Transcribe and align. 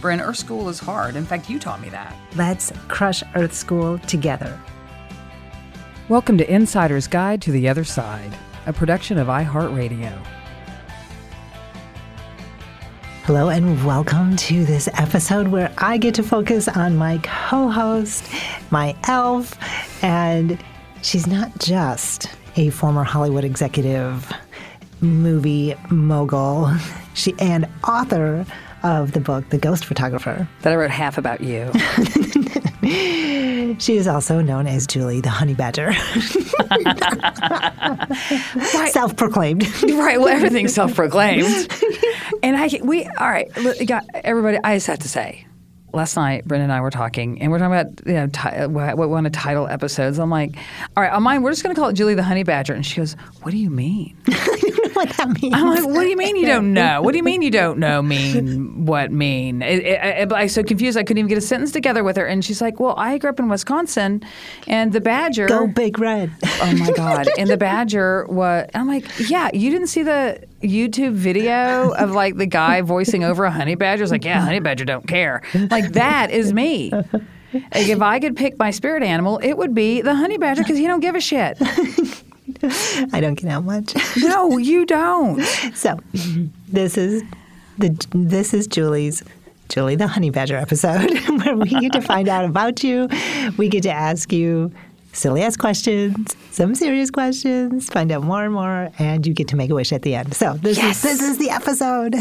Bryn, 0.00 0.22
Earth 0.22 0.38
School 0.38 0.70
is 0.70 0.78
hard. 0.78 1.14
In 1.14 1.26
fact, 1.26 1.50
you 1.50 1.58
taught 1.58 1.82
me 1.82 1.90
that. 1.90 2.16
Let's 2.34 2.72
crush 2.88 3.22
Earth 3.34 3.52
School 3.52 3.98
together. 3.98 4.58
Welcome 6.08 6.38
to 6.38 6.50
Insider's 6.50 7.06
Guide 7.06 7.42
to 7.42 7.52
the 7.52 7.68
Other 7.68 7.84
Side, 7.84 8.34
a 8.64 8.72
production 8.72 9.18
of 9.18 9.26
iHeartRadio. 9.26 10.18
Hello, 13.24 13.50
and 13.50 13.84
welcome 13.84 14.36
to 14.36 14.64
this 14.64 14.88
episode 14.94 15.48
where 15.48 15.70
I 15.76 15.98
get 15.98 16.14
to 16.14 16.22
focus 16.22 16.66
on 16.66 16.96
my 16.96 17.18
co 17.18 17.68
host, 17.68 18.24
my 18.70 18.96
elf, 19.06 19.54
and 20.02 20.58
she's 21.02 21.26
not 21.26 21.58
just 21.58 22.30
a 22.56 22.70
former 22.70 23.04
Hollywood 23.04 23.44
executive, 23.44 24.32
movie 25.02 25.74
mogul, 25.90 26.74
she, 27.14 27.34
and 27.38 27.68
author 27.86 28.46
of 28.82 29.12
the 29.12 29.20
book 29.20 29.48
The 29.50 29.58
Ghost 29.58 29.84
Photographer. 29.84 30.48
That 30.62 30.72
I 30.72 30.76
wrote 30.76 30.90
half 30.90 31.16
about 31.18 31.40
you. 31.40 31.70
She 33.78 33.96
is 33.96 34.06
also 34.08 34.40
known 34.40 34.66
as 34.66 34.86
Julie 34.86 35.20
the 35.20 35.28
Honey 35.30 35.54
Badger. 35.54 35.86
right. 38.74 38.90
Self 38.90 39.16
proclaimed. 39.16 39.64
right. 39.84 40.18
Well, 40.18 40.28
everything's 40.28 40.74
self 40.74 40.94
proclaimed. 40.94 41.44
and 42.42 42.56
I, 42.56 42.68
we, 42.82 43.04
all 43.04 43.28
right, 43.28 43.48
got 43.86 44.04
everybody, 44.14 44.58
I 44.62 44.76
just 44.76 44.86
have 44.88 44.98
to 45.00 45.08
say, 45.08 45.46
last 45.92 46.16
night, 46.16 46.44
Brenda 46.46 46.64
and 46.64 46.72
I 46.72 46.80
were 46.80 46.90
talking, 46.90 47.40
and 47.40 47.50
we're 47.50 47.58
talking 47.58 47.74
about 47.74 48.06
you 48.06 48.14
know 48.14 48.26
ti- 48.26 48.66
what 48.66 48.96
what 48.96 49.08
one 49.08 49.26
of 49.26 49.32
title 49.32 49.68
episodes. 49.68 50.18
I'm 50.18 50.30
like, 50.30 50.56
all 50.96 51.02
right, 51.02 51.12
on 51.12 51.22
mine, 51.22 51.42
we're 51.42 51.50
just 51.50 51.62
going 51.62 51.74
to 51.74 51.80
call 51.80 51.90
it 51.90 51.94
Julie 51.94 52.14
the 52.14 52.22
Honey 52.22 52.42
Badger, 52.44 52.74
and 52.74 52.84
she 52.84 52.96
goes, 52.96 53.14
"What 53.42 53.50
do 53.50 53.56
you 53.56 53.70
mean?" 53.70 54.16
what 54.94 55.08
that 55.16 55.40
means. 55.40 55.54
I'm 55.54 55.66
like, 55.66 55.86
"What 55.86 56.02
do 56.02 56.08
you 56.08 56.16
mean 56.16 56.36
you 56.36 56.46
don't 56.46 56.72
know? 56.72 57.02
What 57.02 57.12
do 57.12 57.18
you 57.18 57.24
mean 57.24 57.42
you 57.42 57.50
don't 57.50 57.78
know? 57.78 58.02
Mean 58.10 58.86
what 58.86 59.12
mean?" 59.12 59.62
It, 59.62 59.84
it, 59.84 60.32
I, 60.32 60.42
I 60.42 60.46
so 60.46 60.62
confused, 60.62 60.96
I 60.98 61.02
couldn't 61.02 61.18
even 61.18 61.28
get 61.28 61.38
a 61.38 61.42
sentence 61.42 61.72
together 61.72 62.02
with 62.02 62.16
her, 62.16 62.26
and 62.26 62.44
she's 62.44 62.60
like, 62.60 62.80
"Well, 62.80 62.94
I 62.96 63.18
grew 63.18 63.30
up 63.30 63.38
in 63.38 63.48
Wisconsin, 63.48 64.22
and 64.66 64.92
the 64.92 65.00
Badger." 65.00 65.46
Go 65.46 65.66
Big 65.66 65.98
Red. 65.98 66.32
Oh 66.44 66.74
my 66.76 66.90
God! 66.92 67.28
And 67.38 67.48
the 67.48 67.56
Badger 67.56 68.26
was. 68.28 68.68
I'm 68.74 68.88
like, 68.88 69.04
yeah, 69.28 69.50
you 69.52 69.70
didn't 69.70 69.88
see 69.88 70.02
the 70.02 70.42
YouTube 70.62 71.12
video 71.12 71.92
of 71.92 72.12
like 72.12 72.36
the 72.36 72.46
guy 72.46 72.80
voicing 72.82 73.24
over 73.24 73.44
a 73.44 73.50
honey 73.50 73.74
badger. 73.74 74.02
It's 74.02 74.12
like, 74.12 74.24
yeah, 74.24 74.40
honey 74.40 74.60
badger 74.60 74.84
don't 74.84 75.06
care. 75.06 75.42
Like 75.70 75.92
that 75.92 76.30
is 76.30 76.52
me. 76.52 76.90
Like, 77.52 77.88
if 77.88 78.00
I 78.00 78.20
could 78.20 78.36
pick 78.36 78.58
my 78.58 78.70
spirit 78.70 79.02
animal, 79.02 79.38
it 79.42 79.54
would 79.54 79.74
be 79.74 80.02
the 80.02 80.14
honey 80.14 80.38
badger 80.38 80.62
because 80.62 80.78
he 80.78 80.86
don't 80.86 81.00
give 81.00 81.14
a 81.14 81.20
shit. 81.20 81.58
I 83.12 83.20
don't 83.20 83.34
get 83.34 83.50
out 83.50 83.64
much. 83.64 83.94
No, 84.18 84.58
you 84.58 84.84
don't. 84.86 85.40
So, 85.74 85.98
this 86.68 86.96
is 86.98 87.22
the 87.78 87.88
this 88.14 88.52
is 88.54 88.66
Julie's 88.66 89.22
Julie 89.68 89.96
the 89.96 90.06
Honey 90.08 90.30
Badger 90.30 90.56
episode 90.56 91.10
where 91.44 91.56
we 91.56 91.68
get 91.70 91.92
to 91.92 92.00
find 92.02 92.28
out 92.28 92.44
about 92.44 92.82
you. 92.84 93.08
We 93.56 93.68
get 93.68 93.82
to 93.84 93.90
ask 93.92 94.32
you 94.32 94.72
silly 95.12 95.42
ass 95.42 95.56
questions, 95.56 96.36
some 96.52 96.72
serious 96.74 97.10
questions, 97.10 97.88
find 97.88 98.12
out 98.12 98.22
more 98.22 98.44
and 98.44 98.54
more, 98.54 98.90
and 99.00 99.26
you 99.26 99.34
get 99.34 99.48
to 99.48 99.56
make 99.56 99.68
a 99.70 99.74
wish 99.74 99.92
at 99.92 100.02
the 100.02 100.14
end. 100.14 100.34
So 100.34 100.52
this 100.54 100.76
Yes. 100.76 101.04
is 101.04 101.18
this 101.18 101.30
is 101.30 101.38
the 101.38 101.50
episode 101.50 102.14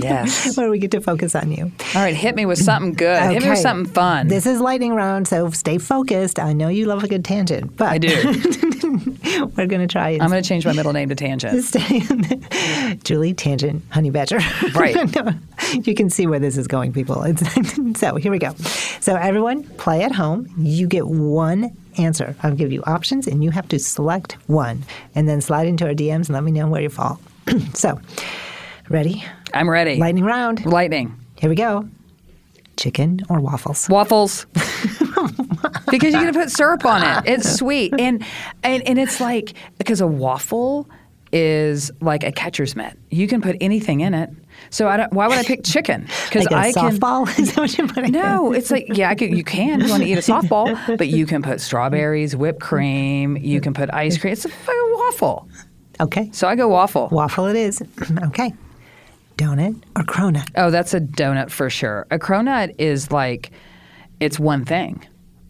Yes. 0.00 0.56
where 0.56 0.70
we 0.70 0.78
get 0.78 0.90
to 0.92 1.00
focus 1.00 1.34
on 1.34 1.50
you. 1.50 1.72
All 1.94 2.02
right, 2.02 2.14
hit 2.14 2.36
me 2.36 2.46
with 2.46 2.58
something 2.58 2.92
good. 2.92 3.20
Hit 3.32 3.42
me 3.42 3.48
with 3.50 3.58
something 3.58 3.92
fun. 3.92 4.28
This 4.28 4.46
is 4.46 4.60
lightning 4.60 4.94
round, 4.94 5.26
so 5.26 5.50
stay 5.50 5.78
focused. 5.78 6.38
I 6.38 6.52
know 6.52 6.68
you 6.68 6.86
love 6.86 7.02
a 7.02 7.08
good 7.08 7.24
tangent, 7.24 7.76
but 7.76 7.88
I 7.88 7.98
do. 7.98 8.85
we're 9.56 9.66
going 9.66 9.80
to 9.80 9.86
try 9.86 10.10
and 10.10 10.22
I'm 10.22 10.30
going 10.30 10.42
to 10.42 10.48
change 10.48 10.66
my 10.66 10.72
middle 10.72 10.92
name 10.92 11.08
to 11.08 11.14
Tangent. 11.14 11.54
Julie 13.04 13.34
Tangent 13.34 13.82
Honey 13.90 14.10
Badger. 14.10 14.38
Right. 14.74 14.96
you 15.86 15.94
can 15.94 16.10
see 16.10 16.26
where 16.26 16.38
this 16.38 16.56
is 16.56 16.66
going, 16.66 16.92
people. 16.92 17.22
It's, 17.22 17.98
so 17.98 18.16
here 18.16 18.32
we 18.32 18.38
go. 18.38 18.54
So 19.00 19.16
everyone, 19.16 19.64
play 19.64 20.02
at 20.02 20.12
home. 20.12 20.52
You 20.58 20.86
get 20.86 21.06
one 21.06 21.76
answer. 21.98 22.36
I'll 22.42 22.54
give 22.54 22.72
you 22.72 22.82
options, 22.84 23.26
and 23.26 23.42
you 23.42 23.50
have 23.50 23.68
to 23.68 23.78
select 23.78 24.34
one, 24.48 24.84
and 25.14 25.28
then 25.28 25.40
slide 25.40 25.66
into 25.66 25.86
our 25.86 25.94
DMs 25.94 26.26
and 26.26 26.30
let 26.30 26.44
me 26.44 26.52
know 26.52 26.68
where 26.68 26.82
you 26.82 26.90
fall. 26.90 27.20
so, 27.74 28.00
ready? 28.88 29.24
I'm 29.54 29.68
ready. 29.68 29.96
Lightning 29.96 30.24
round. 30.24 30.66
Lightning. 30.66 31.18
Here 31.36 31.48
we 31.50 31.56
go. 31.56 31.88
Chicken 32.76 33.22
or 33.28 33.40
waffles? 33.40 33.88
Waffles. 33.88 34.46
Because 35.90 36.12
you're 36.12 36.22
going 36.22 36.34
to 36.34 36.38
put 36.38 36.50
syrup 36.50 36.84
on 36.84 37.02
it. 37.02 37.30
It's 37.36 37.56
sweet. 37.56 37.92
And, 37.98 38.24
and 38.62 38.82
and 38.86 38.98
it's 38.98 39.20
like 39.20 39.54
because 39.78 40.00
a 40.00 40.06
waffle 40.06 40.88
is 41.32 41.90
like 42.00 42.24
a 42.24 42.32
catcher's 42.32 42.76
mitt. 42.76 42.98
You 43.10 43.26
can 43.26 43.42
put 43.42 43.56
anything 43.60 44.00
in 44.00 44.14
it. 44.14 44.30
So 44.70 44.88
I 44.88 44.96
don't, 44.96 45.12
why 45.12 45.28
would 45.28 45.36
I 45.36 45.42
pick 45.42 45.64
chicken? 45.64 46.08
Because 46.26 46.44
Like 46.44 46.52
I 46.52 46.72
can 46.72 46.98
softball? 46.98 47.26
Is 47.38 47.54
that 47.54 47.60
what 47.60 47.78
you're 47.78 47.88
putting? 47.88 48.14
In? 48.14 48.20
No, 48.20 48.52
it's 48.52 48.70
like 48.70 48.86
yeah, 48.96 49.10
I 49.10 49.14
can, 49.14 49.36
you 49.36 49.44
can. 49.44 49.80
You 49.80 49.88
want 49.88 50.02
to 50.02 50.08
eat 50.08 50.18
a 50.18 50.22
softball, 50.22 50.98
but 50.98 51.08
you 51.08 51.26
can 51.26 51.42
put 51.42 51.60
strawberries, 51.60 52.34
whipped 52.34 52.60
cream. 52.60 53.36
You 53.36 53.60
can 53.60 53.74
put 53.74 53.92
ice 53.92 54.18
cream. 54.18 54.32
It's 54.32 54.44
a 54.44 54.48
fucking 54.48 54.92
waffle. 54.94 55.48
Okay. 56.00 56.30
So 56.32 56.48
I 56.48 56.56
go 56.56 56.68
waffle. 56.68 57.08
Waffle 57.10 57.46
it 57.46 57.56
is. 57.56 57.82
okay. 58.24 58.52
Donut 59.36 59.82
or 59.96 60.02
cronut? 60.02 60.48
Oh, 60.56 60.70
that's 60.70 60.94
a 60.94 61.00
donut 61.00 61.50
for 61.50 61.68
sure. 61.68 62.06
A 62.10 62.18
cronut 62.18 62.74
is 62.78 63.10
like 63.10 63.50
it's 64.20 64.38
one 64.38 64.64
thing. 64.64 65.06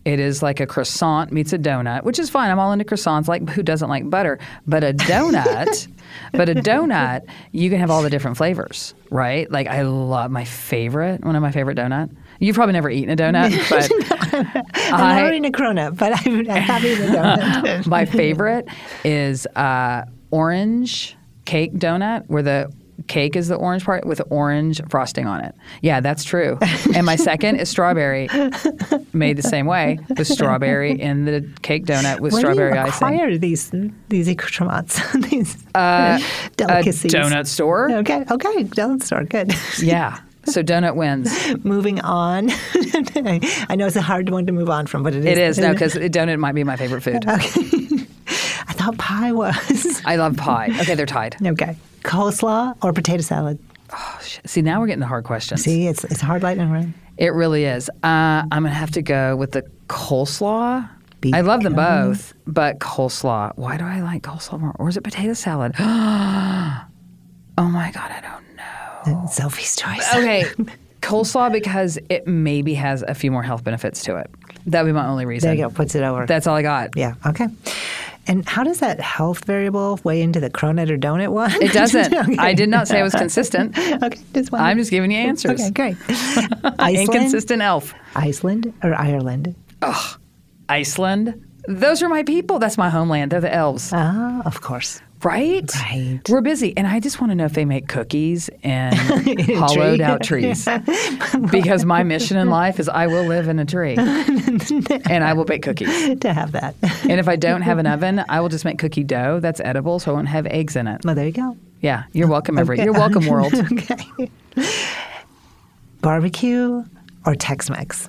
It 0.06 0.20
is 0.20 0.41
like 0.41 0.61
a 0.61 0.69
croissant 0.69 1.32
meets 1.32 1.53
a 1.53 1.58
donut, 1.58 2.05
which 2.05 2.20
is 2.20 2.31
fine. 2.31 2.49
I'm 2.49 2.61
all 2.61 2.70
into 2.70 2.85
croissants. 2.85 3.26
Like 3.26 3.49
who 3.49 3.61
doesn't 3.61 3.88
like 3.88 4.08
butter? 4.08 4.38
But 4.64 4.85
a 4.85 4.94
donut, 4.94 5.88
but 6.32 6.49
a 6.49 6.55
donut, 6.55 7.23
you 7.50 7.69
can 7.70 7.81
have 7.81 7.91
all 7.91 8.03
the 8.03 8.08
different 8.08 8.37
flavors, 8.37 8.94
right? 9.11 9.50
Like 9.50 9.67
I 9.67 9.82
love 9.82 10.31
my 10.31 10.44
favorite, 10.44 11.25
one 11.25 11.35
of 11.35 11.43
my 11.43 11.50
favorite 11.50 11.76
donut. 11.76 12.14
You've 12.38 12.55
probably 12.55 12.75
never 12.75 12.88
eaten 12.88 13.11
a 13.11 13.17
donut, 13.17 13.50
but 14.62 14.62
I'm 14.93 15.25
not 15.25 15.32
eating 15.32 15.47
a 15.47 15.50
cronut, 15.50 15.97
but 15.97 16.12
I, 16.12 16.55
I 16.55 16.58
have 16.61 16.85
eaten 16.85 17.12
a 17.12 17.19
donut. 17.19 17.87
my 17.88 18.05
favorite 18.05 18.69
is 19.03 19.44
uh, 19.56 20.05
orange 20.31 21.17
cake 21.47 21.75
donut, 21.75 22.29
where 22.29 22.44
the 22.44 22.73
cake 23.08 23.37
is 23.37 23.48
the 23.48 23.54
orange 23.56 23.84
part 23.84 24.04
with 24.06 24.20
orange 24.31 24.81
frosting 24.88 25.26
on 25.26 25.40
it. 25.43 25.54
Yeah, 25.82 26.00
that's 26.00 26.25
true. 26.25 26.58
And 26.94 27.04
my 27.06 27.16
second 27.16 27.56
is 27.56 27.69
strawberry, 27.69 28.28
made 29.12 29.37
the 29.37 29.43
same 29.43 29.66
way 29.66 29.98
with 30.08 30.26
strawberry 30.26 31.00
in 31.00 31.25
the 31.25 31.48
cake 31.62 31.84
donut 31.87 32.20
with 32.20 32.32
Where 32.32 32.40
strawberry 32.40 32.72
do 32.72 32.76
you 32.78 32.82
icing. 32.84 32.94
acquire 32.94 33.38
these 33.38 33.70
these 34.08 34.28
accoutrements, 34.28 35.00
these 35.31 35.56
uh, 35.75 36.19
A 36.20 36.50
delicacies? 36.56 37.12
donut 37.12 37.46
store. 37.46 37.90
Okay, 37.90 38.25
okay, 38.31 38.64
donut 38.64 39.02
store. 39.02 39.25
Good. 39.25 39.54
Yeah. 39.81 40.20
So 40.44 40.62
donut 40.62 40.94
wins. 40.94 41.28
Moving 41.64 42.00
on. 42.02 42.50
I 42.75 43.75
know 43.76 43.87
it's 43.88 43.96
a 43.96 44.00
hard 44.00 44.28
one 44.31 44.46
to 44.46 44.52
move 44.52 44.70
on 44.70 44.87
from, 44.87 45.02
but 45.02 45.12
it 45.12 45.25
is. 45.25 45.26
It 45.26 45.38
is 45.38 45.58
no, 45.58 45.72
because 45.72 45.94
donut 45.94 46.38
might 46.38 46.54
be 46.54 46.62
my 46.62 46.76
favorite 46.76 47.00
food. 47.02 47.25
I 47.26 48.06
thought 48.87 48.99
pie 48.99 49.33
was. 49.33 50.03
I 50.05 50.17
love 50.17 50.37
pie. 50.37 50.69
Okay, 50.81 50.94
they're 50.94 51.06
tied. 51.06 51.37
okay, 51.44 51.77
coleslaw 52.03 52.77
or 52.83 52.93
potato 52.93 53.23
salad. 53.23 53.59
See, 54.44 54.62
now 54.62 54.81
we're 54.81 54.87
getting 54.87 55.00
the 55.00 55.06
hard 55.06 55.25
questions. 55.25 55.62
See, 55.62 55.87
it's 55.87 56.05
it's 56.05 56.21
hard 56.21 56.43
lightning 56.43 56.71
round. 56.71 56.94
It 57.17 57.33
really 57.33 57.65
is. 57.65 57.88
Uh, 57.88 57.97
I'm 58.03 58.49
gonna 58.50 58.71
have 58.71 58.91
to 58.93 59.03
go 59.03 59.37
with 59.37 59.53
the 59.53 59.62
coleslaw. 59.88 60.88
Be- 61.21 61.33
I 61.33 61.41
love 61.41 61.62
them 61.62 61.75
both, 61.75 62.35
but 62.47 62.79
coleslaw. 62.79 63.53
Why 63.56 63.77
do 63.77 63.85
I 63.85 64.00
like 64.00 64.23
coleslaw 64.23 64.61
more? 64.61 64.75
Or 64.79 64.89
is 64.89 64.97
it 64.97 65.03
potato 65.03 65.32
salad? 65.32 65.75
oh 65.79 66.85
my 67.59 67.91
god, 67.93 68.11
I 68.11 68.21
don't 68.21 68.56
know. 69.17 69.27
Sophie's 69.29 69.77
choice. 69.77 70.06
Okay, 70.15 70.44
coleslaw 71.00 71.50
because 71.53 71.99
it 72.11 72.27
maybe 72.27 72.75
has 72.75 73.03
a 73.03 73.15
few 73.15 73.31
more 73.31 73.43
health 73.43 73.65
benefits 73.65 74.03
to 74.05 74.17
it. 74.17 74.31
That 74.67 74.82
would 74.82 74.89
be 74.89 74.93
my 74.93 75.06
only 75.06 75.27
reason. 75.27 75.49
There 75.49 75.56
you 75.56 75.65
go. 75.65 75.71
Puts 75.71 75.94
it 75.94 76.03
over. 76.03 76.27
That's 76.27 76.47
all 76.47 76.56
I 76.56 76.62
got. 76.62 76.91
yeah. 76.97 77.15
Okay. 77.25 77.47
And 78.28 78.49
how 78.49 78.64
does 78.64 78.81
that 78.81 79.00
health 79.00 79.44
variable 79.44 80.00
weigh 80.02 80.20
into 80.20 80.40
the 80.40 80.50
cronut 80.50 80.90
or 80.90 80.99
donut 80.99 81.28
one? 81.28 81.52
It 81.62 81.73
doesn't. 81.73 82.12
Okay. 82.17 82.37
I 82.38 82.55
did 82.55 82.69
not 82.69 82.88
say 82.88 82.99
it 83.00 83.02
was 83.02 83.14
consistent. 83.14 83.76
Okay, 83.78 84.20
just 84.34 84.50
one. 84.50 84.61
I'm 84.61 84.78
just 84.78 84.90
giving 84.90 85.11
you 85.11 85.19
answers. 85.19 85.61
Okay, 85.61 85.70
great. 85.70 85.96
Iceland, 86.78 86.96
Inconsistent 87.14 87.62
elf. 87.62 87.94
Iceland 88.17 88.73
or 88.82 88.94
Ireland? 88.94 89.55
Iceland. 90.69 91.43
Those 91.69 92.02
are 92.02 92.08
my 92.08 92.23
people. 92.23 92.58
That's 92.58 92.78
my 92.78 92.88
homeland. 92.90 93.32
They're 93.32 93.40
the 93.40 93.52
elves. 93.55 93.90
Ah, 93.93 94.43
of 94.44 94.61
course. 94.61 95.00
Right? 95.23 95.75
Right. 95.75 96.21
We're 96.29 96.41
busy. 96.41 96.77
And 96.77 96.87
I 96.87 97.01
just 97.01 97.21
want 97.21 97.31
to 97.31 97.35
know 97.35 97.47
if 97.47 97.55
they 97.55 97.65
make 97.65 97.89
cookies 97.89 98.51
and 98.63 98.95
hollowed 99.57 100.01
out 100.01 100.23
trees. 100.23 100.69
because 101.51 101.85
my 101.85 102.03
mission 102.03 102.37
in 102.37 102.51
life 102.51 102.79
is 102.79 102.89
I 102.89 103.07
will 103.07 103.25
live 103.25 103.49
in 103.49 103.59
a 103.59 103.65
tree 103.65 103.97
and 103.99 105.25
I 105.25 105.33
will 105.33 105.45
bake 105.45 105.63
cookies. 105.63 106.19
To 106.21 106.33
have 106.33 106.53
that. 106.53 106.75
And 107.09 107.19
if 107.19 107.29
I 107.29 107.37
don't 107.37 107.63
have 107.63 107.79
an 107.79 107.87
oven, 107.87 108.25
I 108.29 108.41
will 108.41 108.49
just 108.49 108.65
make 108.65 108.79
cookie 108.79 109.05
dough 109.05 109.41
that's 109.41 109.61
edible 109.61 109.99
so 109.99 110.13
I 110.13 110.15
won't 110.15 110.29
have 110.29 110.47
eggs 110.47 110.77
in 110.77 110.87
it. 110.87 111.05
Well, 111.05 111.15
there 111.15 111.27
you 111.27 111.33
go. 111.33 111.57
Yeah, 111.81 112.05
you're 112.13 112.29
welcome, 112.29 112.59
every. 112.59 112.81
You're 112.83 112.93
welcome, 112.93 113.27
world. 113.27 113.55
okay. 113.55 114.31
Barbecue 116.01 116.85
or 117.25 117.35
Tex-Mex? 117.35 118.09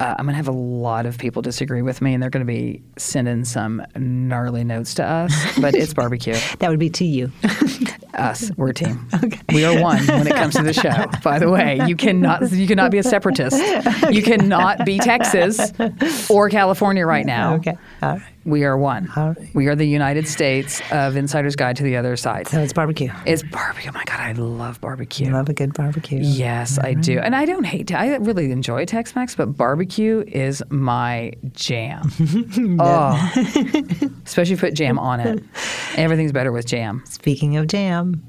Uh, 0.00 0.14
I'm 0.18 0.26
going 0.26 0.32
to 0.32 0.36
have 0.36 0.48
a 0.48 0.52
lot 0.52 1.06
of 1.06 1.18
people 1.18 1.40
disagree 1.42 1.82
with 1.82 2.02
me 2.02 2.14
and 2.14 2.22
they're 2.22 2.30
going 2.30 2.44
to 2.46 2.52
be 2.52 2.82
sending 2.98 3.44
some 3.44 3.84
gnarly 3.96 4.64
notes 4.64 4.94
to 4.94 5.04
us, 5.04 5.32
but 5.60 5.74
it's 5.74 5.94
barbecue. 6.02 6.36
That 6.58 6.70
would 6.70 6.80
be 6.80 6.90
to 6.90 7.04
you. 7.04 7.30
Us, 8.14 8.50
we're 8.56 8.70
a 8.70 8.74
team. 8.74 9.08
We 9.52 9.64
are 9.64 9.80
one 9.80 10.04
when 10.06 10.26
it 10.26 10.34
comes 10.34 10.54
to 10.54 10.62
the 10.62 10.72
show. 10.72 11.06
By 11.22 11.38
the 11.38 11.48
way, 11.50 11.80
you 11.86 11.94
cannot 11.96 12.50
you 12.50 12.66
cannot 12.66 12.90
be 12.90 12.98
a 12.98 13.02
separatist. 13.02 13.56
You 14.10 14.22
cannot 14.22 14.84
be 14.84 14.98
Texas 14.98 15.72
or 16.28 16.48
California 16.48 17.06
right 17.06 17.26
now. 17.26 17.54
Okay. 17.56 17.74
All 18.02 18.14
right. 18.16 18.33
We 18.44 18.64
are 18.64 18.76
one. 18.76 19.10
Right. 19.16 19.36
We 19.54 19.68
are 19.68 19.74
the 19.74 19.86
United 19.86 20.28
States 20.28 20.82
of 20.92 21.16
Insider's 21.16 21.56
Guide 21.56 21.76
to 21.76 21.82
the 21.82 21.96
Other 21.96 22.16
Side. 22.16 22.46
So 22.48 22.60
it's 22.60 22.72
barbecue. 22.72 23.10
It's 23.26 23.42
barbecue. 23.42 23.90
Oh 23.90 23.94
my 23.94 24.04
God, 24.04 24.20
I 24.20 24.32
love 24.32 24.80
barbecue. 24.80 25.32
Love 25.32 25.48
a 25.48 25.54
good 25.54 25.72
barbecue. 25.72 26.18
Yes, 26.20 26.78
I 26.78 26.94
do. 26.94 27.18
And 27.18 27.34
I 27.34 27.46
don't 27.46 27.64
hate 27.64 27.92
I 27.92 28.16
really 28.16 28.50
enjoy 28.50 28.84
Tex 28.84 29.14
Mex, 29.16 29.34
but 29.34 29.56
barbecue 29.56 30.24
is 30.26 30.62
my 30.68 31.32
jam. 31.52 32.10
oh. 32.80 33.32
Especially 34.26 34.42
if 34.42 34.50
you 34.50 34.56
put 34.56 34.74
jam 34.74 34.98
on 34.98 35.20
it. 35.20 35.42
Everything's 35.96 36.32
better 36.32 36.52
with 36.52 36.66
jam. 36.66 37.02
Speaking 37.06 37.56
of 37.56 37.66
jam. 37.66 38.26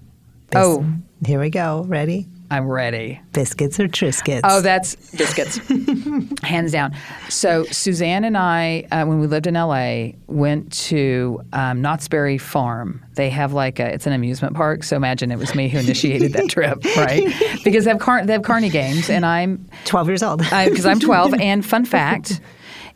Oh. 0.53 0.85
Here 1.25 1.39
we 1.39 1.50
go. 1.50 1.83
Ready? 1.88 2.27
I'm 2.51 2.68
ready. 2.68 3.19
Biscuits 3.31 3.80
or 3.80 3.88
Triscuits? 3.88 4.42
Oh, 4.44 4.62
that's 4.62 4.95
biscuits, 5.15 5.57
hands 6.44 6.71
down. 6.71 6.95
So 7.30 7.63
Suzanne 7.65 8.24
and 8.24 8.38
I, 8.38 8.88
uh, 8.92 9.06
when 9.06 9.19
we 9.19 9.27
lived 9.27 9.47
in 9.47 9.56
LA, 9.56 10.09
went 10.27 10.71
to 10.74 11.42
um, 11.53 11.81
Knott's 11.81 12.07
Berry 12.07 12.38
Farm. 12.38 13.03
They 13.15 13.30
have 13.31 13.53
like 13.53 13.80
a, 13.80 13.94
it's 13.94 14.06
an 14.06 14.13
amusement 14.13 14.56
park. 14.56 14.83
So 14.83 14.95
imagine 14.95 15.31
it 15.31 15.39
was 15.39 15.56
me 15.56 15.69
who 15.69 15.80
initiated 15.80 16.33
that 16.33 16.50
trip, 16.50 16.83
right? 16.97 17.24
Because 17.63 17.86
they 17.86 17.92
have 17.92 18.00
car- 18.00 18.25
they 18.25 18.33
have 18.33 18.44
carny 18.44 18.69
games, 18.69 19.09
and 19.09 19.25
I'm 19.25 19.68
12 19.86 20.07
years 20.07 20.24
old. 20.24 20.39
because 20.39 20.86
I'm 20.86 21.00
12. 21.00 21.33
And 21.39 21.65
fun 21.65 21.86
fact 21.86 22.41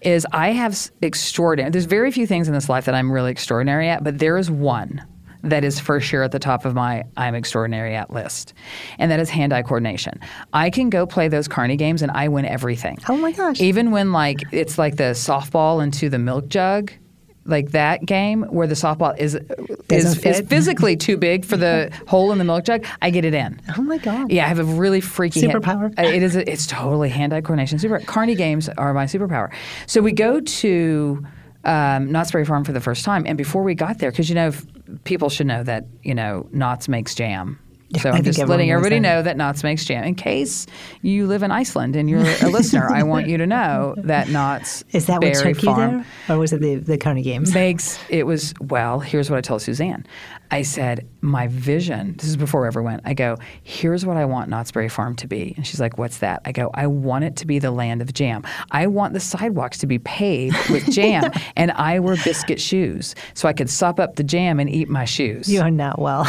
is, 0.02 0.26
I 0.32 0.52
have 0.52 0.92
extraordinary. 1.02 1.72
There's 1.72 1.86
very 1.86 2.12
few 2.12 2.26
things 2.26 2.48
in 2.48 2.54
this 2.54 2.70
life 2.70 2.86
that 2.86 2.96
I'm 2.96 3.12
really 3.12 3.32
extraordinary 3.32 3.90
at, 3.90 4.04
but 4.04 4.18
there 4.20 4.38
is 4.38 4.50
one 4.50 5.06
that 5.44 5.64
is 5.64 5.80
for 5.80 6.00
sure 6.00 6.24
at 6.24 6.32
the 6.32 6.40
top 6.40 6.66
of 6.66 6.74
my 6.76 7.04
I'm 7.18 7.36
extraordinary 7.36 7.96
at 7.96 8.12
list, 8.12 8.54
and 8.98 9.10
that 9.12 9.20
is 9.20 9.30
hand-eye 9.30 9.62
coordination. 9.64 10.20
I 10.54 10.70
can 10.70 10.90
go 10.90 11.06
play 11.06 11.28
those 11.28 11.48
carny 11.48 11.78
games, 11.78 12.02
and 12.02 12.12
I 12.12 12.28
win 12.28 12.46
everything. 12.46 12.98
Oh 13.08 13.18
my 13.18 13.32
gosh. 13.32 13.62
Even 13.62 13.92
when 13.92 14.12
like 14.12 14.42
it's 14.52 14.78
like 14.78 14.98
the 14.98 15.12
softball 15.14 15.84
into 15.84 16.10
the 16.10 16.20
milk 16.20 16.48
jug. 16.50 16.92
Like 17.46 17.72
that 17.72 18.06
game 18.06 18.44
where 18.44 18.68
the 18.68 18.76
softball 18.76 19.18
is 19.18 19.34
is, 19.90 20.24
is 20.24 20.42
physically 20.48 20.96
too 20.96 21.18
big 21.18 21.46
for 21.46 21.58
the 21.58 21.90
hole 22.08 22.32
in 22.32 22.38
the 22.38 22.44
milk 22.44 22.66
jug, 22.66 22.86
I 23.02 23.10
get 23.10 23.26
it 23.26 23.34
in. 23.34 23.60
oh 23.76 23.82
my 23.82 23.98
God. 23.98 24.30
Yeah, 24.32 24.46
I 24.46 24.50
have 24.50 24.60
a 24.60 24.64
really 24.64 25.02
freaky 25.02 25.42
hand- 25.42 25.54
Superpower. 25.54 25.98
Uh, 25.98 26.04
It 26.04 26.22
is. 26.22 26.36
A, 26.36 26.48
it's 26.52 26.68
totally 26.68 27.10
hand-eye 27.10 27.42
coordination. 27.42 27.80
Super. 27.80 28.00
Carney 28.02 28.36
games 28.36 28.70
are 28.78 28.94
my 28.94 29.06
superpower. 29.06 29.52
So 29.88 30.00
we 30.02 30.12
go 30.12 30.42
to 30.42 31.26
um, 31.64 32.12
Knott's 32.12 32.32
Berry 32.32 32.46
Farm 32.46 32.64
for 32.66 32.72
the 32.74 32.82
first 32.82 33.04
time, 33.04 33.24
and 33.26 33.36
before 33.36 33.64
we 33.64 33.74
got 33.74 33.98
there, 33.98 34.12
because 34.12 34.30
you 34.30 34.36
know, 34.36 34.52
people 35.04 35.30
should 35.30 35.48
know 35.48 35.64
that 35.64 35.86
you 36.04 36.16
know 36.16 36.48
Knott's 36.52 36.88
makes 36.88 37.16
jam. 37.16 37.60
So 38.02 38.12
I'm 38.12 38.24
just 38.24 38.38
letting 38.38 38.70
everybody 38.70 39.00
know 39.00 39.24
that 39.24 39.36
Knott's 39.36 39.64
makes 39.64 39.84
jam. 39.84 40.04
In 40.04 40.14
case 40.14 40.68
you 41.02 41.26
live 41.26 41.42
in 41.42 41.50
Iceland 41.50 41.96
and 41.96 42.08
you're 42.08 42.20
a 42.20 42.50
listener, 42.50 42.88
I 42.88 43.02
want 43.02 43.28
you 43.28 43.38
to 43.40 43.48
know 43.48 43.96
that 43.98 44.30
Knott's 44.30 44.84
Is 44.92 45.08
that 45.08 45.14
what 45.14 45.22
Berry 45.22 45.54
took 45.54 45.64
you 45.64 45.74
Farm 45.74 46.06
there? 46.28 46.36
Or 46.36 46.40
was 46.40 46.54
it 46.54 46.62
the, 46.62 46.76
the 46.76 47.00
Carney 47.00 47.24
Games? 47.24 47.52
makes 47.52 47.98
it 48.10 48.28
was 48.28 48.54
well 48.62 49.00
here's 49.00 49.30
what 49.30 49.38
i 49.38 49.42
told 49.42 49.62
suzanne 49.62 50.06
i 50.52 50.62
said 50.62 51.08
my 51.22 51.48
vision 51.48 52.16
this 52.18 52.28
is 52.28 52.38
before 52.38 52.62
we 52.62 52.68
ever 52.68 52.82
went 52.82 53.02
i 53.06 53.14
go 53.14 53.38
here's 53.64 54.06
what 54.06 54.18
i 54.18 54.26
want 54.26 54.50
knott's 54.50 54.72
berry 54.72 54.90
farm 54.90 55.16
to 55.16 55.28
be. 55.28 55.54
And 55.56 55.66
she's 55.66 55.80
like 55.80 55.98
what's 55.98 56.20
that? 56.20 56.42
I 56.46 56.52
go 56.52 56.72
i 56.74 56.88
want 56.88 57.24
it 57.24 57.36
to 57.38 57.48
be 57.48 57.60
the 57.60 57.72
land 57.72 58.02
of 58.02 58.14
jam. 58.14 58.44
I 58.72 58.88
want 58.88 59.14
the 59.14 59.20
sidewalks 59.20 59.78
to 59.80 59.88
be 59.88 60.00
paved 60.00 60.70
with 60.70 60.90
jam 60.92 61.32
and 61.56 61.72
i 61.72 62.00
wear 62.00 62.16
biscuit 62.24 62.60
shoes 62.60 63.16
so 63.34 63.48
i 63.48 63.54
could 63.54 63.70
sop 63.70 64.00
up 64.00 64.16
the 64.16 64.24
jam 64.24 64.60
and 64.60 64.70
eat 64.70 64.90
my 64.90 65.06
shoes. 65.06 65.52
You 65.52 65.62
are 65.62 65.72
not 65.72 66.00
well. 66.00 66.24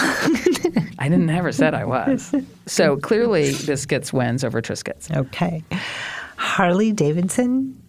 i 0.99 1.09
didn't 1.09 1.31
ever 1.31 1.53
said 1.53 1.75
i 1.75 1.85
was. 1.85 2.35
So 2.67 2.97
clearly 3.09 3.53
biscuits 3.67 4.13
wins 4.13 4.45
over 4.45 4.61
triscuits. 4.61 5.15
Okay. 5.15 5.65
Harley 6.37 6.93
Davidson 6.93 7.81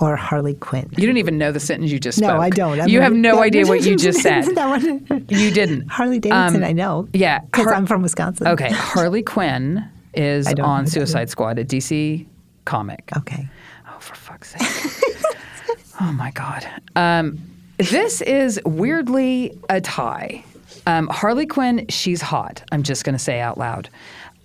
or 0.00 0.16
Harley 0.16 0.54
Quinn? 0.54 0.88
you 0.96 1.06
don't 1.06 1.16
even 1.16 1.38
know 1.38 1.52
the 1.52 1.60
sentence 1.60 1.90
you 1.90 1.98
just 1.98 2.18
spoke. 2.18 2.28
No, 2.28 2.40
I 2.40 2.50
don't. 2.50 2.80
I'm 2.80 2.88
you 2.88 3.00
have 3.00 3.12
no 3.12 3.40
idea 3.42 3.66
what 3.66 3.84
you 3.84 3.96
just 3.96 4.20
said. 4.20 4.44
that 4.54 4.68
one. 4.68 5.26
You 5.28 5.50
didn't. 5.50 5.88
Harley 5.88 6.18
Davidson, 6.18 6.62
Um, 6.62 6.68
I 6.68 6.72
know. 6.72 7.08
yeah, 7.12 7.40
Because 7.40 7.64
Har- 7.66 7.74
I'm 7.74 7.86
from 7.86 8.02
Wisconsin. 8.02 8.46
Okay, 8.48 8.70
Harley 8.72 9.22
Quinn 9.22 9.84
is 10.14 10.46
I 10.46 10.52
don't 10.54 10.64
know 10.66 10.72
on 10.72 10.86
Suicide 10.86 11.30
Squad, 11.30 11.58
a 11.58 11.64
DC 11.64 12.26
comic. 12.64 13.10
Okay. 13.16 13.48
Oh, 13.88 13.98
for 14.00 14.14
fuck's 14.14 14.54
sake. 14.56 15.14
oh, 16.00 16.12
my 16.12 16.30
God. 16.32 16.66
Um, 16.96 17.38
this 17.78 18.20
is 18.22 18.60
weirdly 18.64 19.56
a 19.68 19.80
tie. 19.80 20.44
Um, 20.86 21.08
Harley 21.08 21.46
Quinn, 21.46 21.86
she's 21.88 22.20
hot. 22.20 22.62
I'm 22.72 22.82
just 22.82 23.04
going 23.04 23.14
to 23.14 23.18
say 23.18 23.40
out 23.40 23.58
loud. 23.58 23.88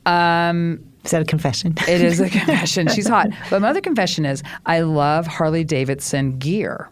Um, 0.05 0.83
Is 1.03 1.11
that 1.11 1.21
a 1.21 1.25
confession? 1.25 1.73
it 1.87 2.01
is 2.01 2.19
a 2.19 2.29
confession. 2.39 2.87
She's 2.87 3.07
hot. 3.07 3.29
But 3.49 3.61
my 3.61 3.69
other 3.69 3.81
confession 3.81 4.25
is 4.25 4.41
I 4.65 4.81
love 4.81 5.27
Harley 5.27 5.63
Davidson 5.63 6.37
gear. 6.39 6.89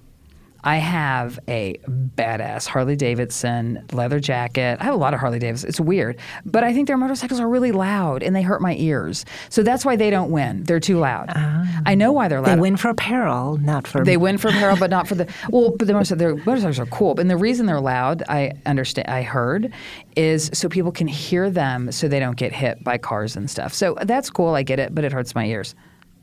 I 0.63 0.77
have 0.77 1.39
a 1.47 1.79
badass 1.87 2.67
Harley 2.67 2.95
Davidson 2.95 3.85
leather 3.91 4.19
jacket. 4.19 4.77
I 4.79 4.83
have 4.83 4.93
a 4.93 4.97
lot 4.97 5.13
of 5.13 5.19
Harley 5.19 5.39
Davidson. 5.39 5.69
It's 5.69 5.79
weird, 5.79 6.17
but 6.45 6.63
I 6.63 6.73
think 6.73 6.87
their 6.87 6.97
motorcycles 6.97 7.39
are 7.39 7.49
really 7.49 7.71
loud 7.71 8.23
and 8.23 8.35
they 8.35 8.41
hurt 8.41 8.61
my 8.61 8.75
ears. 8.75 9.25
So 9.49 9.63
that's 9.63 9.83
why 9.85 9.95
they 9.95 10.09
don't 10.09 10.31
win. 10.31 10.63
They're 10.63 10.79
too 10.79 10.99
loud. 10.99 11.31
Ah. 11.35 11.81
I 11.85 11.95
know 11.95 12.11
why 12.11 12.27
they're 12.27 12.41
loud. 12.41 12.57
They 12.57 12.61
win 12.61 12.77
for 12.77 12.89
apparel, 12.89 13.57
not 13.57 13.87
for. 13.87 14.03
They 14.03 14.17
win 14.17 14.37
for 14.37 14.49
apparel, 14.49 14.77
but 14.77 14.89
not 14.89 15.07
for 15.07 15.15
the 15.15 15.27
well. 15.49 15.73
But 15.77 15.87
the 15.87 15.93
most 15.93 16.15
their 16.17 16.35
motorcycles 16.35 16.79
are 16.79 16.85
cool. 16.87 17.19
And 17.19 17.29
the 17.29 17.37
reason 17.37 17.65
they're 17.65 17.79
loud, 17.79 18.23
I 18.29 18.53
understand. 18.65 19.07
I 19.07 19.23
heard, 19.23 19.73
is 20.15 20.49
so 20.53 20.69
people 20.69 20.91
can 20.91 21.07
hear 21.07 21.49
them, 21.49 21.91
so 21.91 22.07
they 22.07 22.19
don't 22.19 22.37
get 22.37 22.53
hit 22.53 22.83
by 22.83 22.97
cars 22.97 23.35
and 23.35 23.49
stuff. 23.49 23.73
So 23.73 23.97
that's 24.03 24.29
cool. 24.29 24.55
I 24.55 24.63
get 24.63 24.79
it, 24.79 24.93
but 24.93 25.03
it 25.03 25.11
hurts 25.11 25.33
my 25.35 25.45
ears. 25.45 25.75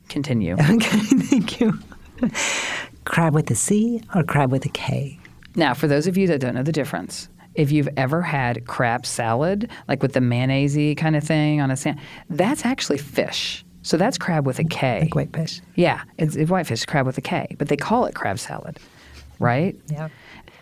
Continue. 0.08 0.56
Okay, 0.70 0.98
thank 1.00 1.60
you. 1.60 1.78
Crab 3.08 3.34
with 3.34 3.50
a 3.50 3.54
C 3.54 4.02
or 4.14 4.22
crab 4.22 4.52
with 4.52 4.64
a 4.64 4.68
K? 4.68 5.18
Now, 5.56 5.74
for 5.74 5.88
those 5.88 6.06
of 6.06 6.16
you 6.16 6.26
that 6.28 6.40
don't 6.40 6.54
know 6.54 6.62
the 6.62 6.72
difference, 6.72 7.28
if 7.54 7.72
you've 7.72 7.88
ever 7.96 8.22
had 8.22 8.66
crab 8.66 9.04
salad, 9.04 9.70
like 9.88 10.02
with 10.02 10.12
the 10.12 10.20
mayonnaise 10.20 10.96
kind 10.96 11.16
of 11.16 11.24
thing 11.24 11.60
on 11.60 11.70
a 11.70 11.76
sand, 11.76 11.98
that's 12.30 12.64
actually 12.64 12.98
fish. 12.98 13.64
So 13.82 13.96
that's 13.96 14.18
crab 14.18 14.46
with 14.46 14.58
a 14.58 14.64
K. 14.64 15.00
Like 15.00 15.14
whitefish. 15.14 15.60
Yeah, 15.74 16.02
it's, 16.18 16.36
it's 16.36 16.50
whitefish, 16.50 16.84
crab 16.84 17.06
with 17.06 17.18
a 17.18 17.22
K, 17.22 17.56
but 17.58 17.68
they 17.68 17.76
call 17.76 18.04
it 18.04 18.14
crab 18.14 18.38
salad, 18.38 18.78
right? 19.38 19.74
Yeah. 19.90 20.08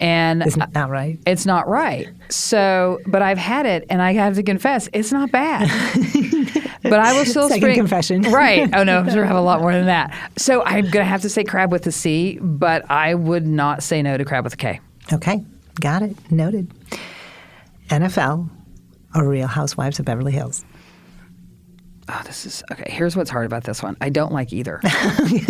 And 0.01 0.45
Isn't 0.47 0.73
that 0.75 0.89
right? 0.91 1.19
it's 1.27 1.47
not 1.47 1.69
right. 1.69 2.09
So, 2.29 3.01
but 3.07 3.23
I've 3.23 3.39
had 3.39 3.65
it, 3.65 3.87
and 3.89 4.03
I 4.03 4.13
have 4.13 4.35
to 4.35 4.43
confess, 4.43 4.89
it's 4.93 5.11
not 5.11 5.33
bad. 5.33 5.69
but 6.83 7.01
I 7.01 7.17
will 7.17 7.25
still 7.25 7.49
Second 7.49 7.63
spring- 7.63 7.77
confession. 7.77 8.23
right? 8.23 8.69
Oh 8.75 8.85
no, 8.85 8.99
I'm 8.99 9.11
sure 9.11 9.25
I 9.25 9.27
have 9.27 9.37
a 9.37 9.41
lot 9.41 9.61
more 9.61 9.73
than 9.73 9.87
that. 9.87 10.15
So 10.37 10.63
I'm 10.65 10.91
gonna 10.91 11.05
have 11.07 11.23
to 11.23 11.31
say 11.31 11.45
crab 11.45 11.73
with 11.73 11.87
a 11.87 11.93
C, 11.93 12.39
but 12.43 12.91
I 12.91 13.15
would 13.15 13.47
not 13.47 13.83
say 13.83 14.03
no 14.03 14.17
to 14.19 14.25
crab 14.25 14.45
with 14.45 14.53
a 14.55 14.57
K. 14.59 14.81
Okay, 15.13 15.43
got 15.81 16.03
it. 16.03 16.15
Noted. 16.31 16.71
NFL 17.89 18.51
or 19.15 19.29
Real 19.29 19.47
Housewives 19.47 19.99
of 19.99 20.05
Beverly 20.05 20.33
Hills? 20.33 20.65
Oh, 22.09 22.23
this 22.25 22.47
is 22.47 22.63
okay. 22.71 22.89
Here's 22.89 23.17
what's 23.17 23.31
hard 23.31 23.47
about 23.47 23.65
this 23.65 23.83
one. 23.83 23.97
I 24.01 24.11
don't 24.11 24.33
like 24.33 24.53
either. 24.53 24.81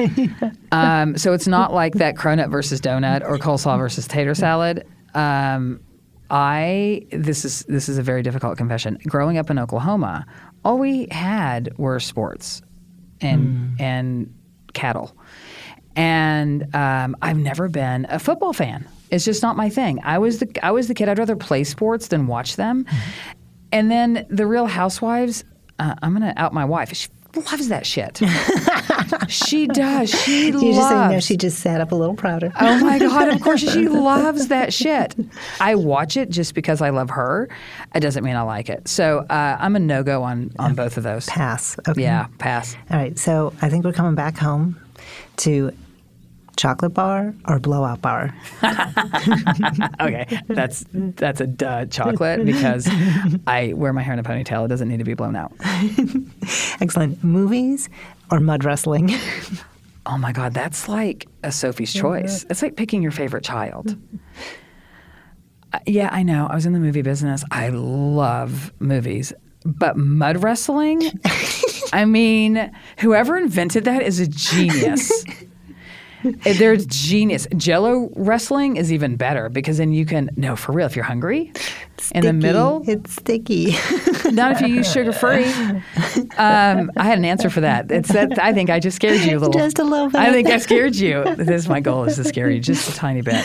um, 0.72 1.18
so 1.18 1.34
it's 1.34 1.46
not 1.46 1.74
like 1.74 1.94
that 1.94 2.14
cronut 2.16 2.50
versus 2.50 2.80
donut 2.80 3.22
or 3.28 3.36
coleslaw 3.36 3.76
versus 3.78 4.08
tater 4.08 4.34
salad. 4.34 4.86
Um, 5.14 5.80
I 6.30 7.06
this 7.12 7.44
is 7.44 7.64
this 7.68 7.88
is 7.88 7.98
a 7.98 8.02
very 8.02 8.22
difficult 8.22 8.56
confession. 8.56 8.98
Growing 9.06 9.38
up 9.38 9.50
in 9.50 9.58
Oklahoma, 9.58 10.26
all 10.64 10.78
we 10.78 11.08
had 11.10 11.76
were 11.78 12.00
sports 12.00 12.62
and 13.20 13.78
and 13.78 14.34
cattle, 14.72 15.16
and 15.94 16.74
um, 16.74 17.16
I've 17.22 17.38
never 17.38 17.68
been 17.68 18.06
a 18.08 18.18
football 18.18 18.52
fan. 18.52 18.88
It's 19.10 19.24
just 19.24 19.42
not 19.42 19.56
my 19.56 19.68
thing. 19.68 20.00
I 20.02 20.18
was 20.18 20.40
the 20.40 20.48
I 20.62 20.70
was 20.70 20.88
the 20.88 20.94
kid. 20.94 21.08
I'd 21.08 21.18
rather 21.18 21.36
play 21.36 21.64
sports 21.64 22.08
than 22.08 22.26
watch 22.26 22.56
them. 22.56 22.86
And 23.72 23.90
then 23.90 24.26
the 24.30 24.46
Real 24.46 24.66
Housewives. 24.66 25.44
Uh, 25.78 25.94
I'm 26.02 26.12
gonna 26.12 26.32
out 26.36 26.52
my 26.54 26.64
wife. 26.64 26.92
She 26.94 27.08
loves 27.34 27.68
that 27.68 27.84
shit. 27.84 28.18
she 29.28 29.66
does. 29.66 30.08
She 30.10 30.46
You 30.46 30.52
loves. 30.52 30.76
just 30.76 30.88
so 30.88 31.02
you 31.04 31.10
know, 31.10 31.20
she 31.20 31.36
just 31.36 31.58
sat 31.58 31.80
up 31.82 31.92
a 31.92 31.94
little 31.94 32.14
prouder. 32.14 32.50
Oh 32.58 32.80
my 32.82 32.98
God, 32.98 33.28
of 33.28 33.40
course 33.42 33.60
she 33.60 33.88
loves 33.88 34.48
that 34.48 34.72
shit. 34.72 35.14
I 35.60 35.74
watch 35.74 36.16
it 36.16 36.30
just 36.30 36.54
because 36.54 36.80
I 36.80 36.90
love 36.90 37.10
her. 37.10 37.48
It 37.94 38.00
doesn't 38.00 38.24
mean 38.24 38.36
I 38.36 38.42
like 38.42 38.70
it. 38.70 38.88
So 38.88 39.18
uh, 39.28 39.56
I'm 39.60 39.76
a 39.76 39.78
no 39.78 40.02
go 40.02 40.22
on, 40.22 40.50
on 40.58 40.74
both 40.74 40.96
of 40.96 41.02
those. 41.02 41.26
Pass. 41.26 41.78
Okay. 41.86 42.02
Yeah, 42.02 42.28
pass. 42.38 42.74
All 42.90 42.96
right. 42.96 43.18
So 43.18 43.52
I 43.60 43.68
think 43.68 43.84
we're 43.84 43.92
coming 43.92 44.14
back 44.14 44.38
home 44.38 44.80
to 45.38 45.72
chocolate 46.56 46.94
bar 46.94 47.34
or 47.46 47.58
blowout 47.58 48.00
bar. 48.02 48.34
Okay, 50.00 50.26
that's 50.48 50.84
that's 50.92 51.40
a 51.40 51.46
duh 51.46 51.86
chocolate 51.86 52.44
because 52.44 52.88
I 53.46 53.72
wear 53.74 53.92
my 53.92 54.02
hair 54.02 54.12
in 54.12 54.18
a 54.18 54.22
ponytail. 54.22 54.64
It 54.64 54.68
doesn't 54.68 54.88
need 54.88 54.98
to 54.98 55.04
be 55.04 55.14
blown 55.14 55.36
out. 55.36 55.52
Excellent. 56.80 57.22
Movies 57.24 57.88
or 58.30 58.40
mud 58.40 58.64
wrestling? 58.64 59.10
Oh 60.08 60.16
my 60.16 60.30
God, 60.30 60.54
that's 60.54 60.88
like 60.88 61.26
a 61.42 61.50
Sophie's 61.50 61.92
choice. 61.92 62.46
It's 62.48 62.62
like 62.62 62.76
picking 62.76 63.02
your 63.02 63.10
favorite 63.10 63.42
child. 63.42 63.96
Uh, 65.72 65.80
yeah, 65.84 66.08
I 66.12 66.22
know. 66.22 66.46
I 66.46 66.54
was 66.54 66.64
in 66.64 66.74
the 66.74 66.78
movie 66.78 67.02
business. 67.02 67.42
I 67.50 67.70
love 67.70 68.72
movies. 68.78 69.32
But 69.64 69.96
mud 69.96 70.44
wrestling? 70.44 71.10
I 71.92 72.04
mean, 72.04 72.70
whoever 73.00 73.36
invented 73.36 73.82
that 73.86 74.02
is 74.02 74.20
a 74.20 74.28
genius. 74.28 75.24
They're 76.58 76.76
genius. 76.76 77.46
Jello 77.56 78.10
wrestling 78.16 78.76
is 78.76 78.92
even 78.92 79.16
better 79.16 79.48
because 79.48 79.78
then 79.78 79.92
you 79.92 80.06
can, 80.06 80.30
no, 80.36 80.56
for 80.56 80.72
real, 80.72 80.86
if 80.86 80.96
you're 80.96 81.04
hungry, 81.04 81.52
in 82.14 82.24
the 82.24 82.32
middle, 82.32 82.82
It's 82.86 83.14
sticky. 83.16 83.72
not 84.32 84.52
if 84.52 84.60
you 84.60 84.68
use 84.68 84.90
sugar 84.90 85.12
free. 85.12 85.44
Um, 86.36 86.90
I 86.96 87.04
had 87.04 87.18
an 87.18 87.24
answer 87.24 87.50
for 87.50 87.60
that. 87.60 87.90
It's 87.90 88.10
that 88.12 88.38
I 88.38 88.52
think 88.52 88.70
I 88.70 88.80
just 88.80 88.96
scared 88.96 89.20
you 89.20 89.38
a 89.38 89.40
little. 89.40 89.52
Just 89.52 89.78
a 89.78 89.84
little 89.84 90.08
bit. 90.08 90.20
I 90.20 90.30
think 90.32 90.48
I 90.48 90.58
scared 90.58 90.96
you. 90.96 91.24
This 91.36 91.48
is 91.62 91.68
my 91.68 91.80
goal: 91.80 92.04
is 92.04 92.16
to 92.16 92.24
scare 92.24 92.50
you 92.50 92.60
just 92.60 92.88
a 92.88 92.94
tiny 92.94 93.22
bit. 93.22 93.44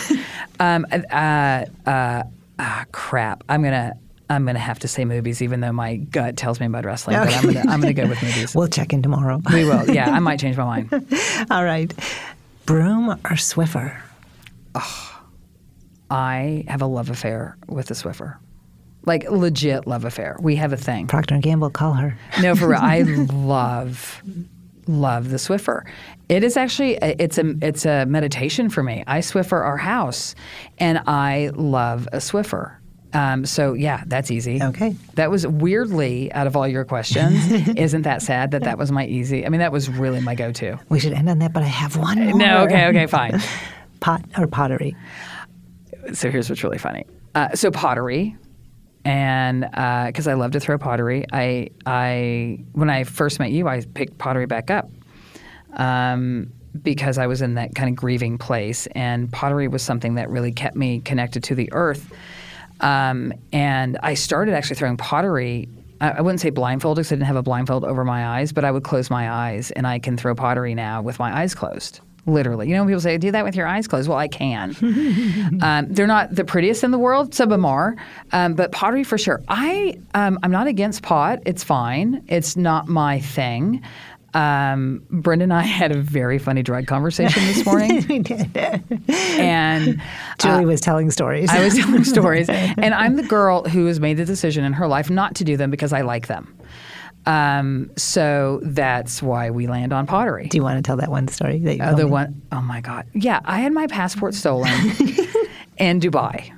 Um, 0.59 0.85
uh, 0.91 1.65
uh, 1.85 2.23
ah, 2.59 2.85
crap. 2.91 3.43
I'm 3.49 3.63
gonna. 3.63 3.93
I'm 4.29 4.45
gonna 4.45 4.59
have 4.59 4.79
to 4.79 4.87
say 4.87 5.03
movies, 5.03 5.41
even 5.41 5.59
though 5.59 5.73
my 5.73 5.97
gut 5.97 6.37
tells 6.37 6.59
me 6.59 6.65
about 6.65 6.85
wrestling. 6.85 7.17
But 7.17 7.33
I'm. 7.35 7.69
I'm 7.69 7.81
gonna 7.81 7.93
go 7.93 8.07
with 8.07 8.21
movies. 8.21 8.55
we'll 8.55 8.67
check 8.67 8.93
in 8.93 9.01
tomorrow. 9.01 9.41
we 9.51 9.65
will. 9.65 9.89
Yeah, 9.89 10.09
I 10.09 10.19
might 10.19 10.39
change 10.39 10.57
my 10.57 10.63
mind. 10.65 10.93
All 11.49 11.63
right. 11.63 11.93
Broom 12.71 13.09
or 13.09 13.35
Swiffer? 13.35 13.99
I 16.09 16.63
have 16.69 16.81
a 16.81 16.85
love 16.85 17.09
affair 17.09 17.57
with 17.67 17.87
the 17.87 17.93
Swiffer, 17.93 18.37
like 19.05 19.29
legit 19.29 19.87
love 19.87 20.05
affair. 20.05 20.37
We 20.39 20.55
have 20.55 20.71
a 20.71 20.77
thing. 20.77 21.07
Procter 21.07 21.33
and 21.33 21.43
Gamble, 21.43 21.69
call 21.69 21.91
her. 21.95 22.17
No, 22.41 22.55
for 22.55 22.69
real. 22.69 22.79
I 22.81 23.01
love 23.33 24.23
love 24.87 25.31
the 25.31 25.35
Swiffer. 25.35 25.85
It 26.29 26.45
is 26.45 26.55
actually 26.55 26.93
it's 27.01 27.37
a 27.37 27.55
it's 27.61 27.85
a 27.85 28.05
meditation 28.05 28.69
for 28.69 28.83
me. 28.83 29.03
I 29.05 29.19
Swiffer 29.19 29.61
our 29.61 29.75
house, 29.75 30.33
and 30.77 30.99
I 31.07 31.51
love 31.53 32.07
a 32.13 32.19
Swiffer. 32.19 32.77
Um, 33.13 33.45
so 33.45 33.73
yeah, 33.73 34.03
that's 34.07 34.31
easy. 34.31 34.61
Okay. 34.61 34.95
That 35.15 35.29
was 35.29 35.45
weirdly 35.45 36.31
out 36.33 36.47
of 36.47 36.55
all 36.55 36.67
your 36.67 36.85
questions. 36.85 37.51
isn't 37.75 38.03
that 38.03 38.21
sad 38.21 38.51
that 38.51 38.63
that 38.63 38.77
was 38.77 38.91
my 38.91 39.05
easy? 39.05 39.45
I 39.45 39.49
mean, 39.49 39.59
that 39.59 39.71
was 39.71 39.89
really 39.89 40.21
my 40.21 40.35
go-to. 40.35 40.79
We 40.89 40.99
should 40.99 41.13
end 41.13 41.29
on 41.29 41.39
that, 41.39 41.51
but 41.51 41.63
I 41.63 41.67
have 41.67 41.97
one 41.97 42.23
more. 42.23 42.37
No, 42.37 42.63
okay, 42.63 42.87
okay, 42.87 43.07
fine. 43.07 43.41
Pot 43.99 44.23
or 44.37 44.47
pottery? 44.47 44.95
so 46.13 46.29
here's 46.29 46.49
what's 46.49 46.63
really 46.63 46.77
funny. 46.77 47.05
Uh, 47.35 47.49
so 47.53 47.71
pottery, 47.71 48.35
and 49.05 49.61
because 50.07 50.27
I 50.27 50.33
love 50.33 50.51
to 50.51 50.59
throw 50.59 50.77
pottery, 50.77 51.25
I 51.31 51.69
I 51.85 52.59
when 52.73 52.89
I 52.89 53.03
first 53.03 53.39
met 53.39 53.51
you, 53.51 53.67
I 53.67 53.81
picked 53.93 54.17
pottery 54.17 54.45
back 54.45 54.69
up 54.69 54.89
um, 55.73 56.51
because 56.81 57.17
I 57.17 57.27
was 57.27 57.41
in 57.41 57.55
that 57.55 57.75
kind 57.75 57.89
of 57.89 57.95
grieving 57.95 58.37
place, 58.37 58.87
and 58.87 59.31
pottery 59.31 59.67
was 59.67 59.81
something 59.81 60.15
that 60.15 60.29
really 60.29 60.51
kept 60.51 60.75
me 60.75 60.99
connected 60.99 61.43
to 61.45 61.55
the 61.55 61.71
earth. 61.71 62.11
Um, 62.81 63.33
and 63.53 63.97
I 64.03 64.15
started 64.15 64.53
actually 64.53 64.75
throwing 64.75 64.97
pottery. 64.97 65.69
I 65.99 66.09
I 66.11 66.21
wouldn't 66.21 66.41
say 66.41 66.49
blindfolded 66.49 67.03
because 67.03 67.11
I 67.11 67.15
didn't 67.15 67.27
have 67.27 67.35
a 67.35 67.43
blindfold 67.43 67.85
over 67.85 68.03
my 68.03 68.39
eyes, 68.39 68.51
but 68.51 68.65
I 68.65 68.71
would 68.71 68.83
close 68.83 69.09
my 69.09 69.31
eyes, 69.31 69.71
and 69.71 69.87
I 69.87 69.99
can 69.99 70.17
throw 70.17 70.35
pottery 70.35 70.75
now 70.75 71.01
with 71.01 71.19
my 71.19 71.41
eyes 71.41 71.55
closed. 71.55 72.01
Literally, 72.27 72.67
you 72.67 72.75
know, 72.75 72.81
when 72.81 72.89
people 72.89 73.01
say, 73.01 73.17
"Do 73.17 73.31
that 73.31 73.43
with 73.43 73.55
your 73.55 73.65
eyes 73.65 73.87
closed." 73.87 74.07
Well, 74.07 74.17
I 74.17 74.27
can. 74.27 74.75
um, 75.63 75.87
they're 75.89 76.05
not 76.05 76.35
the 76.35 76.43
prettiest 76.43 76.83
in 76.83 76.91
the 76.91 76.99
world. 76.99 77.33
Some 77.33 77.45
of 77.45 77.49
them 77.49 77.65
are, 77.65 77.95
um, 78.31 78.53
but 78.53 78.71
pottery 78.71 79.03
for 79.03 79.17
sure. 79.17 79.41
I 79.47 79.99
um, 80.13 80.37
I'm 80.43 80.51
not 80.51 80.67
against 80.67 81.01
pot. 81.01 81.39
It's 81.47 81.63
fine. 81.63 82.23
It's 82.27 82.55
not 82.55 82.87
my 82.87 83.19
thing. 83.19 83.81
Um, 84.33 85.03
Brenda 85.09 85.43
and 85.43 85.53
I 85.53 85.61
had 85.63 85.91
a 85.91 85.99
very 85.99 86.39
funny 86.39 86.63
drug 86.63 86.87
conversation 86.87 87.43
this 87.45 87.65
morning, 87.65 88.05
we 88.09 88.19
did. 88.19 88.49
and 89.09 90.01
Julie 90.39 90.65
was 90.65 90.79
telling 90.79 91.11
stories. 91.11 91.49
I 91.49 91.63
was 91.63 91.75
telling 91.75 92.03
stories, 92.05 92.47
and 92.49 92.93
I'm 92.93 93.17
the 93.17 93.23
girl 93.23 93.63
who 93.65 93.87
has 93.87 93.99
made 93.99 94.17
the 94.17 94.25
decision 94.25 94.63
in 94.63 94.73
her 94.73 94.87
life 94.87 95.09
not 95.09 95.35
to 95.35 95.43
do 95.43 95.57
them 95.57 95.69
because 95.69 95.91
I 95.91 96.01
like 96.01 96.27
them. 96.27 96.55
Um, 97.25 97.91
so 97.97 98.61
that's 98.63 99.21
why 99.21 99.51
we 99.51 99.67
land 99.67 99.93
on 99.93 100.07
pottery. 100.07 100.47
Do 100.47 100.57
you 100.57 100.63
want 100.63 100.77
to 100.77 100.81
tell 100.81 100.97
that 100.97 101.09
one 101.11 101.27
story? 101.27 101.59
That 101.59 101.75
you 101.75 101.83
Uh, 101.83 101.93
the 101.93 102.05
me? 102.05 102.11
one, 102.11 102.41
oh 102.51 102.61
my 102.61 102.81
god, 102.81 103.05
yeah, 103.13 103.41
I 103.45 103.59
had 103.59 103.73
my 103.73 103.85
passport 103.87 104.33
stolen 104.33 104.71
in 105.77 105.99
Dubai. 105.99 106.51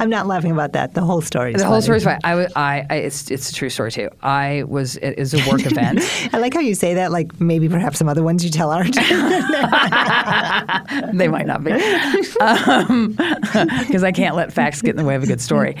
I'm 0.00 0.10
not 0.10 0.26
laughing 0.26 0.50
about 0.52 0.72
that. 0.72 0.94
The 0.94 1.02
whole 1.02 1.20
story. 1.20 1.52
is 1.54 1.60
The 1.60 1.66
whole 1.66 1.74
funny. 1.76 1.82
story's 1.82 2.04
fine. 2.04 2.18
I, 2.24 2.34
wa- 2.34 2.46
I, 2.56 2.86
I, 2.90 2.94
it's, 2.96 3.30
it's 3.30 3.50
a 3.50 3.54
true 3.54 3.70
story 3.70 3.90
too. 3.92 4.08
I 4.22 4.64
was, 4.66 4.96
it 4.96 5.18
is 5.18 5.34
a 5.34 5.50
work 5.50 5.64
event. 5.66 6.00
I 6.32 6.38
like 6.38 6.54
how 6.54 6.60
you 6.60 6.74
say 6.74 6.94
that. 6.94 7.12
Like 7.12 7.38
maybe 7.40 7.68
perhaps 7.68 7.98
some 7.98 8.08
other 8.08 8.22
ones 8.22 8.44
you 8.44 8.50
tell 8.50 8.70
aren't. 8.70 8.94
they 11.12 11.28
might 11.28 11.46
not 11.46 11.64
be 11.64 11.72
because 13.86 14.04
I 14.04 14.12
can't 14.12 14.36
let 14.36 14.52
facts 14.52 14.82
get 14.82 14.90
in 14.90 14.96
the 14.96 15.04
way 15.04 15.14
of 15.14 15.22
a 15.22 15.26
good 15.26 15.40
story. 15.40 15.76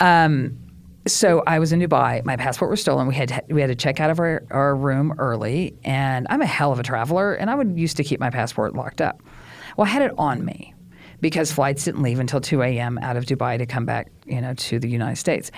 Um, 0.00 0.56
so 1.06 1.42
I 1.46 1.58
was 1.58 1.72
in 1.72 1.80
Dubai. 1.80 2.24
My 2.24 2.36
passport 2.36 2.70
was 2.70 2.80
stolen. 2.80 3.06
We 3.06 3.14
had 3.14 3.44
we 3.48 3.60
had 3.60 3.68
to 3.68 3.74
check 3.74 4.00
out 4.00 4.10
of 4.10 4.18
our, 4.20 4.44
our 4.50 4.76
room 4.76 5.14
early, 5.18 5.74
and 5.84 6.26
I'm 6.28 6.42
a 6.42 6.46
hell 6.46 6.72
of 6.72 6.78
a 6.78 6.82
traveler, 6.82 7.34
and 7.34 7.48
I 7.48 7.54
would 7.54 7.78
used 7.78 7.96
to 7.96 8.04
keep 8.04 8.20
my 8.20 8.30
passport 8.30 8.74
locked 8.74 9.00
up. 9.00 9.22
Well, 9.76 9.86
I 9.86 9.90
had 9.90 10.02
it 10.02 10.12
on 10.18 10.44
me 10.44 10.74
because 11.20 11.52
flights 11.52 11.84
didn't 11.84 12.02
leave 12.02 12.20
until 12.20 12.40
2 12.40 12.62
a.m. 12.62 12.98
out 12.98 13.16
of 13.16 13.24
Dubai 13.24 13.58
to 13.58 13.66
come 13.66 13.84
back, 13.84 14.10
you 14.26 14.40
know, 14.40 14.54
to 14.54 14.78
the 14.78 14.88
United 14.88 15.16
States. 15.16 15.50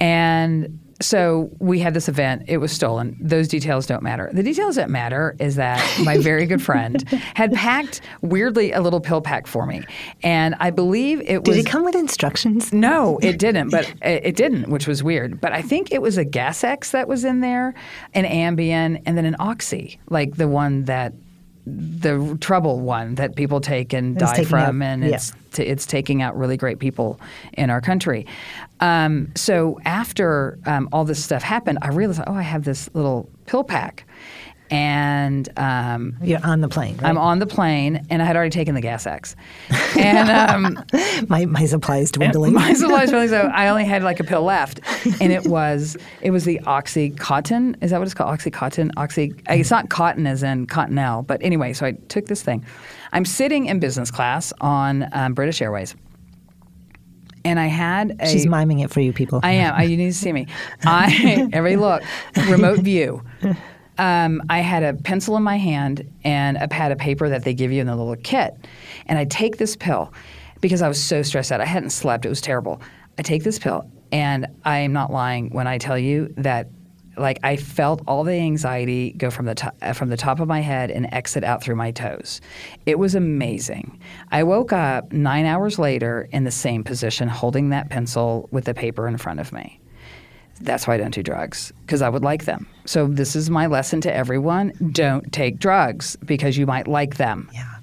And 0.00 0.78
so 1.00 1.50
we 1.60 1.78
had 1.78 1.94
this 1.94 2.08
event. 2.08 2.44
It 2.48 2.58
was 2.58 2.72
stolen. 2.72 3.16
Those 3.20 3.46
details 3.46 3.86
don't 3.86 4.02
matter. 4.02 4.30
The 4.32 4.42
details 4.42 4.76
that 4.76 4.90
matter 4.90 5.36
is 5.38 5.56
that 5.56 5.80
my 6.02 6.18
very 6.18 6.44
good 6.46 6.60
friend 6.60 7.08
had 7.34 7.52
packed 7.52 8.00
weirdly 8.20 8.72
a 8.72 8.80
little 8.80 9.00
pill 9.00 9.20
pack 9.20 9.46
for 9.46 9.64
me, 9.64 9.84
and 10.22 10.56
I 10.58 10.70
believe 10.70 11.20
it 11.20 11.46
was. 11.46 11.56
Did 11.56 11.66
it 11.66 11.70
come 11.70 11.84
with 11.84 11.94
instructions? 11.94 12.72
No, 12.72 13.18
it 13.18 13.38
didn't. 13.38 13.70
But 13.70 13.92
it 14.02 14.34
didn't, 14.34 14.70
which 14.70 14.88
was 14.88 15.02
weird. 15.02 15.40
But 15.40 15.52
I 15.52 15.62
think 15.62 15.92
it 15.92 16.02
was 16.02 16.18
a 16.18 16.24
Gas 16.24 16.64
X 16.64 16.90
that 16.90 17.06
was 17.06 17.24
in 17.24 17.40
there, 17.40 17.74
an 18.14 18.24
Ambien, 18.24 19.00
and 19.06 19.16
then 19.16 19.24
an 19.24 19.36
Oxy, 19.38 20.00
like 20.08 20.36
the 20.36 20.48
one 20.48 20.84
that 20.84 21.12
the 21.68 22.36
trouble 22.40 22.80
one 22.80 23.14
that 23.16 23.36
people 23.36 23.60
take 23.60 23.92
and 23.92 24.20
It's 24.20 24.32
die 24.32 24.44
from, 24.44 24.82
out- 24.82 24.86
and 24.86 25.02
yeah. 25.04 25.14
it's 25.16 25.32
t- 25.52 25.62
it's 25.64 25.86
taking 25.86 26.22
out 26.22 26.36
really 26.36 26.56
great 26.56 26.78
people 26.78 27.20
in 27.52 27.70
our 27.70 27.80
country. 27.80 28.26
Um, 28.80 29.32
so 29.34 29.80
after 29.84 30.58
um, 30.66 30.88
all 30.92 31.04
this 31.04 31.22
stuff 31.22 31.42
happened, 31.42 31.78
I 31.82 31.88
realized, 31.88 32.22
oh, 32.26 32.34
I 32.34 32.42
have 32.42 32.64
this 32.64 32.88
little 32.94 33.28
pill 33.46 33.64
pack, 33.64 34.04
and 34.70 35.48
um, 35.58 36.16
You're 36.22 36.44
on 36.44 36.60
the 36.60 36.68
plane. 36.68 36.96
Right? 36.96 37.08
I'm 37.08 37.18
on 37.18 37.38
the 37.38 37.46
plane, 37.46 38.06
and 38.10 38.22
I 38.22 38.24
had 38.24 38.36
already 38.36 38.50
taken 38.50 38.74
the 38.74 38.80
Gas 38.80 39.06
X, 39.06 39.36
and. 39.96 40.30
Um, 40.30 40.84
my 41.28 41.46
my 41.46 41.66
supply 41.66 41.98
is 41.98 42.10
dwindling. 42.10 42.52
my 42.54 42.72
supplies 42.72 43.12
really 43.12 43.28
so 43.28 43.50
I 43.54 43.68
only 43.68 43.84
had 43.84 44.02
like 44.02 44.20
a 44.20 44.24
pill 44.24 44.42
left, 44.42 44.80
and 45.20 45.32
it 45.32 45.46
was 45.46 45.96
it 46.20 46.30
was 46.30 46.44
the 46.44 46.60
oxycontin. 46.60 47.82
Is 47.82 47.90
that 47.90 47.98
what 47.98 48.06
it's 48.06 48.14
called? 48.14 48.36
Oxycontin. 48.38 48.92
Oxy. 48.96 49.34
It's 49.48 49.70
not 49.70 49.88
cotton 49.88 50.26
as 50.26 50.42
in 50.42 50.66
cottonelle, 50.66 51.26
but 51.26 51.40
anyway. 51.42 51.72
So 51.72 51.86
I 51.86 51.92
took 52.08 52.26
this 52.26 52.42
thing. 52.42 52.64
I'm 53.12 53.24
sitting 53.24 53.66
in 53.66 53.80
business 53.80 54.10
class 54.10 54.52
on 54.60 55.08
um, 55.12 55.34
British 55.34 55.62
Airways, 55.62 55.94
and 57.44 57.58
I 57.58 57.66
had 57.66 58.16
a. 58.20 58.28
She's 58.28 58.46
miming 58.46 58.80
it 58.80 58.90
for 58.90 59.00
you 59.00 59.12
people. 59.12 59.40
I 59.42 59.52
am. 59.52 59.74
I, 59.74 59.84
you 59.84 59.96
need 59.96 60.08
to 60.08 60.18
see 60.18 60.32
me. 60.32 60.46
I 60.84 61.48
every 61.52 61.76
look, 61.76 62.02
remote 62.48 62.80
view. 62.80 63.22
Um, 63.98 64.42
I 64.48 64.60
had 64.60 64.82
a 64.82 64.94
pencil 64.94 65.36
in 65.36 65.42
my 65.42 65.58
hand 65.58 66.08
and 66.24 66.56
a 66.56 66.68
pad 66.68 66.92
of 66.92 66.98
paper 66.98 67.28
that 67.28 67.44
they 67.44 67.52
give 67.52 67.72
you 67.72 67.80
in 67.80 67.88
the 67.88 67.96
little 67.96 68.16
kit, 68.16 68.54
and 69.06 69.18
I 69.18 69.24
take 69.24 69.58
this 69.58 69.76
pill 69.76 70.12
because 70.60 70.82
I 70.82 70.88
was 70.88 71.02
so 71.02 71.22
stressed 71.22 71.52
out. 71.52 71.60
I 71.60 71.66
hadn't 71.66 71.90
slept. 71.90 72.24
It 72.24 72.28
was 72.28 72.40
terrible. 72.40 72.80
I 73.18 73.22
take 73.22 73.42
this 73.42 73.58
pill, 73.58 73.90
and 74.12 74.46
I 74.64 74.78
am 74.78 74.92
not 74.92 75.12
lying 75.12 75.50
when 75.50 75.66
I 75.66 75.78
tell 75.78 75.98
you 75.98 76.32
that. 76.36 76.68
Like 77.16 77.40
I 77.42 77.56
felt 77.56 78.00
all 78.06 78.22
the 78.22 78.34
anxiety 78.34 79.10
go 79.10 79.28
from 79.28 79.46
the 79.46 79.56
top, 79.56 79.76
from 79.94 80.08
the 80.08 80.16
top 80.16 80.38
of 80.38 80.46
my 80.46 80.60
head 80.60 80.92
and 80.92 81.12
exit 81.12 81.42
out 81.42 81.60
through 81.60 81.74
my 81.74 81.90
toes. 81.90 82.40
It 82.86 82.96
was 82.96 83.16
amazing. 83.16 83.98
I 84.30 84.44
woke 84.44 84.72
up 84.72 85.12
nine 85.12 85.44
hours 85.44 85.80
later 85.80 86.28
in 86.30 86.44
the 86.44 86.52
same 86.52 86.84
position, 86.84 87.26
holding 87.26 87.70
that 87.70 87.90
pencil 87.90 88.48
with 88.52 88.66
the 88.66 88.74
paper 88.74 89.08
in 89.08 89.16
front 89.16 89.40
of 89.40 89.52
me. 89.52 89.80
That's 90.60 90.86
why 90.86 90.94
I 90.94 90.96
don't 90.98 91.14
do 91.14 91.22
drugs 91.22 91.72
because 91.82 92.02
I 92.02 92.08
would 92.08 92.22
like 92.24 92.44
them. 92.44 92.66
So 92.84 93.06
this 93.06 93.36
is 93.36 93.48
my 93.50 93.66
lesson 93.66 94.00
to 94.02 94.14
everyone: 94.14 94.72
don't 94.92 95.32
take 95.32 95.58
drugs 95.58 96.16
because 96.24 96.56
you 96.56 96.66
might 96.66 96.86
like 96.88 97.16
them. 97.16 97.48
yeah. 97.52 97.74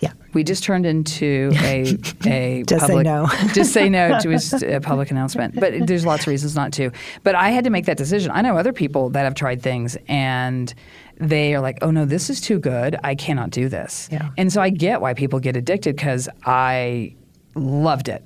Yeah. 0.00 0.12
We 0.32 0.44
just 0.44 0.64
turned 0.64 0.86
into 0.86 1.50
a 1.56 1.94
a 2.24 2.62
Just 2.66 2.86
say 2.86 2.88
public 2.88 3.04
no. 3.04 3.26
just 3.52 3.72
say 3.74 3.90
no 3.90 4.18
to 4.20 4.30
a, 4.32 4.76
a 4.76 4.80
public 4.80 5.10
announcement. 5.10 5.60
But 5.60 5.86
there's 5.86 6.06
lots 6.06 6.22
of 6.22 6.28
reasons 6.28 6.56
not 6.56 6.72
to. 6.74 6.90
But 7.22 7.34
I 7.34 7.50
had 7.50 7.64
to 7.64 7.70
make 7.70 7.84
that 7.84 7.98
decision. 7.98 8.30
I 8.32 8.40
know 8.40 8.56
other 8.56 8.72
people 8.72 9.10
that 9.10 9.24
have 9.24 9.34
tried 9.34 9.60
things 9.62 9.98
and 10.08 10.72
they 11.18 11.54
are 11.54 11.60
like, 11.60 11.76
"Oh 11.82 11.90
no, 11.90 12.06
this 12.06 12.30
is 12.30 12.40
too 12.40 12.58
good. 12.58 12.96
I 13.04 13.14
cannot 13.14 13.50
do 13.50 13.68
this." 13.68 14.08
Yeah. 14.10 14.30
And 14.38 14.50
so 14.50 14.62
I 14.62 14.70
get 14.70 15.02
why 15.02 15.12
people 15.12 15.38
get 15.38 15.54
addicted 15.54 15.96
because 15.96 16.30
I 16.46 17.14
loved 17.54 18.08
it. 18.08 18.24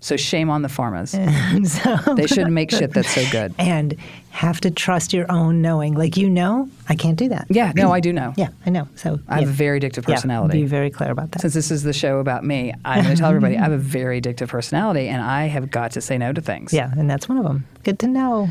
So 0.00 0.16
shame 0.16 0.48
on 0.48 0.62
the 0.62 0.68
pharmas. 0.68 1.10
so, 2.06 2.14
They 2.14 2.26
shouldn't 2.28 2.52
make 2.52 2.70
shit 2.70 2.92
that's 2.92 3.10
so 3.12 3.24
good. 3.32 3.52
and 3.58 3.94
have 4.30 4.60
to 4.60 4.70
trust 4.70 5.12
your 5.12 5.30
own 5.30 5.60
knowing. 5.60 5.94
Like 5.94 6.16
you 6.16 6.30
know, 6.30 6.68
I 6.88 6.94
can't 6.94 7.18
do 7.18 7.28
that. 7.30 7.46
Yeah, 7.50 7.72
no, 7.74 7.90
I 7.92 7.98
do 7.98 8.12
know. 8.12 8.32
Yeah, 8.38 8.50
I 8.64 8.70
know. 8.70 8.86
So 8.94 9.18
I 9.26 9.34
have 9.40 9.42
yeah. 9.42 9.48
a 9.48 9.52
very 9.52 9.80
addictive 9.80 10.06
Yeah, 10.08 10.14
personality. 10.14 10.60
be 10.62 10.66
very 10.68 10.90
clear 10.90 11.10
about 11.10 11.32
that. 11.32 11.40
Since 11.40 11.54
this 11.54 11.70
is 11.72 11.82
the 11.82 11.92
show 11.92 12.18
about 12.20 12.44
me, 12.44 12.72
I'm 12.84 13.02
going 13.02 13.16
to 13.16 13.20
tell 13.20 13.30
everybody 13.30 13.56
I 13.56 13.62
have 13.62 13.72
a 13.72 13.78
very 13.98 14.20
addictive 14.20 14.48
personality 14.48 15.08
and 15.08 15.20
I 15.20 15.46
have 15.46 15.70
got 15.72 15.90
to 15.92 16.00
say 16.00 16.16
no 16.16 16.32
to 16.32 16.40
things. 16.40 16.72
yeah, 16.72 16.92
and 16.96 17.10
that's 17.10 17.28
one 17.28 17.38
of 17.38 17.44
them. 17.44 17.66
Good 17.82 17.98
to 18.00 18.06
know. 18.06 18.48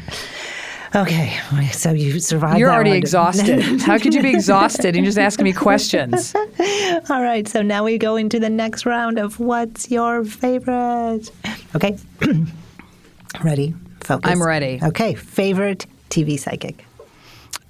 Okay, 0.96 1.38
so 1.72 1.92
you 1.92 2.20
survived. 2.20 2.60
You're 2.60 2.72
already 2.72 2.92
one. 2.92 2.98
exhausted. 2.98 3.82
How 3.82 3.98
could 3.98 4.14
you 4.14 4.22
be 4.22 4.32
exhausted 4.32 4.96
and 4.96 5.06
just 5.06 5.18
asking 5.18 5.44
me 5.44 5.54
questions? 5.54 6.34
All 7.10 7.22
right, 7.22 7.48
so 7.48 7.62
now 7.62 7.84
we 7.84 7.98
go 7.98 8.16
into 8.16 8.40
the 8.40 8.50
next 8.50 8.86
round 8.86 9.20
of 9.20 9.40
what's 9.40 9.92
your 9.92 10.24
favorite? 10.24 11.30
Okay, 11.76 11.98
ready? 13.44 13.76
Focus. 14.02 14.32
I'm 14.32 14.42
ready. 14.42 14.80
Okay, 14.82 15.16
favorite 15.16 15.86
TV 16.10 16.40
psychic. 16.40 16.86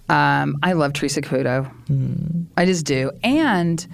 Um, 0.09 0.57
I 0.63 0.73
love 0.73 0.93
Teresa 0.93 1.21
Caputo. 1.21 1.69
I 2.55 2.65
just 2.65 2.85
do. 2.85 3.11
And 3.23 3.85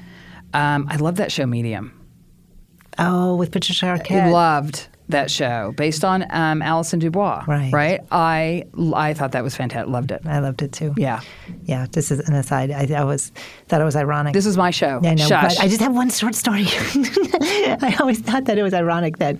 um, 0.54 0.88
I 0.90 0.98
love 0.98 1.16
that 1.16 1.32
show, 1.32 1.46
Medium. 1.46 2.00
Oh, 3.00 3.36
with 3.36 3.52
Patricia 3.52 3.86
Arquette. 3.86 4.32
Loved 4.32 4.88
that 5.10 5.30
show 5.30 5.74
based 5.76 6.06
on 6.06 6.26
um, 6.30 6.62
Allison 6.62 7.00
DuBois. 7.00 7.44
Right. 7.48 7.72
Right. 7.74 8.00
I 8.12 8.66
I 8.96 9.14
thought 9.14 9.34
that 9.34 9.44
was 9.44 9.56
fantastic. 9.56 9.90
Loved 9.90 10.12
it. 10.12 10.22
I 10.26 10.40
loved 10.40 10.62
it 10.62 10.72
too. 10.72 10.94
Yeah. 10.98 11.22
Yeah, 11.66 11.88
this 11.92 12.10
is 12.12 12.20
an 12.28 12.34
aside. 12.36 12.72
I, 12.72 12.88
I 12.96 13.04
was 13.04 13.32
thought 13.68 13.82
it 13.82 13.86
was 13.86 13.96
ironic. 13.96 14.34
This 14.34 14.46
is 14.46 14.58
my 14.58 14.72
show. 14.72 15.00
Yeah, 15.04 15.12
I 15.12 15.14
know, 15.16 15.28
Shush. 15.28 15.56
but 15.56 15.64
I 15.64 15.68
just 15.68 15.82
have 15.82 15.94
one 15.94 16.10
short 16.10 16.36
story. 16.36 16.66
I 16.68 17.96
always 18.00 18.20
thought 18.20 18.46
that 18.46 18.58
it 18.58 18.64
was 18.64 18.74
ironic 18.74 19.18
that 19.18 19.38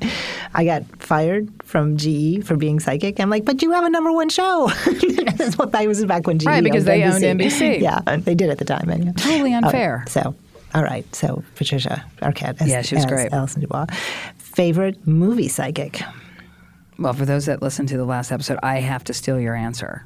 I 0.54 0.66
got 0.66 0.84
fired 1.02 1.50
from 1.64 1.98
GE 1.98 2.44
for 2.46 2.56
being 2.56 2.80
psychic. 2.80 3.20
I'm 3.20 3.30
like, 3.30 3.46
but 3.46 3.62
you 3.62 3.72
have 3.72 3.84
a 3.86 3.90
number 3.90 4.12
one 4.12 4.30
show. 4.30 4.70
That's 5.38 5.58
what 5.58 5.74
I 5.74 5.88
was 5.88 6.04
back 6.06 6.28
when 6.28 6.40
GE 6.40 6.46
Right, 6.46 6.64
because 6.64 6.86
they 6.86 7.04
owned 7.04 7.24
NBC. 7.24 7.80
Yeah, 7.84 8.00
they 8.18 8.36
did 8.36 8.50
at 8.50 8.58
the 8.60 8.66
time. 8.66 8.90
Anyway. 8.90 9.14
Totally 9.18 9.54
unfair. 9.54 10.04
Oh, 10.06 10.10
so, 10.10 10.36
all 10.76 10.84
right. 10.84 11.04
So 11.16 11.44
Patricia 11.56 12.06
Arquette. 12.22 12.62
As, 12.62 12.70
Yeah, 12.70 12.82
she 12.82 12.96
was 12.96 13.06
as 13.06 13.10
great. 13.12 13.34
Allison 13.34 13.62
DuBois. 13.62 13.86
Favorite 14.54 15.08
movie 15.08 15.48
psychic? 15.48 16.04
Well, 17.00 17.14
for 17.14 17.26
those 17.26 17.48
that 17.48 17.64
listened 17.64 17.90
to 17.90 17.98
the 17.98 18.06
last 18.06 18.32
episode, 18.32 18.60
I 18.62 18.82
have 18.82 19.04
to 19.06 19.14
steal 19.14 19.40
your 19.40 19.56
answer. 19.56 20.06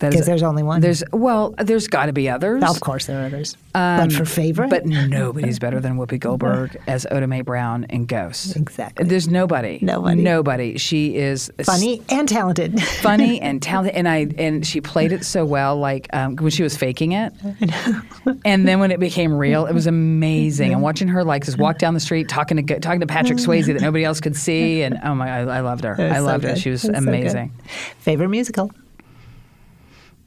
That 0.00 0.12
is- 0.14 0.20
'Cause 0.20 0.26
there's 0.26 0.42
only 0.42 0.62
one. 0.62 0.80
There's 0.80 1.02
well, 1.12 1.54
there's 1.58 1.86
got 1.86 2.06
to 2.06 2.12
be 2.12 2.28
others. 2.28 2.62
Of 2.64 2.80
course, 2.80 3.06
there 3.06 3.22
are 3.22 3.26
others. 3.26 3.56
but 3.72 4.12
for 4.12 4.24
favorite, 4.24 4.64
Um, 4.64 4.70
But 4.70 4.86
nobody's 4.86 5.58
better 5.58 5.78
than 5.78 5.96
Whoopi 5.96 6.18
Goldberg 6.18 6.76
as 6.88 7.06
Oda 7.10 7.26
Mae 7.26 7.42
Brown 7.42 7.84
in 7.88 8.04
Ghosts. 8.06 8.56
Exactly. 8.56 9.06
There's 9.06 9.28
nobody. 9.28 9.78
Nobody. 9.80 10.22
Nobody. 10.22 10.78
She 10.78 11.16
is 11.16 11.50
funny 11.62 12.02
and 12.10 12.28
talented. 12.28 12.80
funny 13.02 13.40
and 13.40 13.62
talented, 13.62 13.94
and 13.94 14.08
I 14.08 14.26
and 14.38 14.66
she 14.66 14.80
played 14.80 15.12
it 15.12 15.24
so 15.24 15.44
well. 15.44 15.76
Like 15.76 16.08
um, 16.12 16.36
when 16.36 16.50
she 16.50 16.62
was 16.62 16.76
faking 16.76 17.12
it, 17.12 17.32
and 18.44 18.66
then 18.66 18.80
when 18.80 18.90
it 18.90 19.00
became 19.00 19.32
real, 19.34 19.66
it 19.66 19.74
was 19.74 19.86
amazing. 19.86 20.72
And 20.72 20.82
watching 20.82 21.08
her 21.08 21.22
like 21.24 21.44
just 21.44 21.58
walk 21.58 21.78
down 21.78 21.94
the 21.94 22.00
street 22.00 22.28
talking 22.28 22.64
to 22.66 22.80
talking 22.80 23.00
to 23.00 23.06
Patrick 23.06 23.38
Swayze 23.38 23.66
that 23.66 23.80
nobody 23.80 24.04
else 24.04 24.20
could 24.20 24.36
see, 24.36 24.82
and 24.82 24.98
oh 25.04 25.14
my, 25.14 25.28
I, 25.30 25.58
I 25.58 25.60
loved 25.60 25.84
her. 25.84 25.90
Was 25.98 26.00
I 26.12 26.16
so 26.16 26.24
loved 26.24 26.44
her. 26.44 26.56
She 26.56 26.70
was 26.70 26.82
so 26.82 26.92
amazing. 26.94 27.52
Favorite 27.98 28.28
musical? 28.28 28.70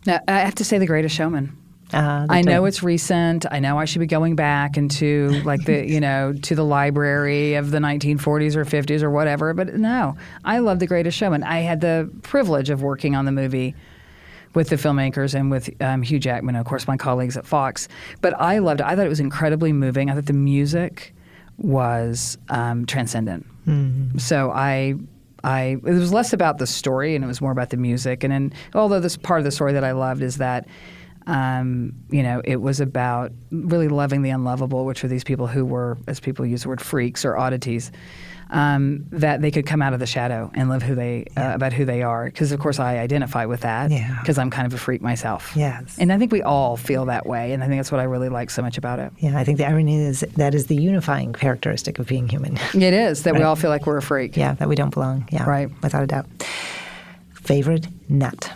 Now, 0.05 0.19
I 0.27 0.39
have 0.39 0.55
to 0.55 0.63
say, 0.63 0.77
The 0.77 0.85
Greatest 0.85 1.15
Showman. 1.15 1.57
Uh, 1.93 2.25
I 2.27 2.41
know 2.41 2.65
it's 2.65 2.81
recent. 2.81 3.45
I 3.51 3.59
know 3.59 3.77
I 3.77 3.85
should 3.85 3.99
be 3.99 4.07
going 4.07 4.35
back 4.35 4.77
into 4.77 5.29
like 5.43 5.63
the 5.65 5.87
you 5.87 5.99
know 5.99 6.33
to 6.33 6.55
the 6.55 6.65
library 6.65 7.53
of 7.53 7.69
the 7.69 7.77
1940s 7.77 8.55
or 8.55 8.65
50s 8.65 9.03
or 9.03 9.11
whatever. 9.11 9.53
But 9.53 9.75
no, 9.75 10.15
I 10.43 10.57
love 10.57 10.79
The 10.79 10.87
Greatest 10.87 11.15
Showman. 11.15 11.43
I 11.43 11.59
had 11.59 11.81
the 11.81 12.09
privilege 12.23 12.71
of 12.71 12.81
working 12.81 13.15
on 13.15 13.25
the 13.25 13.31
movie 13.31 13.75
with 14.55 14.69
the 14.69 14.75
filmmakers 14.75 15.35
and 15.35 15.51
with 15.51 15.69
um, 15.81 16.01
Hugh 16.01 16.19
Jackman, 16.19 16.55
of 16.55 16.65
course 16.65 16.87
my 16.87 16.97
colleagues 16.97 17.37
at 17.37 17.45
Fox. 17.45 17.87
But 18.21 18.39
I 18.39 18.57
loved 18.57 18.79
it. 18.81 18.87
I 18.87 18.95
thought 18.95 19.05
it 19.05 19.09
was 19.09 19.19
incredibly 19.19 19.71
moving. 19.71 20.09
I 20.09 20.15
thought 20.15 20.25
the 20.25 20.33
music 20.33 21.13
was 21.57 22.39
um, 22.49 22.85
transcendent. 22.87 23.45
So 24.19 24.49
I. 24.51 24.95
I, 25.43 25.77
it 25.83 25.83
was 25.83 26.13
less 26.13 26.33
about 26.33 26.57
the 26.57 26.67
story 26.67 27.15
and 27.15 27.23
it 27.23 27.27
was 27.27 27.41
more 27.41 27.51
about 27.51 27.69
the 27.69 27.77
music. 27.77 28.23
And 28.23 28.31
then, 28.31 28.53
although 28.73 28.99
this 28.99 29.17
part 29.17 29.39
of 29.39 29.43
the 29.43 29.51
story 29.51 29.73
that 29.73 29.83
I 29.83 29.91
loved 29.91 30.21
is 30.21 30.37
that 30.37 30.67
um, 31.27 31.93
you 32.09 32.23
know, 32.23 32.41
it 32.43 32.57
was 32.61 32.79
about 32.79 33.31
really 33.51 33.87
loving 33.87 34.21
the 34.23 34.29
unlovable, 34.31 34.85
which 34.85 35.03
are 35.03 35.07
these 35.07 35.23
people 35.23 35.47
who 35.47 35.63
were, 35.65 35.97
as 36.07 36.19
people 36.19 36.45
use 36.45 36.63
the 36.63 36.69
word, 36.69 36.81
freaks 36.81 37.23
or 37.25 37.37
oddities. 37.37 37.91
Um, 38.49 39.05
that 39.09 39.41
they 39.41 39.49
could 39.49 39.65
come 39.65 39.81
out 39.81 39.93
of 39.93 39.99
the 39.99 40.05
shadow 40.05 40.51
and 40.53 40.69
live 40.69 40.83
who 40.83 40.93
they 40.93 41.25
uh, 41.35 41.53
about 41.55 41.73
who 41.73 41.85
they 41.85 42.03
are. 42.03 42.25
Because 42.25 42.51
of 42.51 42.59
course 42.59 42.77
I 42.79 42.99
identify 42.99 43.45
with 43.45 43.61
that. 43.61 43.89
Yeah. 43.89 44.15
Because 44.21 44.37
I'm 44.37 44.51
kind 44.51 44.67
of 44.67 44.75
a 44.75 44.77
freak 44.77 45.01
myself. 45.01 45.53
Yes. 45.55 45.97
And 45.97 46.13
I 46.13 46.19
think 46.19 46.31
we 46.31 46.43
all 46.43 46.77
feel 46.77 47.05
that 47.05 47.25
way, 47.25 47.53
and 47.53 47.63
I 47.63 47.67
think 47.67 47.79
that's 47.79 47.91
what 47.91 47.99
I 47.99 48.03
really 48.03 48.29
like 48.29 48.51
so 48.51 48.61
much 48.61 48.77
about 48.77 48.99
it. 48.99 49.11
Yeah, 49.17 49.39
I 49.39 49.43
think 49.43 49.57
the 49.57 49.65
irony 49.65 49.95
is 50.03 50.19
that 50.35 50.53
is 50.53 50.67
the 50.67 50.75
unifying 50.75 51.33
characteristic 51.33 51.97
of 51.97 52.05
being 52.05 52.27
human. 52.29 52.59
It 52.75 52.93
is 52.93 53.23
that 53.23 53.33
we 53.33 53.41
all 53.41 53.55
feel 53.55 53.71
like 53.71 53.87
we're 53.87 53.97
a 53.97 54.03
freak. 54.03 54.37
yeah, 54.37 54.53
that 54.55 54.69
we 54.69 54.75
don't 54.75 54.93
belong. 54.93 55.27
Yeah, 55.31 55.45
Right. 55.49 55.69
without 55.81 56.03
a 56.03 56.07
doubt. 56.07 56.27
Favorite 57.33 57.87
nut? 58.07 58.51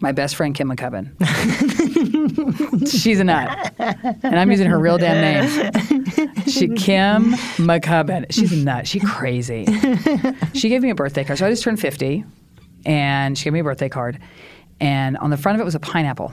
My 0.00 0.12
best 0.12 0.36
friend 0.36 0.54
Kim 0.54 0.68
McCubbin. 0.68 1.10
She's 2.88 3.18
a 3.18 3.24
nut, 3.24 3.72
and 3.78 4.38
I'm 4.38 4.50
using 4.50 4.68
her 4.68 4.78
real 4.78 4.98
damn 4.98 5.20
name. 5.22 5.72
She 6.46 6.68
Kim 6.68 7.32
McCubbin. 7.56 8.26
She's 8.30 8.52
a 8.52 8.56
nut. 8.56 8.86
She 8.86 9.00
crazy. 9.00 9.66
She 10.52 10.68
gave 10.68 10.82
me 10.82 10.90
a 10.90 10.94
birthday 10.94 11.24
card. 11.24 11.38
So 11.38 11.46
I 11.46 11.50
just 11.50 11.62
turned 11.62 11.80
50, 11.80 12.24
and 12.84 13.38
she 13.38 13.44
gave 13.44 13.54
me 13.54 13.60
a 13.60 13.64
birthday 13.64 13.88
card, 13.88 14.18
and 14.80 15.16
on 15.16 15.30
the 15.30 15.38
front 15.38 15.56
of 15.56 15.62
it 15.62 15.64
was 15.64 15.74
a 15.74 15.80
pineapple. 15.80 16.32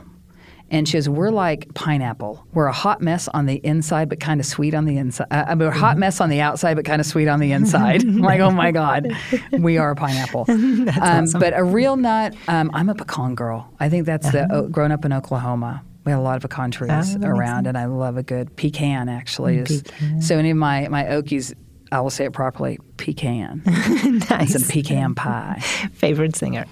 And 0.74 0.88
she 0.90 0.98
goes, 0.98 1.08
"We're 1.08 1.30
like 1.30 1.74
pineapple. 1.76 2.46
We're 2.54 2.66
a 2.66 2.74
hot 2.74 3.00
mess 3.00 3.28
on 3.28 3.46
the 3.46 3.56
inside, 3.64 4.10
but 4.10 4.20
kind 4.20 4.40
of 4.40 4.46
sweet 4.46 4.74
on 4.74 4.86
the 4.86 4.98
inside. 4.98 5.28
Uh, 5.30 5.46
I 5.48 5.56
mean, 5.56 5.60
we're 5.68 5.74
a 5.74 5.78
hot 5.78 5.98
mess 6.00 6.20
on 6.20 6.30
the 6.30 6.42
outside, 6.42 6.74
but 6.76 6.84
kind 6.84 7.00
of 7.00 7.06
sweet 7.06 7.28
on 7.28 7.40
the 7.40 7.52
inside. 7.52 8.04
Like, 8.24 8.40
oh 8.40 8.52
my 8.52 8.72
god, 8.72 9.12
we 9.52 9.78
are 9.78 9.92
a 9.92 9.96
pineapple. 9.96 10.46
um, 10.50 11.26
But 11.34 11.54
a 11.56 11.64
real 11.64 11.96
nut. 11.96 12.36
Um, 12.48 12.72
I'm 12.74 12.90
a 12.90 12.96
pecan 12.96 13.36
girl. 13.36 13.72
I 13.80 13.90
think 13.90 14.06
that's 14.06 14.32
the 14.32 14.48
o 14.52 14.68
growing 14.68 14.92
up 14.92 15.06
in 15.06 15.14
Oklahoma. 15.14 15.84
We 16.06 16.12
had 16.12 16.20
a 16.20 16.22
lot 16.22 16.36
of 16.38 16.42
pecan 16.42 16.72
trees 16.72 17.16
around, 17.18 17.68
and 17.68 17.78
I 17.78 17.86
love 17.86 18.18
a 18.18 18.24
good 18.24 18.56
pecan. 18.56 19.10
Actually, 19.10 19.58
is 19.58 19.84
so 20.20 20.38
any 20.38 20.50
of 20.52 20.58
my 20.58 20.88
my 20.90 21.04
Okies. 21.04 21.54
I 21.92 22.02
will 22.02 22.10
say 22.10 22.26
it 22.26 22.34
properly. 22.34 22.80
Pecan. 22.98 23.62
nice. 24.30 24.54
Some 24.54 24.64
pecan 24.64 25.14
pie. 25.14 25.60
Favorite 25.94 26.36
singer? 26.36 26.66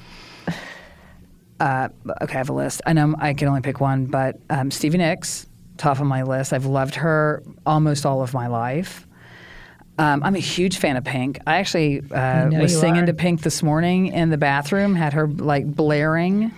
Okay, 1.61 2.33
I 2.33 2.37
have 2.37 2.49
a 2.49 2.53
list. 2.53 2.81
I 2.85 2.93
know 2.93 3.15
I 3.17 3.33
can 3.33 3.47
only 3.47 3.61
pick 3.61 3.79
one, 3.79 4.05
but 4.05 4.39
um, 4.49 4.71
Stevie 4.71 4.97
Nicks, 4.97 5.47
top 5.77 5.99
of 5.99 6.07
my 6.07 6.23
list. 6.23 6.53
I've 6.53 6.65
loved 6.65 6.95
her 6.95 7.43
almost 7.65 8.05
all 8.05 8.21
of 8.21 8.33
my 8.33 8.47
life. 8.47 9.07
Um, 9.97 10.23
I'm 10.23 10.35
a 10.35 10.39
huge 10.39 10.77
fan 10.77 10.97
of 10.97 11.03
Pink. 11.03 11.39
I 11.45 11.57
actually 11.57 12.01
uh, 12.11 12.45
know 12.45 12.61
was 12.61 12.77
singing 12.79 13.03
are. 13.03 13.07
to 13.07 13.13
Pink 13.13 13.41
this 13.41 13.61
morning 13.61 14.07
in 14.07 14.29
the 14.29 14.37
bathroom, 14.37 14.95
had 14.95 15.13
her 15.13 15.27
like 15.27 15.67
blaring 15.67 16.51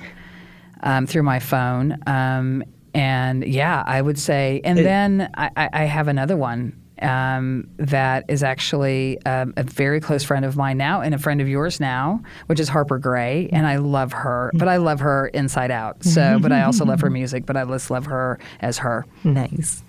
um, 0.82 1.08
through 1.08 1.24
my 1.24 1.40
phone. 1.40 1.98
Um, 2.08 2.64
and 2.94 3.44
yeah, 3.46 3.84
I 3.86 4.02
would 4.02 4.20
say, 4.20 4.62
and 4.64 4.78
then 4.78 5.30
I, 5.34 5.50
I 5.58 5.70
I 5.74 5.84
have 5.86 6.08
another 6.08 6.38
one 6.38 6.83
um, 7.04 7.68
that 7.78 8.26
is 8.28 8.44
actually 8.44 9.24
um, 9.26 9.54
a 9.58 9.64
very 9.64 10.00
close 10.00 10.24
friend 10.24 10.46
of 10.46 10.56
mine 10.56 10.78
now 10.78 11.02
and 11.02 11.14
a 11.14 11.18
friend 11.18 11.42
of 11.42 11.48
yours 11.48 11.80
now, 11.80 12.22
which 12.48 12.60
is 12.60 12.70
Harper 12.70 13.00
Grae. 13.00 13.50
And 13.52 13.68
I 13.68 13.78
love 13.78 14.14
her, 14.14 14.52
but 14.54 14.68
I 14.68 14.78
love 14.78 15.00
her 15.00 15.28
inside 15.28 15.72
out. 15.72 16.04
So, 16.04 16.40
but 16.42 16.52
I 16.52 16.64
also 16.64 16.86
love 16.86 17.02
her 17.02 17.10
music, 17.12 17.46
but 17.46 17.58
I 17.58 17.66
just 17.66 17.92
love 17.92 18.06
her 18.06 18.40
as 18.62 18.78
her. 18.80 19.06
Nice. 19.24 19.84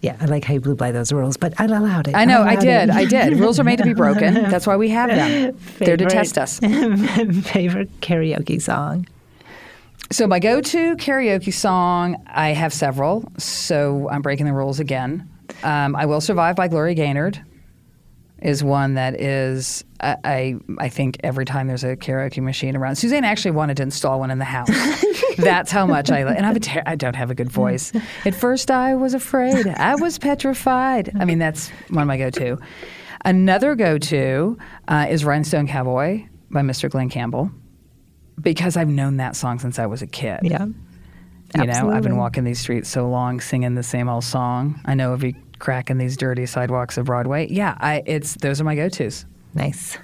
Yeah, 0.00 0.16
I 0.20 0.26
like 0.26 0.44
how 0.44 0.54
you 0.54 0.60
blew 0.60 0.76
by 0.76 0.92
those 0.92 1.12
rules, 1.12 1.36
but 1.36 1.60
I 1.60 1.64
allowed 1.64 2.06
it. 2.06 2.14
I 2.14 2.24
know, 2.24 2.42
I 2.42 2.52
allowed 2.52 2.60
did, 2.60 2.88
it. 2.88 2.90
I 2.90 3.04
did. 3.04 3.38
Rules 3.38 3.58
are 3.58 3.64
made 3.64 3.78
to 3.78 3.84
be 3.84 3.94
broken. 3.94 4.34
That's 4.50 4.66
why 4.66 4.76
we 4.76 4.90
have 4.90 5.10
them. 5.10 5.58
They're 5.78 5.96
to 5.96 6.06
test 6.06 6.38
us. 6.38 6.58
Favorite 6.60 8.00
karaoke 8.00 8.62
song? 8.62 9.08
So 10.12 10.26
my 10.26 10.38
go-to 10.38 10.96
karaoke 10.96 11.52
song, 11.52 12.22
I 12.28 12.50
have 12.50 12.72
several. 12.72 13.30
So 13.38 14.08
I'm 14.08 14.22
breaking 14.22 14.46
the 14.46 14.52
rules 14.52 14.78
again. 14.78 15.28
Um, 15.62 15.96
"I 15.96 16.06
Will 16.06 16.20
Survive" 16.20 16.56
by 16.56 16.68
Gloria 16.68 16.94
Gaynor 16.94 17.32
is 18.40 18.62
one 18.62 18.94
that 18.94 19.20
is 19.20 19.84
I, 20.00 20.16
I 20.24 20.54
I 20.78 20.88
think 20.88 21.18
every 21.24 21.44
time 21.44 21.66
there's 21.66 21.84
a 21.84 21.96
karaoke 21.96 22.42
machine 22.42 22.76
around. 22.76 22.96
Suzanne 22.96 23.24
actually 23.24 23.50
wanted 23.52 23.76
to 23.78 23.82
install 23.82 24.20
one 24.20 24.30
in 24.30 24.38
the 24.38 24.44
house. 24.44 24.68
That's 25.36 25.70
how 25.70 25.86
much 25.86 26.10
I 26.10 26.20
and 26.20 26.44
I, 26.44 26.48
have 26.48 26.56
a 26.56 26.60
ter- 26.60 26.82
I 26.86 26.96
don't 26.96 27.16
have 27.16 27.30
a 27.30 27.34
good 27.34 27.50
voice. 27.50 27.92
At 28.24 28.34
first, 28.34 28.70
I 28.70 28.94
was 28.94 29.14
afraid. 29.14 29.66
I 29.68 29.94
was 29.94 30.18
petrified. 30.18 31.12
I 31.18 31.24
mean, 31.24 31.38
that's 31.38 31.68
one 31.90 32.02
of 32.02 32.08
my 32.08 32.18
go-to. 32.18 32.58
Another 33.24 33.76
go-to 33.76 34.58
uh, 34.88 35.06
is 35.08 35.24
"Rhinestone 35.24 35.68
Cowboy" 35.68 36.26
by 36.50 36.62
Mr. 36.62 36.90
Glen 36.90 37.08
Campbell 37.08 37.52
because 38.40 38.76
I've 38.76 38.88
known 38.88 39.18
that 39.18 39.36
song 39.36 39.58
since 39.60 39.78
I 39.78 39.86
was 39.86 40.02
a 40.02 40.06
kid. 40.06 40.40
Yeah. 40.42 40.66
You 41.56 41.66
know, 41.66 41.90
I've 41.90 42.02
been 42.02 42.16
walking 42.16 42.44
these 42.44 42.60
streets 42.60 42.88
so 42.90 43.08
long 43.08 43.40
singing 43.40 43.74
the 43.74 43.82
same 43.82 44.08
old 44.08 44.24
song. 44.24 44.80
I 44.84 44.94
know 44.94 45.12
every 45.12 45.34
crack 45.58 45.90
in 45.90 45.98
these 45.98 46.16
dirty 46.16 46.46
sidewalks 46.46 46.96
of 46.96 47.06
Broadway. 47.06 47.48
Yeah, 47.48 47.76
I 47.80 48.02
it's 48.06 48.34
those 48.36 48.60
are 48.60 48.64
my 48.64 48.74
go-tos. 48.74 49.24
Nice. 49.54 49.98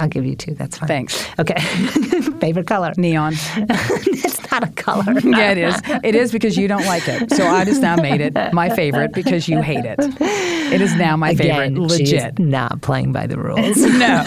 I'll 0.00 0.08
give 0.08 0.24
you 0.24 0.36
two. 0.36 0.54
That's 0.54 0.78
fine. 0.78 0.86
Thanks. 0.86 1.26
Okay. 1.38 1.60
Favorite 2.40 2.66
color? 2.66 2.92
Neon. 2.96 3.32
it's 3.56 4.50
not 4.50 4.62
a 4.62 4.70
color. 4.72 5.18
yeah, 5.24 5.50
it 5.50 5.58
is. 5.58 5.80
It 6.04 6.14
is 6.14 6.30
because 6.30 6.56
you 6.56 6.68
don't 6.68 6.84
like 6.86 7.08
it. 7.08 7.32
So 7.32 7.44
I 7.44 7.64
just 7.64 7.82
now 7.82 7.96
made 7.96 8.20
it 8.20 8.34
my 8.52 8.70
favorite 8.70 9.12
because 9.12 9.48
you 9.48 9.60
hate 9.60 9.84
it. 9.84 9.98
It 10.00 10.80
is 10.80 10.94
now 10.94 11.16
my 11.16 11.30
Again, 11.30 11.74
favorite. 11.74 11.80
Legit. 11.80 12.38
not 12.38 12.80
playing 12.82 13.12
by 13.12 13.26
the 13.26 13.38
rules. 13.38 13.76
No. 13.78 14.22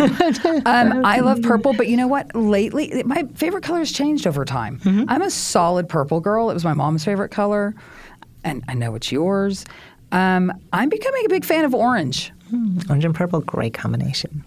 Um, 0.65 1.05
I 1.05 1.19
love 1.21 1.41
purple, 1.41 1.73
but 1.73 1.87
you 1.87 1.95
know 1.95 2.07
what? 2.07 2.35
Lately, 2.35 3.03
my 3.05 3.23
favorite 3.35 3.63
color 3.63 3.79
has 3.79 3.91
changed 3.91 4.27
over 4.27 4.43
time. 4.43 4.79
Mm-hmm. 4.79 5.05
I'm 5.07 5.21
a 5.21 5.29
solid 5.29 5.87
purple 5.87 6.19
girl. 6.19 6.49
It 6.49 6.53
was 6.53 6.65
my 6.65 6.73
mom's 6.73 7.05
favorite 7.05 7.29
color, 7.29 7.75
and 8.43 8.63
I 8.67 8.73
know 8.73 8.95
it's 8.95 9.11
yours. 9.11 9.65
Um, 10.11 10.51
I'm 10.73 10.89
becoming 10.89 11.25
a 11.25 11.29
big 11.29 11.45
fan 11.45 11.65
of 11.65 11.73
orange. 11.73 12.31
Orange 12.89 13.05
and 13.05 13.15
purple, 13.15 13.39
great 13.41 13.73
combination. 13.73 14.43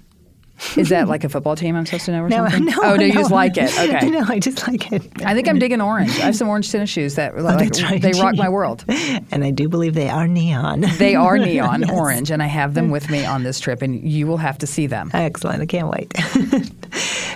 Is 0.76 0.88
that 0.90 1.08
like 1.08 1.24
a 1.24 1.28
football 1.28 1.56
team 1.56 1.74
I'm 1.76 1.84
supposed 1.84 2.04
to 2.06 2.12
know 2.12 2.22
or 2.22 2.28
No, 2.28 2.48
something? 2.48 2.64
no. 2.66 2.72
oh, 2.82 2.94
no, 2.96 3.04
you 3.04 3.12
just 3.12 3.30
like 3.32 3.56
it. 3.56 3.76
Okay. 3.78 4.08
no, 4.10 4.24
I 4.28 4.38
just 4.38 4.66
like 4.68 4.92
it. 4.92 5.02
I 5.24 5.34
think 5.34 5.48
I'm 5.48 5.58
digging 5.58 5.80
orange. 5.80 6.10
I 6.20 6.26
have 6.26 6.36
some 6.36 6.48
orange 6.48 6.70
tennis 6.70 6.90
shoes 6.90 7.16
that 7.16 7.36
like, 7.36 7.72
Oh, 7.76 7.82
right. 7.84 8.00
they 8.00 8.12
rock 8.12 8.36
my 8.36 8.48
world. 8.48 8.84
And 9.30 9.42
I 9.44 9.50
do 9.50 9.68
believe 9.68 9.94
they 9.94 10.08
are 10.08 10.28
neon. 10.28 10.82
They 10.98 11.16
are 11.16 11.36
neon 11.38 11.80
Yes. 11.82 11.90
orange, 11.90 12.30
and 12.30 12.40
I 12.42 12.46
have 12.46 12.74
them 12.74 12.90
with 12.90 13.10
me 13.10 13.24
on 13.24 13.42
this 13.42 13.58
trip, 13.58 13.82
and 13.82 14.00
you 14.08 14.26
will 14.28 14.36
have 14.36 14.58
to 14.58 14.66
see 14.66 14.86
them. 14.86 15.10
Excellent. 15.12 15.60
I 15.60 15.66
can't 15.66 15.88
wait. 15.88 16.12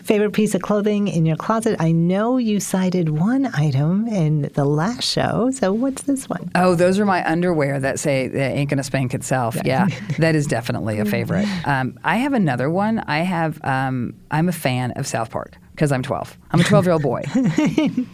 Favorite 0.05 0.33
piece 0.33 0.55
of 0.55 0.63
clothing 0.63 1.09
in 1.09 1.27
your 1.27 1.37
closet? 1.37 1.77
I 1.81 1.93
know 1.93 2.37
you 2.39 2.61
cited 2.61 3.11
one 3.11 3.47
item 3.55 4.07
in 4.09 4.43
the 4.55 4.65
last 4.65 5.05
show. 5.05 5.51
So 5.53 5.73
what's 5.73 6.03
this 6.03 6.29
one? 6.29 6.51
Oh, 6.55 6.75
those 6.75 6.99
are 6.99 7.05
my 7.05 7.29
underwear 7.29 7.79
that 7.81 7.99
say 8.01 8.29
that 8.29 8.53
ain't 8.53 8.71
gonna 8.71 8.85
spank 8.85 9.13
itself. 9.13 9.57
Yeah, 9.65 9.87
that 10.19 10.35
is 10.35 10.47
definitely 10.47 10.99
a 11.01 11.05
favorite. 11.05 11.47
Um, 11.67 11.99
I 12.05 12.17
have 12.19 12.33
another 12.33 12.71
one. 12.71 13.03
I 13.09 13.19
have. 13.21 13.59
Um, 13.65 14.15
I'm 14.31 14.49
a 14.49 14.53
fan 14.53 14.93
of 14.93 15.07
South 15.07 15.31
Park 15.31 15.57
because 15.73 15.91
I'm 15.91 16.03
12. 16.03 16.39
I'm 16.53 16.61
a 16.61 16.65
12 16.65 16.85
year 16.87 16.93
old 16.93 17.03
boy. 17.03 17.25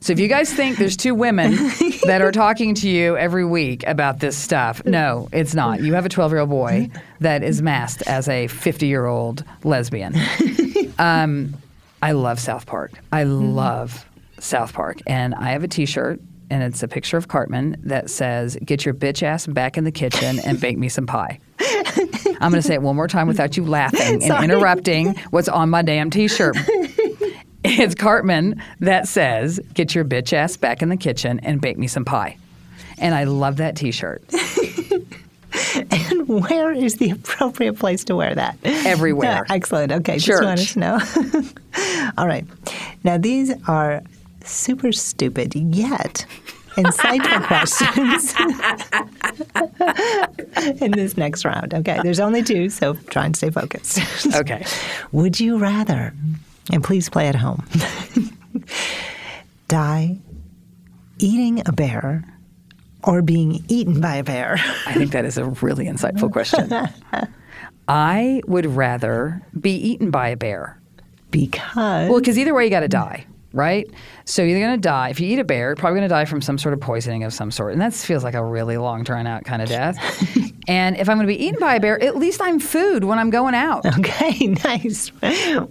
So 0.00 0.12
if 0.12 0.20
you 0.20 0.28
guys 0.28 0.52
think 0.52 0.78
there's 0.78 0.96
two 0.96 1.12
women 1.14 1.56
that 2.06 2.22
are 2.22 2.30
talking 2.30 2.74
to 2.76 2.88
you 2.88 3.16
every 3.16 3.44
week 3.44 3.84
about 3.84 4.20
this 4.20 4.36
stuff, 4.38 4.84
no, 4.84 5.28
it's 5.32 5.54
not. 5.54 5.82
You 5.82 5.94
have 5.94 6.06
a 6.06 6.08
12 6.08 6.30
year 6.30 6.40
old 6.42 6.50
boy 6.50 6.88
that 7.18 7.42
is 7.42 7.62
masked 7.62 8.02
as 8.02 8.28
a 8.28 8.46
50 8.46 8.86
year 8.86 9.06
old 9.06 9.44
lesbian. 9.64 10.14
Um, 11.00 11.54
I 12.02 12.10
love 12.10 12.40
South 12.40 12.66
Park. 12.66 12.90
I 13.12 13.22
love 13.22 14.04
South 14.40 14.72
Park, 14.72 14.98
and 15.06 15.32
I 15.32 15.50
have 15.50 15.62
a 15.62 15.68
T-shirt. 15.68 16.20
And 16.50 16.62
it's 16.62 16.82
a 16.82 16.88
picture 16.88 17.16
of 17.16 17.28
Cartman 17.28 17.76
that 17.84 18.10
says, 18.10 18.56
Get 18.64 18.84
your 18.84 18.94
bitch 18.94 19.22
ass 19.22 19.46
back 19.46 19.78
in 19.78 19.84
the 19.84 19.92
kitchen 19.92 20.40
and 20.40 20.60
bake 20.60 20.76
me 20.76 20.88
some 20.88 21.06
pie. 21.06 21.38
I'm 22.40 22.50
going 22.50 22.62
to 22.62 22.66
say 22.66 22.74
it 22.74 22.82
one 22.82 22.96
more 22.96 23.08
time 23.08 23.26
without 23.26 23.56
you 23.56 23.64
laughing 23.64 24.22
and 24.22 24.44
interrupting 24.44 25.14
what's 25.30 25.48
on 25.48 25.70
my 25.70 25.82
damn 25.82 26.10
t 26.10 26.28
shirt. 26.28 26.56
It's 27.64 27.96
Cartman 27.96 28.62
that 28.80 29.08
says, 29.08 29.60
Get 29.74 29.92
your 29.92 30.04
bitch 30.04 30.32
ass 30.32 30.56
back 30.56 30.80
in 30.80 30.90
the 30.90 30.96
kitchen 30.96 31.40
and 31.40 31.60
bake 31.60 31.76
me 31.76 31.88
some 31.88 32.04
pie. 32.04 32.36
And 32.98 33.14
I 33.16 33.24
love 33.24 33.56
that 33.56 33.74
t 33.76 33.90
shirt 33.90 34.22
And 35.74 36.28
where 36.28 36.72
is 36.72 36.96
the 36.96 37.10
appropriate 37.10 37.74
place 37.74 38.04
to 38.04 38.16
wear 38.16 38.34
that? 38.34 38.56
everywhere. 38.64 39.44
Excellent. 39.50 39.92
Okay, 39.92 40.18
Church. 40.18 40.40
just 40.40 40.42
wanted 40.42 40.68
to 40.68 40.78
know. 40.78 42.12
All 42.16 42.26
right. 42.26 42.44
Now, 43.02 43.18
these 43.18 43.52
are 43.66 44.02
super 44.44 44.92
stupid 44.92 45.54
yet 45.54 46.26
insightful 46.84 47.46
questions 47.46 48.34
in 50.82 50.92
this 50.92 51.16
next 51.16 51.44
round. 51.44 51.74
Okay, 51.74 51.98
there's 52.02 52.20
only 52.20 52.42
two, 52.42 52.68
so 52.70 52.94
try 53.10 53.26
and 53.26 53.36
stay 53.36 53.50
focused. 53.50 53.98
Okay. 54.34 54.64
Would 55.12 55.40
you 55.40 55.58
rather, 55.58 56.12
and 56.72 56.84
please 56.84 57.08
play 57.08 57.28
at 57.28 57.34
home, 57.34 57.64
die 59.68 60.18
eating 61.18 61.62
a 61.66 61.72
bear 61.72 62.24
or 63.04 63.22
being 63.22 63.64
eaten 63.68 64.00
by 64.00 64.16
a 64.16 64.22
bear? 64.24 64.56
I 64.86 64.94
think 64.94 65.12
that 65.12 65.24
is 65.24 65.38
a 65.38 65.46
really 65.46 65.86
insightful 65.86 66.30
question. 66.30 66.70
I 67.88 68.42
would 68.46 68.66
rather 68.66 69.40
be 69.58 69.72
eaten 69.76 70.10
by 70.10 70.28
a 70.28 70.36
bear. 70.36 70.78
Because 71.30 72.08
Well, 72.10 72.18
because 72.20 72.38
either 72.38 72.54
way, 72.54 72.64
you 72.64 72.70
got 72.70 72.80
to 72.80 72.88
die, 72.88 73.26
right? 73.52 73.88
So 74.24 74.42
you're 74.42 74.60
going 74.60 74.74
to 74.74 74.80
die. 74.80 75.08
If 75.10 75.20
you 75.20 75.28
eat 75.28 75.38
a 75.38 75.44
bear, 75.44 75.68
you're 75.68 75.76
probably 75.76 76.00
going 76.00 76.08
to 76.08 76.14
die 76.14 76.24
from 76.24 76.40
some 76.42 76.58
sort 76.58 76.74
of 76.74 76.80
poisoning 76.80 77.24
of 77.24 77.32
some 77.32 77.50
sort. 77.50 77.72
And 77.72 77.80
that 77.80 77.94
feels 77.94 78.24
like 78.24 78.34
a 78.34 78.44
really 78.44 78.76
long, 78.76 79.04
drawn 79.04 79.26
out 79.26 79.44
kind 79.44 79.62
of 79.62 79.68
death. 79.68 79.96
and 80.68 80.96
if 80.96 81.08
I'm 81.08 81.16
going 81.16 81.26
to 81.26 81.32
be 81.32 81.42
eaten 81.42 81.58
by 81.58 81.76
a 81.76 81.80
bear, 81.80 82.02
at 82.02 82.16
least 82.16 82.40
I'm 82.42 82.60
food 82.60 83.04
when 83.04 83.18
I'm 83.18 83.30
going 83.30 83.54
out. 83.54 83.86
Okay, 83.98 84.46
nice. 84.64 85.12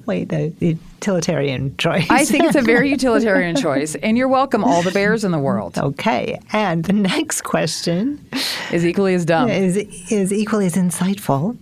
Wait, 0.06 0.34
uh, 0.34 0.50
the 0.60 0.78
utilitarian 1.02 1.76
choice. 1.78 2.08
I 2.10 2.26
think 2.26 2.46
it's 2.46 2.56
a 2.56 2.62
very 2.62 2.90
utilitarian 2.98 3.56
choice. 3.56 3.96
And 3.96 4.18
you're 4.18 4.28
welcome, 4.28 4.64
all 4.64 4.82
the 4.82 4.92
bears 4.92 5.24
in 5.24 5.32
the 5.32 5.40
world. 5.40 5.78
okay. 5.78 6.40
And 6.54 6.84
the 6.84 6.94
next 6.94 7.42
question 7.42 8.24
Is 8.72 8.86
equally 8.86 9.14
as 9.14 9.24
dumb. 9.26 9.50
is 9.50 9.78
is 10.12 10.34
equally 10.34 10.66
as 10.66 10.76
insightful. 10.76 11.56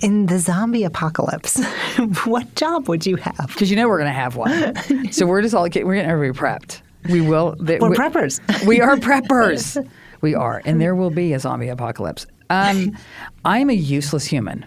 In 0.00 0.26
the 0.26 0.38
zombie 0.38 0.84
apocalypse, 0.84 1.60
what 2.24 2.54
job 2.54 2.88
would 2.88 3.06
you 3.06 3.16
have? 3.16 3.46
Because 3.48 3.70
you 3.70 3.76
know 3.76 3.88
we're 3.88 3.98
going 3.98 4.10
to 4.12 4.20
have 4.20 4.36
one. 4.36 5.10
so 5.12 5.26
we're 5.26 5.42
just 5.42 5.54
all 5.54 5.62
we're 5.62 5.68
getting 5.68 5.98
everybody 6.00 6.38
prepped. 6.38 6.82
We 7.10 7.20
will. 7.20 7.56
th- 7.56 7.80
We're 7.80 7.90
we- 7.90 7.96
preppers. 7.96 8.40
We 8.66 8.80
are 8.80 8.96
preppers. 8.96 9.76
we 10.20 10.34
are, 10.36 10.62
and 10.64 10.80
there 10.80 10.94
will 10.94 11.10
be 11.10 11.32
a 11.32 11.40
zombie 11.40 11.68
apocalypse. 11.68 12.26
Um, 12.50 12.96
I'm 13.44 13.70
a 13.70 13.72
useless 13.72 14.24
human. 14.26 14.64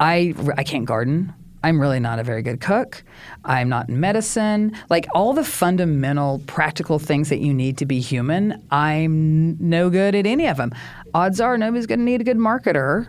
I 0.00 0.34
I 0.56 0.62
can't 0.64 0.86
garden. 0.86 1.34
I'm 1.64 1.80
really 1.80 2.00
not 2.00 2.18
a 2.18 2.24
very 2.24 2.42
good 2.42 2.60
cook. 2.60 3.04
I'm 3.44 3.68
not 3.68 3.88
in 3.88 4.00
medicine. 4.00 4.76
Like 4.90 5.06
all 5.14 5.32
the 5.32 5.44
fundamental 5.44 6.42
practical 6.46 6.98
things 6.98 7.28
that 7.28 7.38
you 7.38 7.54
need 7.54 7.78
to 7.78 7.86
be 7.86 8.00
human, 8.00 8.62
I'm 8.70 9.56
no 9.60 9.88
good 9.88 10.14
at 10.14 10.26
any 10.26 10.46
of 10.46 10.56
them. 10.56 10.72
Odds 11.14 11.40
are 11.40 11.56
nobody's 11.58 11.86
going 11.86 12.00
to 12.00 12.04
need 12.04 12.20
a 12.20 12.24
good 12.24 12.38
marketer 12.38 13.06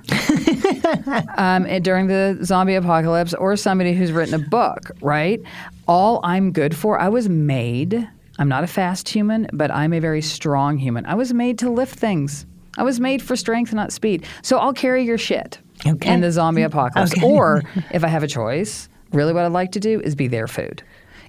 um, 1.37 1.63
during 1.81 2.07
the 2.07 2.37
zombie 2.43 2.75
apocalypse 2.75 3.33
or 3.33 3.55
somebody 3.55 3.93
who's 3.93 4.11
written 4.11 4.33
a 4.33 4.39
book, 4.39 4.91
right? 5.01 5.41
All 5.87 6.19
I'm 6.23 6.51
good 6.51 6.75
for, 6.75 6.99
I 6.99 7.09
was 7.09 7.29
made, 7.29 8.07
I'm 8.39 8.49
not 8.49 8.63
a 8.63 8.67
fast 8.67 9.09
human, 9.09 9.47
but 9.53 9.71
I'm 9.71 9.93
a 9.93 9.99
very 9.99 10.21
strong 10.21 10.77
human. 10.77 11.05
I 11.05 11.15
was 11.15 11.33
made 11.33 11.59
to 11.59 11.69
lift 11.69 11.97
things. 11.97 12.45
I 12.77 12.83
was 12.83 12.99
made 12.99 13.21
for 13.21 13.35
strength, 13.35 13.73
not 13.73 13.91
speed. 13.93 14.25
So 14.41 14.57
I'll 14.57 14.73
carry 14.73 15.03
your 15.03 15.17
shit 15.17 15.59
Okay. 15.85 16.13
in 16.13 16.21
the 16.21 16.31
zombie 16.31 16.61
apocalypse. 16.63 17.13
Okay. 17.13 17.25
Or 17.25 17.63
if 17.91 18.03
I 18.03 18.07
have 18.07 18.23
a 18.23 18.27
choice, 18.27 18.87
really 19.11 19.33
what 19.33 19.43
I'd 19.43 19.51
like 19.51 19.71
to 19.73 19.79
do 19.79 19.99
is 20.01 20.15
be 20.15 20.27
their 20.27 20.47
food. 20.47 20.83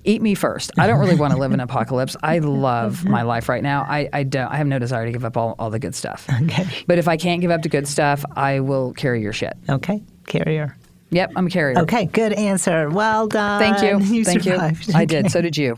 Eat 0.07 0.21
me 0.21 0.35
first. 0.35 0.71
I 0.79 0.87
don't 0.87 1.01
really 1.01 1.17
want 1.17 1.33
to 1.33 1.39
live 1.39 1.53
in 1.53 1.61
an 1.61 1.65
apocalypse. 1.65 2.15
I 2.23 2.39
love 2.41 3.07
my 3.07 3.23
life 3.23 3.49
right 3.49 3.63
now. 3.63 3.87
I, 3.89 4.09
I 4.13 4.23
don't. 4.23 4.49
I 4.49 4.57
have 4.57 4.67
no 4.67 4.79
desire 4.79 5.07
to 5.07 5.13
give 5.13 5.25
up 5.25 5.37
all, 5.39 5.55
all 5.59 5.71
the 5.71 5.79
good 5.79 5.95
stuff. 5.95 6.27
Okay. 6.43 6.67
But 6.87 6.99
if 6.99 7.09
I 7.09 7.17
can't 7.17 7.41
give 7.41 7.51
up 7.51 7.63
the 7.63 7.71
good 7.71 7.89
stuff, 7.89 8.23
I 8.37 8.61
will 8.61 8.93
carry 8.93 9.23
your 9.23 9.33
shit. 9.33 9.55
Okay, 9.69 10.03
carrier. 10.27 10.77
Yep, 11.11 11.33
I'm 11.37 11.47
a 11.47 11.51
carrier. 11.51 11.79
Okay, 11.79 12.05
good 12.05 12.35
answer. 12.35 12.91
Well 12.91 13.29
done. 13.29 13.61
Thank 13.61 13.83
you. 13.83 13.99
You 14.15 14.25
Thank 14.25 14.43
survived. 14.43 14.89
you. 14.89 14.95
I 14.95 15.07
did. 15.07 15.31
So 15.31 15.41
did 15.41 15.57
you. 15.57 15.77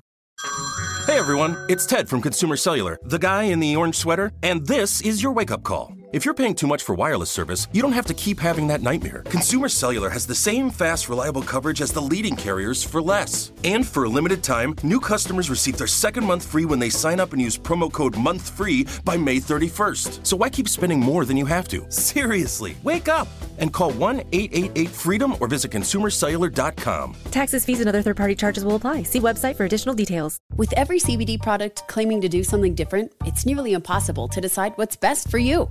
Hey 1.06 1.18
everyone, 1.18 1.56
it's 1.68 1.86
Ted 1.86 2.08
from 2.08 2.20
Consumer 2.20 2.56
Cellular, 2.56 2.98
the 3.04 3.18
guy 3.18 3.44
in 3.44 3.60
the 3.60 3.76
orange 3.76 3.94
sweater, 3.94 4.32
and 4.42 4.66
this 4.66 5.00
is 5.02 5.22
your 5.22 5.32
wake 5.32 5.52
up 5.52 5.62
call. 5.62 5.92
If 6.16 6.24
you're 6.24 6.33
paying 6.33 6.55
too 6.55 6.66
much 6.66 6.83
for 6.83 6.94
wireless 6.94 7.29
service, 7.29 7.68
you 7.72 7.83
don't 7.83 7.92
have 7.92 8.07
to 8.07 8.14
keep 8.14 8.40
having 8.40 8.68
that 8.68 8.81
nightmare. 8.81 9.22
Consumer 9.26 9.68
Cellular 9.68 10.09
has 10.09 10.26
the 10.26 10.35
same 10.35 10.70
fast, 10.70 11.11
reliable 11.11 11.42
coverage 11.42 11.83
as 11.83 11.92
the 11.92 12.00
leading 12.00 12.35
carriers 12.35 12.83
for 12.83 13.02
less. 13.02 13.52
And 13.64 13.87
for 13.87 14.05
a 14.05 14.09
limited 14.09 14.42
time, 14.42 14.76
new 14.83 14.98
customers 14.98 15.50
receive 15.50 15.76
their 15.76 15.87
second 15.87 16.24
month 16.24 16.48
free 16.48 16.64
when 16.64 16.79
they 16.79 16.88
sign 16.88 17.20
up 17.20 17.35
and 17.35 17.42
use 17.42 17.59
promo 17.59 17.92
code 17.92 18.14
MONTHFREE 18.14 19.05
by 19.05 19.18
May 19.18 19.37
31st. 19.37 20.26
So 20.26 20.38
why 20.38 20.48
keep 20.48 20.70
spending 20.70 21.00
more 21.00 21.26
than 21.26 21.37
you 21.37 21.44
have 21.44 21.68
to? 21.68 21.85
Seriously, 21.90 22.79
wake 22.83 23.11
up 23.11 23.29
and 23.59 23.70
call 23.70 23.90
1 23.92 24.20
888 24.33 24.88
freedom 24.88 25.35
or 25.38 25.48
visit 25.48 25.70
consumercellular.com. 25.70 27.14
Taxes, 27.31 27.66
fees, 27.66 27.81
and 27.81 27.90
other 27.90 28.00
third 28.00 28.16
party 28.16 28.35
charges 28.35 28.64
will 28.64 28.76
apply. 28.76 29.02
See 29.02 29.20
website 29.20 29.57
for 29.57 29.66
additional 29.66 29.94
details. 29.94 30.38
With 30.57 30.72
every 30.79 30.98
CBD 30.98 31.38
product 31.42 31.87
claiming 31.88 32.22
to 32.22 32.29
do 32.31 32.42
something 32.42 32.74
different, 32.74 33.12
it's 33.26 33.44
nearly 33.44 33.74
impossible 33.74 34.29
to 34.29 34.40
decide 34.40 34.72
what's 34.76 34.96
best 34.96 35.31
for 35.31 35.37
you. 35.37 35.70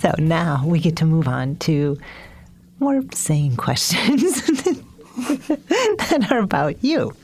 So 0.00 0.14
now 0.18 0.64
we 0.66 0.80
get 0.80 0.96
to 0.96 1.04
move 1.04 1.28
on 1.28 1.56
to 1.56 1.98
more 2.78 3.02
sane 3.12 3.54
questions 3.56 4.42
that 5.18 6.28
are 6.30 6.38
about 6.38 6.82
you. 6.82 7.14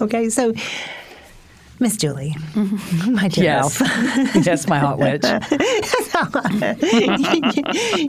Okay, 0.00 0.28
so 0.30 0.54
Miss 1.80 1.96
Julie, 1.96 2.36
mm-hmm. 2.52 3.14
my 3.16 3.26
dear 3.26 3.42
Yes. 3.44 3.80
elf, 3.80 4.36
yes, 4.46 4.68
my 4.68 4.78
hot 4.78 4.98
witch. 5.00 5.24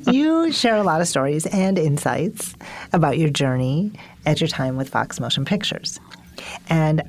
you 0.14 0.52
share 0.52 0.76
a 0.76 0.84
lot 0.84 1.02
of 1.02 1.08
stories 1.08 1.48
and 1.48 1.80
insights 1.80 2.54
about 2.92 3.18
your 3.18 3.32
journey 3.32 3.92
at 4.28 4.40
your 4.40 4.48
time 4.48 4.78
with 4.78 4.90
Fox 4.90 5.20
Motion 5.20 5.44
Pictures. 5.44 6.00
And 6.70 7.02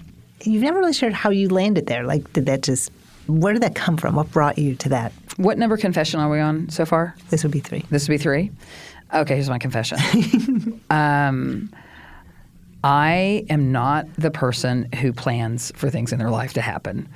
you've 0.42 0.62
never 0.62 0.78
really 0.78 0.94
shared 0.94 1.12
how 1.12 1.28
you 1.28 1.50
landed 1.50 1.86
there. 1.86 2.04
Like, 2.04 2.32
did 2.32 2.46
that 2.46 2.62
just, 2.62 2.90
where 3.26 3.52
did 3.52 3.62
that 3.62 3.74
come 3.74 3.96
from? 3.96 4.16
What 4.16 4.30
brought 4.30 4.58
you 4.58 4.74
to 4.76 4.88
that? 4.90 5.12
What 5.36 5.58
number 5.58 5.76
confession 5.76 6.20
are 6.20 6.30
we 6.30 6.40
on 6.40 6.68
so 6.68 6.84
far? 6.84 7.14
This 7.30 7.42
would 7.42 7.52
be 7.52 7.60
three. 7.60 7.84
This 7.90 8.08
would 8.08 8.14
be 8.14 8.18
three. 8.18 8.50
Okay, 9.12 9.34
here's 9.34 9.48
my 9.48 9.58
confession. 9.58 10.80
um, 10.90 11.70
I 12.82 13.46
am 13.48 13.72
not 13.72 14.06
the 14.16 14.30
person 14.30 14.92
who 14.92 15.12
plans 15.12 15.72
for 15.74 15.88
things 15.88 16.12
in 16.12 16.18
their 16.18 16.30
life 16.30 16.52
to 16.54 16.60
happen. 16.60 17.08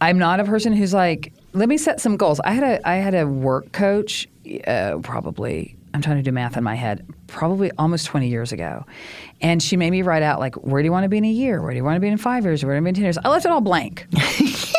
I'm 0.00 0.18
not 0.18 0.40
a 0.40 0.44
person 0.44 0.72
who's 0.72 0.94
like, 0.94 1.32
let 1.52 1.68
me 1.68 1.76
set 1.76 2.00
some 2.00 2.16
goals. 2.16 2.40
I 2.40 2.52
had 2.52 2.64
a 2.64 2.88
I 2.88 2.94
had 2.94 3.14
a 3.14 3.26
work 3.26 3.72
coach, 3.72 4.26
uh, 4.66 4.98
probably. 5.02 5.76
I'm 5.94 6.00
trying 6.00 6.16
to 6.16 6.22
do 6.22 6.32
math 6.32 6.56
in 6.56 6.64
my 6.64 6.74
head. 6.74 7.06
Probably 7.26 7.70
almost 7.76 8.06
20 8.06 8.28
years 8.28 8.52
ago, 8.52 8.86
and 9.42 9.62
she 9.62 9.76
made 9.76 9.90
me 9.90 10.00
write 10.00 10.22
out 10.22 10.40
like, 10.40 10.54
where 10.54 10.80
do 10.80 10.86
you 10.86 10.92
want 10.92 11.04
to 11.04 11.10
be 11.10 11.18
in 11.18 11.24
a 11.26 11.30
year? 11.30 11.60
Where 11.60 11.72
do 11.72 11.76
you 11.76 11.84
want 11.84 11.96
to 11.96 12.00
be 12.00 12.08
in 12.08 12.16
five 12.16 12.44
years? 12.44 12.64
Where 12.64 12.72
do 12.74 12.78
you 12.78 12.84
want 12.84 12.96
to 12.96 13.00
be 13.02 13.04
in 13.04 13.04
10 13.04 13.04
years? 13.04 13.18
I 13.22 13.28
left 13.28 13.44
it 13.44 13.50
all 13.50 13.60
blank. 13.60 14.06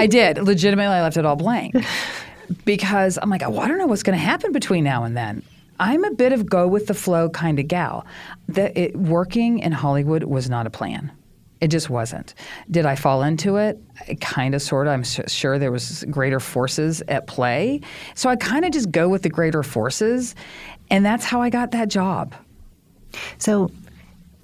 I 0.00 0.06
did 0.06 0.38
legitimately. 0.38 0.94
I 0.94 1.02
left 1.02 1.18
it 1.18 1.26
all 1.26 1.36
blank 1.36 1.74
because 2.64 3.18
I'm 3.20 3.28
like, 3.28 3.42
oh, 3.42 3.58
I 3.58 3.68
don't 3.68 3.76
know 3.76 3.86
what's 3.86 4.02
going 4.02 4.18
to 4.18 4.24
happen 4.24 4.50
between 4.50 4.82
now 4.82 5.04
and 5.04 5.14
then. 5.14 5.42
I'm 5.78 6.04
a 6.04 6.10
bit 6.10 6.32
of 6.32 6.46
go 6.46 6.66
with 6.66 6.86
the 6.86 6.94
flow 6.94 7.28
kind 7.28 7.58
of 7.58 7.68
gal. 7.68 8.06
That 8.48 8.76
it, 8.76 8.96
working 8.96 9.58
in 9.58 9.72
Hollywood 9.72 10.24
was 10.24 10.48
not 10.48 10.66
a 10.66 10.70
plan. 10.70 11.12
It 11.60 11.68
just 11.68 11.90
wasn't. 11.90 12.34
Did 12.70 12.86
I 12.86 12.96
fall 12.96 13.22
into 13.22 13.56
it? 13.56 13.78
Kind 14.22 14.54
of, 14.54 14.62
sort 14.62 14.86
of. 14.86 14.94
I'm 14.94 15.04
su- 15.04 15.24
sure 15.26 15.58
there 15.58 15.70
was 15.70 16.04
greater 16.10 16.40
forces 16.40 17.02
at 17.08 17.26
play. 17.26 17.82
So 18.14 18.30
I 18.30 18.36
kind 18.36 18.64
of 18.64 18.72
just 18.72 18.90
go 18.90 19.10
with 19.10 19.22
the 19.22 19.28
greater 19.28 19.62
forces, 19.62 20.34
and 20.90 21.04
that's 21.04 21.26
how 21.26 21.42
I 21.42 21.50
got 21.50 21.72
that 21.72 21.88
job. 21.88 22.34
So, 23.36 23.70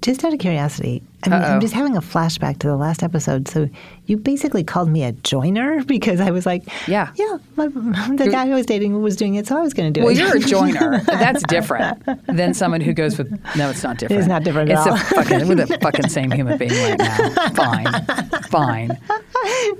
just 0.01 0.23
out 0.23 0.31
of 0.31 0.39
curiosity, 0.39 1.01
I 1.23 1.29
mean, 1.29 1.41
I'm 1.41 1.59
just 1.59 1.73
having 1.73 1.97
a 1.97 2.01
flashback 2.01 2.59
to 2.59 2.67
the 2.67 2.75
last 2.75 3.01
episode. 3.01 3.47
So, 3.47 3.67
you 4.05 4.15
basically 4.15 4.63
called 4.63 4.89
me 4.89 5.03
a 5.03 5.11
joiner 5.11 5.83
because 5.87 6.21
I 6.21 6.29
was 6.31 6.45
like, 6.45 6.63
Yeah. 6.87 7.11
yeah, 7.15 7.37
my, 7.55 7.67
the 8.15 8.29
guy 8.31 8.47
I 8.49 8.53
was 8.53 8.65
dating 8.67 9.01
was 9.01 9.15
doing 9.15 9.35
it, 9.35 9.47
so 9.47 9.57
I 9.57 9.61
was 9.61 9.73
going 9.73 9.91
to 9.91 9.99
do 9.99 10.05
Well, 10.05 10.15
it. 10.15 10.19
Well, 10.19 10.27
you're 10.27 10.37
a 10.37 10.39
joiner. 10.39 10.99
That's 11.07 11.41
different 11.47 12.03
than 12.27 12.53
someone 12.53 12.81
who 12.81 12.93
goes 12.93 13.17
with. 13.17 13.31
No, 13.55 13.69
it's 13.71 13.81
not 13.83 13.97
different. 13.97 14.19
It's 14.19 14.29
not 14.29 14.43
different 14.43 14.69
at 14.69 14.77
It's 14.77 14.87
all. 14.87 14.93
a 14.93 15.23
fucking, 15.23 15.47
we're 15.47 15.55
the 15.55 15.77
fucking 15.81 16.09
same 16.09 16.29
human 16.31 16.57
being 16.59 16.71
right 16.71 16.97
now. 16.99 17.49
Fine, 17.49 18.41
fine. 18.49 18.97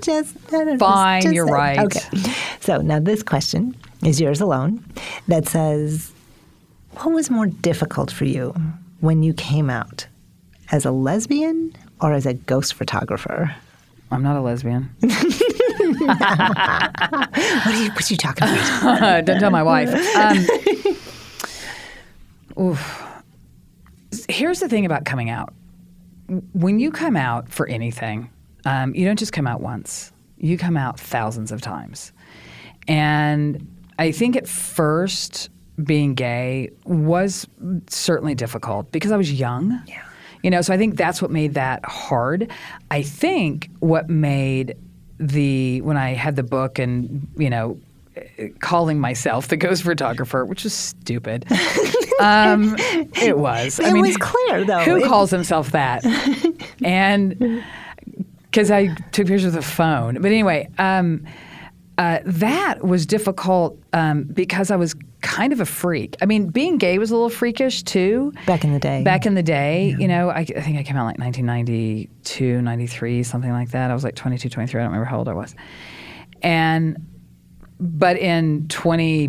just, 0.02 0.36
I 0.52 0.64
don't- 0.64 0.78
Fine, 0.78 1.22
just 1.22 1.34
you're 1.34 1.46
right. 1.46 1.78
Okay. 1.78 2.32
So 2.60 2.78
now 2.82 2.98
this 2.98 3.22
question 3.22 3.76
is 4.04 4.20
yours 4.20 4.40
alone. 4.40 4.84
That 5.28 5.46
says, 5.48 6.12
what 6.92 7.12
was 7.12 7.30
more 7.30 7.46
difficult 7.46 8.10
for 8.10 8.24
you 8.24 8.52
when 9.00 9.22
you 9.22 9.32
came 9.32 9.70
out 9.70 10.06
as 10.70 10.84
a 10.84 10.90
lesbian 10.90 11.74
or 12.00 12.12
as 12.12 12.26
a 12.26 12.34
ghost 12.34 12.74
photographer? 12.74 13.54
I'm 14.10 14.22
not 14.22 14.36
a 14.36 14.40
lesbian. 14.40 14.90
what 15.00 15.12
are 17.66 17.82
you? 17.82 17.90
What 17.90 18.10
are 18.10 18.12
you 18.12 18.16
talking 18.16 18.48
about? 18.48 19.24
Don't 19.26 19.38
tell 19.38 19.50
my 19.50 19.62
wife. 19.62 19.90
Um, 20.16 20.46
oof. 22.58 23.04
Here's 24.28 24.60
the 24.60 24.68
thing 24.68 24.86
about 24.86 25.04
coming 25.04 25.28
out. 25.30 25.52
When 26.52 26.80
you 26.80 26.90
come 26.90 27.16
out 27.16 27.50
for 27.50 27.66
anything, 27.68 28.30
um, 28.64 28.94
you 28.94 29.06
don't 29.06 29.18
just 29.18 29.32
come 29.32 29.46
out 29.46 29.60
once. 29.62 30.12
You 30.36 30.58
come 30.58 30.76
out 30.76 31.00
thousands 31.00 31.52
of 31.52 31.62
times. 31.62 32.12
And 32.86 33.66
I 33.98 34.12
think 34.12 34.36
at 34.36 34.46
first, 34.46 35.48
being 35.82 36.14
gay 36.14 36.70
was 36.84 37.46
certainly 37.88 38.34
difficult 38.34 38.90
because 38.92 39.12
I 39.12 39.16
was 39.16 39.32
young. 39.32 39.80
Yeah. 39.86 40.04
You 40.42 40.50
know, 40.50 40.60
so 40.60 40.72
I 40.72 40.78
think 40.78 40.96
that's 40.96 41.20
what 41.20 41.30
made 41.30 41.54
that 41.54 41.84
hard. 41.84 42.50
I 42.90 43.02
think 43.02 43.70
what 43.80 44.08
made 44.08 44.76
the 45.18 45.80
when 45.82 45.96
I 45.96 46.10
had 46.14 46.36
the 46.36 46.44
book 46.44 46.78
and 46.78 47.26
you 47.36 47.50
know 47.50 47.78
calling 48.60 49.00
myself 49.00 49.48
the 49.48 49.56
ghost 49.56 49.82
photographer, 49.82 50.44
which 50.44 50.64
was 50.64 50.72
stupid. 50.74 51.44
um, 52.20 52.76
it 52.78 53.38
was. 53.38 53.78
It 53.78 53.86
I 53.86 53.92
mean, 53.92 54.02
was 54.02 54.16
clear, 54.16 54.64
though. 54.64 54.80
Who 54.80 54.96
It- 54.96 55.04
calls 55.04 55.30
himself 55.30 55.72
that? 55.72 56.04
and 56.84 57.62
because 58.50 58.70
I 58.70 58.86
took 59.12 59.26
pictures 59.26 59.44
with 59.44 59.56
a 59.56 59.62
phone. 59.62 60.14
But 60.14 60.26
anyway, 60.26 60.68
um, 60.78 61.24
uh, 61.98 62.20
that 62.24 62.84
was 62.84 63.06
difficult 63.06 63.76
um, 63.92 64.22
because 64.22 64.70
I 64.70 64.76
was 64.76 64.94
kind 65.20 65.52
of 65.52 65.58
a 65.58 65.66
freak. 65.66 66.16
I 66.22 66.26
mean, 66.26 66.46
being 66.46 66.78
gay 66.78 66.96
was 66.96 67.10
a 67.10 67.14
little 67.14 67.28
freakish 67.28 67.82
too. 67.82 68.32
Back 68.46 68.62
in 68.62 68.72
the 68.72 68.78
day. 68.78 69.02
Back 69.02 69.26
in 69.26 69.34
the 69.34 69.42
day, 69.42 69.96
you 69.98 70.06
know, 70.06 70.30
I, 70.30 70.38
I 70.38 70.44
think 70.44 70.78
I 70.78 70.84
came 70.84 70.96
out 70.96 71.06
like 71.06 71.18
1992, 71.18 72.62
93, 72.62 73.22
something 73.24 73.50
like 73.50 73.72
that. 73.72 73.90
I 73.90 73.94
was 73.94 74.04
like 74.04 74.14
22, 74.14 74.48
23. 74.48 74.80
I 74.80 74.84
don't 74.84 74.92
remember 74.92 75.10
how 75.10 75.18
old 75.18 75.28
I 75.28 75.32
was. 75.32 75.56
And, 76.40 77.04
but 77.80 78.16
in 78.16 78.68
20, 78.68 79.28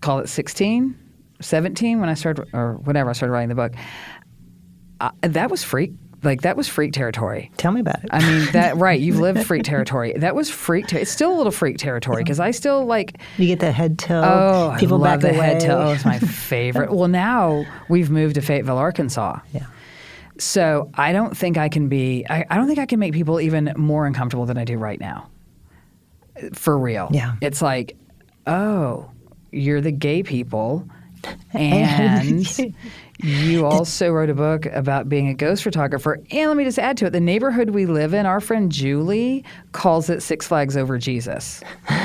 call 0.00 0.20
it 0.20 0.28
16, 0.28 0.96
17, 1.40 2.00
when 2.00 2.08
I 2.08 2.14
started, 2.14 2.48
or 2.52 2.74
whatever, 2.74 3.10
I 3.10 3.14
started 3.14 3.32
writing 3.32 3.48
the 3.48 3.56
book, 3.56 3.72
uh, 5.00 5.10
that 5.22 5.50
was 5.50 5.64
freak. 5.64 5.92
Like, 6.22 6.42
that 6.42 6.56
was 6.56 6.68
freak 6.68 6.92
territory. 6.92 7.50
Tell 7.56 7.72
me 7.72 7.80
about 7.80 8.02
it. 8.04 8.10
I 8.12 8.20
mean, 8.20 8.52
that, 8.52 8.76
right, 8.78 9.00
you've 9.00 9.18
lived 9.18 9.44
freak 9.44 9.64
territory. 9.64 10.12
That 10.16 10.34
was 10.34 10.48
freak 10.50 10.86
territory. 10.86 11.02
It's 11.02 11.10
still 11.10 11.32
a 11.34 11.36
little 11.36 11.52
freak 11.52 11.78
territory 11.78 12.22
because 12.22 12.38
I 12.38 12.52
still 12.52 12.84
like, 12.84 13.18
you 13.38 13.46
get 13.48 13.60
the 13.60 13.72
head 13.72 13.98
toe. 13.98 14.22
Oh, 14.22 14.76
people 14.78 15.04
I 15.04 15.10
love 15.10 15.20
back 15.20 15.32
the 15.32 15.36
away. 15.36 15.46
head 15.46 15.60
toe. 15.60 15.78
Oh, 15.88 15.92
it's 15.92 16.04
my 16.04 16.18
favorite. 16.20 16.92
well, 16.92 17.08
now 17.08 17.64
we've 17.88 18.10
moved 18.10 18.36
to 18.36 18.40
Fayetteville, 18.40 18.78
Arkansas. 18.78 19.40
Yeah. 19.52 19.66
So 20.38 20.90
I 20.94 21.12
don't 21.12 21.36
think 21.36 21.58
I 21.58 21.68
can 21.68 21.88
be. 21.88 22.24
I, 22.28 22.44
I 22.48 22.56
don't 22.56 22.66
think 22.66 22.78
I 22.78 22.86
can 22.86 22.98
make 22.98 23.12
people 23.12 23.40
even 23.40 23.72
more 23.76 24.06
uncomfortable 24.06 24.46
than 24.46 24.58
I 24.58 24.64
do 24.64 24.78
right 24.78 24.98
now. 24.98 25.28
For 26.54 26.78
real. 26.78 27.08
Yeah. 27.12 27.34
It's 27.40 27.60
like, 27.60 27.96
oh, 28.46 29.10
you're 29.50 29.80
the 29.80 29.92
gay 29.92 30.22
people, 30.22 30.88
and 31.52 32.46
you 33.18 33.66
also 33.66 34.10
wrote 34.10 34.30
a 34.30 34.34
book 34.34 34.66
about 34.66 35.08
being 35.08 35.28
a 35.28 35.34
ghost 35.34 35.62
photographer. 35.62 36.18
And 36.30 36.48
let 36.48 36.56
me 36.56 36.64
just 36.64 36.78
add 36.78 36.96
to 36.98 37.06
it: 37.06 37.10
the 37.10 37.20
neighborhood 37.20 37.70
we 37.70 37.86
live 37.86 38.14
in, 38.14 38.26
our 38.26 38.40
friend 38.40 38.72
Julie 38.72 39.44
calls 39.72 40.10
it 40.10 40.22
Six 40.22 40.46
Flags 40.46 40.76
Over 40.76 40.98
Jesus. 40.98 41.62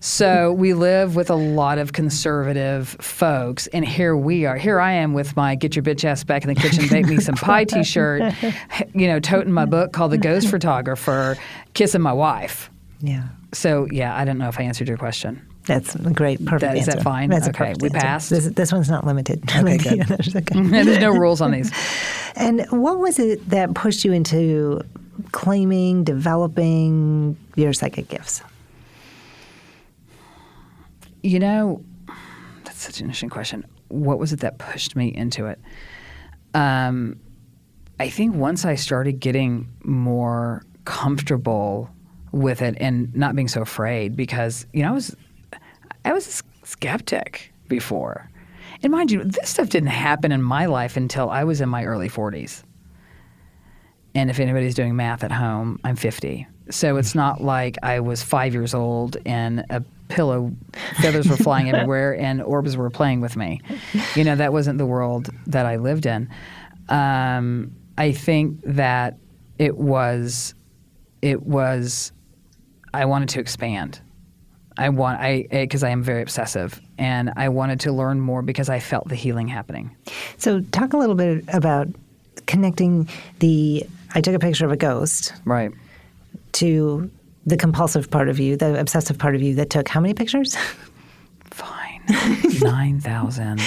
So 0.00 0.52
we 0.52 0.72
live 0.72 1.16
with 1.16 1.28
a 1.28 1.34
lot 1.34 1.78
of 1.78 1.92
conservative 1.92 2.88
folks, 3.00 3.66
and 3.68 3.86
here 3.86 4.16
we 4.16 4.46
are. 4.46 4.56
Here 4.56 4.80
I 4.80 4.92
am 4.92 5.12
with 5.12 5.36
my 5.36 5.54
"Get 5.54 5.76
Your 5.76 5.82
Bitch 5.82 6.04
Ass 6.04 6.24
Back 6.24 6.42
in 6.42 6.48
the 6.48 6.58
Kitchen, 6.58 6.88
Bake 6.88 7.06
Me 7.06 7.18
Some 7.18 7.34
Pie" 7.34 7.64
T-shirt, 7.66 8.32
you 8.94 9.06
know, 9.06 9.20
toting 9.20 9.52
my 9.52 9.66
book 9.66 9.92
called 9.92 10.12
"The 10.12 10.18
Ghost 10.18 10.48
Photographer," 10.48 11.36
kissing 11.74 12.00
my 12.00 12.12
wife. 12.12 12.70
Yeah. 13.00 13.28
So 13.52 13.86
yeah, 13.90 14.16
I 14.16 14.24
don't 14.24 14.38
know 14.38 14.48
if 14.48 14.58
I 14.58 14.62
answered 14.62 14.88
your 14.88 14.96
question. 14.96 15.46
That's 15.70 15.94
a 15.94 16.10
great, 16.10 16.44
perfect 16.44 16.60
That- 16.72 16.76
is 16.76 16.86
that 16.86 17.02
fine? 17.02 17.30
That's 17.30 17.46
Okay, 17.48 17.74
we 17.80 17.88
answer. 17.88 17.98
passed? 18.00 18.30
This, 18.30 18.46
this 18.46 18.72
one's 18.72 18.90
not 18.90 19.06
limited. 19.06 19.42
Okay, 19.56 19.76
good. 19.78 20.00
There's 20.08 20.34
okay. 20.34 20.60
There's 20.62 20.98
no 20.98 21.10
rules 21.10 21.40
on 21.40 21.52
these. 21.52 21.70
And 22.36 22.64
what 22.70 22.98
was 22.98 23.18
it 23.18 23.48
that 23.50 23.74
pushed 23.74 24.04
you 24.04 24.12
into 24.12 24.80
claiming, 25.32 26.04
developing 26.04 27.36
your 27.56 27.72
psychic 27.72 28.08
gifts? 28.08 28.40
You 31.22 31.38
know, 31.38 31.84
that's 32.64 32.80
such 32.82 33.00
an 33.00 33.06
interesting 33.06 33.28
question. 33.30 33.66
What 33.88 34.18
was 34.18 34.32
it 34.32 34.40
that 34.40 34.58
pushed 34.58 34.96
me 34.96 35.08
into 35.14 35.46
it? 35.46 35.60
Um, 36.54 37.18
I 37.98 38.08
think 38.08 38.34
once 38.36 38.64
I 38.64 38.74
started 38.76 39.20
getting 39.20 39.68
more 39.84 40.62
comfortable 40.84 41.90
with 42.32 42.62
it 42.62 42.76
and 42.80 43.14
not 43.14 43.34
being 43.36 43.48
so 43.48 43.60
afraid, 43.60 44.16
because 44.16 44.66
you 44.72 44.82
know 44.82 44.90
I 44.90 44.92
was 44.92 45.14
I 46.04 46.12
was 46.12 46.42
a 46.62 46.66
skeptic 46.66 47.52
before, 47.68 48.30
and 48.82 48.92
mind 48.92 49.10
you, 49.10 49.24
this 49.24 49.50
stuff 49.50 49.68
didn't 49.68 49.90
happen 49.90 50.32
in 50.32 50.42
my 50.42 50.66
life 50.66 50.96
until 50.96 51.30
I 51.30 51.44
was 51.44 51.60
in 51.60 51.68
my 51.68 51.84
early 51.84 52.08
forties. 52.08 52.64
And 54.14 54.30
if 54.30 54.40
anybody's 54.40 54.74
doing 54.74 54.96
math 54.96 55.22
at 55.22 55.32
home, 55.32 55.78
I'm 55.84 55.96
50. 55.96 56.46
So 56.70 56.96
it's 56.96 57.14
not 57.14 57.40
like 57.42 57.76
I 57.82 58.00
was 58.00 58.22
five 58.22 58.54
years 58.54 58.74
old 58.74 59.16
and 59.24 59.64
a 59.70 59.82
pillow 60.08 60.52
feathers 61.00 61.28
were 61.28 61.36
flying 61.36 61.70
everywhere 61.72 62.16
and 62.18 62.42
orbs 62.42 62.76
were 62.76 62.90
playing 62.90 63.20
with 63.20 63.36
me. 63.36 63.60
You 64.16 64.24
know, 64.24 64.36
that 64.36 64.52
wasn't 64.52 64.78
the 64.78 64.86
world 64.86 65.30
that 65.46 65.66
I 65.66 65.76
lived 65.76 66.06
in. 66.06 66.28
Um, 66.88 67.72
I 67.96 68.12
think 68.12 68.60
that 68.64 69.16
it 69.58 69.76
was, 69.76 70.54
it 71.22 71.42
was, 71.42 72.12
I 72.92 73.04
wanted 73.04 73.28
to 73.30 73.40
expand. 73.40 74.00
I 74.80 74.88
want, 74.88 75.20
I, 75.20 75.46
eh, 75.50 75.62
because 75.64 75.82
I 75.82 75.90
am 75.90 76.02
very 76.02 76.22
obsessive 76.22 76.80
and 76.98 77.32
I 77.36 77.48
wanted 77.50 77.80
to 77.80 77.92
learn 77.92 78.20
more 78.20 78.42
because 78.42 78.68
I 78.68 78.80
felt 78.80 79.08
the 79.08 79.14
healing 79.14 79.46
happening. 79.48 79.94
So, 80.38 80.60
talk 80.72 80.92
a 80.92 80.96
little 80.96 81.14
bit 81.14 81.44
about 81.52 81.88
connecting 82.46 83.08
the 83.38 83.84
I 84.14 84.20
took 84.20 84.34
a 84.34 84.38
picture 84.38 84.64
of 84.64 84.72
a 84.72 84.76
ghost 84.76 85.32
Right. 85.44 85.70
to 86.52 87.10
the 87.46 87.56
compulsive 87.56 88.10
part 88.10 88.28
of 88.28 88.38
you, 88.40 88.56
the 88.56 88.78
obsessive 88.80 89.18
part 89.18 89.34
of 89.34 89.42
you 89.42 89.54
that 89.56 89.70
took 89.70 89.88
how 89.88 90.00
many 90.00 90.14
pictures? 90.14 90.56
Fine. 91.50 92.00
9,000. 92.60 93.60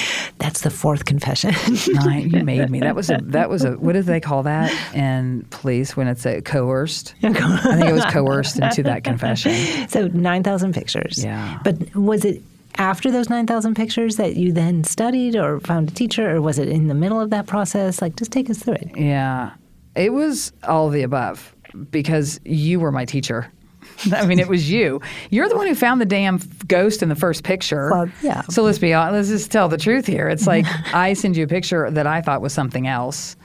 That's 0.43 0.59
the 0.59 0.69
fourth 0.69 1.05
confession. 1.05 1.53
Nine. 1.87 2.29
You 2.29 2.43
made 2.43 2.69
me. 2.69 2.81
That 2.81 2.95
was 2.95 3.09
a. 3.09 3.17
That 3.23 3.49
was 3.49 3.63
a. 3.63 3.71
What 3.77 3.93
do 3.93 4.01
they 4.01 4.19
call 4.19 4.43
that 4.43 4.73
in 4.93 5.47
police 5.51 5.95
when 5.95 6.09
it's 6.09 6.25
a 6.25 6.41
coerced? 6.41 7.15
I 7.23 7.31
think 7.31 7.85
it 7.85 7.93
was 7.93 8.03
coerced 8.05 8.59
into 8.59 8.83
that 8.83 9.05
confession. 9.05 9.87
so, 9.87 10.07
9,000 10.07 10.73
pictures. 10.73 11.23
Yeah. 11.23 11.59
But 11.63 11.95
was 11.95 12.25
it 12.25 12.41
after 12.75 13.09
those 13.09 13.29
9,000 13.29 13.73
pictures 13.73 14.17
that 14.17 14.35
you 14.35 14.51
then 14.51 14.83
studied 14.83 15.37
or 15.37 15.61
found 15.61 15.89
a 15.91 15.93
teacher, 15.93 16.35
or 16.35 16.41
was 16.41 16.59
it 16.59 16.67
in 16.67 16.89
the 16.89 16.95
middle 16.95 17.21
of 17.21 17.29
that 17.29 17.47
process? 17.47 18.01
Like, 18.01 18.17
just 18.17 18.33
take 18.33 18.49
us 18.49 18.57
through 18.57 18.73
it. 18.73 18.97
Yeah, 18.97 19.51
it 19.95 20.11
was 20.11 20.51
all 20.63 20.87
of 20.87 20.93
the 20.93 21.03
above 21.03 21.55
because 21.89 22.41
you 22.43 22.81
were 22.81 22.91
my 22.91 23.05
teacher. 23.05 23.49
I 24.13 24.25
mean, 24.25 24.39
it 24.39 24.47
was 24.47 24.69
you. 24.69 25.01
You're 25.29 25.49
the 25.49 25.55
one 25.55 25.67
who 25.67 25.75
found 25.75 26.01
the 26.01 26.05
damn 26.05 26.39
ghost 26.67 27.03
in 27.03 27.09
the 27.09 27.15
first 27.15 27.43
picture. 27.43 27.89
Well, 27.91 28.09
yeah. 28.21 28.41
So 28.43 28.63
let's 28.63 28.79
be 28.79 28.93
honest. 28.93 29.13
Let's 29.13 29.41
just 29.41 29.51
tell 29.51 29.69
the 29.69 29.77
truth 29.77 30.05
here. 30.05 30.27
It's 30.29 30.47
like 30.47 30.65
I 30.93 31.13
send 31.13 31.37
you 31.37 31.43
a 31.43 31.47
picture 31.47 31.89
that 31.91 32.07
I 32.07 32.21
thought 32.21 32.41
was 32.41 32.53
something 32.53 32.87
else. 32.87 33.35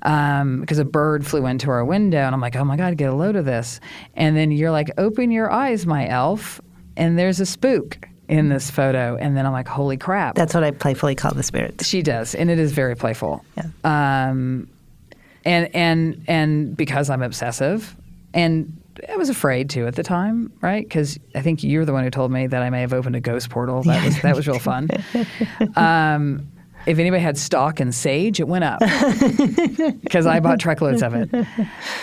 because 0.00 0.78
a 0.78 0.84
bird 0.84 1.26
flew 1.26 1.46
into 1.46 1.70
our 1.70 1.84
window, 1.84 2.18
and 2.18 2.34
I'm 2.34 2.40
like, 2.40 2.56
"Oh 2.56 2.64
my 2.64 2.76
god, 2.76 2.96
get 2.96 3.10
a 3.10 3.14
load 3.14 3.36
of 3.36 3.44
this!" 3.44 3.80
And 4.14 4.36
then 4.36 4.50
you're 4.50 4.70
like, 4.70 4.90
"Open 4.98 5.30
your 5.30 5.50
eyes, 5.50 5.86
my 5.86 6.06
elf," 6.08 6.60
and 6.96 7.18
there's 7.18 7.40
a 7.40 7.46
spook 7.46 8.08
in 8.28 8.48
this 8.48 8.70
photo, 8.70 9.16
and 9.16 9.36
then 9.36 9.46
I'm 9.46 9.52
like, 9.52 9.68
"Holy 9.68 9.96
crap!" 9.96 10.34
That's 10.34 10.54
what 10.54 10.64
I 10.64 10.70
playfully 10.70 11.14
call 11.14 11.32
the 11.32 11.42
spirits. 11.42 11.86
She 11.86 12.02
does, 12.02 12.34
and 12.34 12.50
it 12.50 12.58
is 12.58 12.72
very 12.72 12.94
playful. 12.96 13.44
Yeah. 13.56 13.64
Um, 13.84 14.68
and 15.44 15.74
and 15.74 16.24
and 16.26 16.76
because 16.76 17.10
I'm 17.10 17.22
obsessive, 17.22 17.96
and 18.32 18.78
I 19.08 19.16
was 19.16 19.28
afraid 19.28 19.70
too 19.70 19.86
at 19.86 19.94
the 19.96 20.02
time, 20.02 20.52
right? 20.60 20.84
Because 20.84 21.18
I 21.34 21.40
think 21.42 21.62
you're 21.62 21.84
the 21.84 21.92
one 21.92 22.04
who 22.04 22.10
told 22.10 22.30
me 22.30 22.46
that 22.46 22.62
I 22.62 22.70
may 22.70 22.80
have 22.80 22.92
opened 22.92 23.16
a 23.16 23.20
ghost 23.20 23.50
portal. 23.50 23.82
That 23.82 24.04
was 24.04 24.20
that 24.22 24.36
was 24.36 24.46
real 24.46 24.58
fun. 24.58 24.88
Um, 25.76 26.48
if 26.86 26.98
anybody 26.98 27.22
had 27.22 27.38
stock 27.38 27.80
in 27.80 27.92
sage, 27.92 28.40
it 28.40 28.46
went 28.46 28.64
up 28.64 28.78
because 30.02 30.26
I 30.26 30.40
bought 30.40 30.60
truckloads 30.60 31.02
of 31.02 31.14
it. 31.14 31.30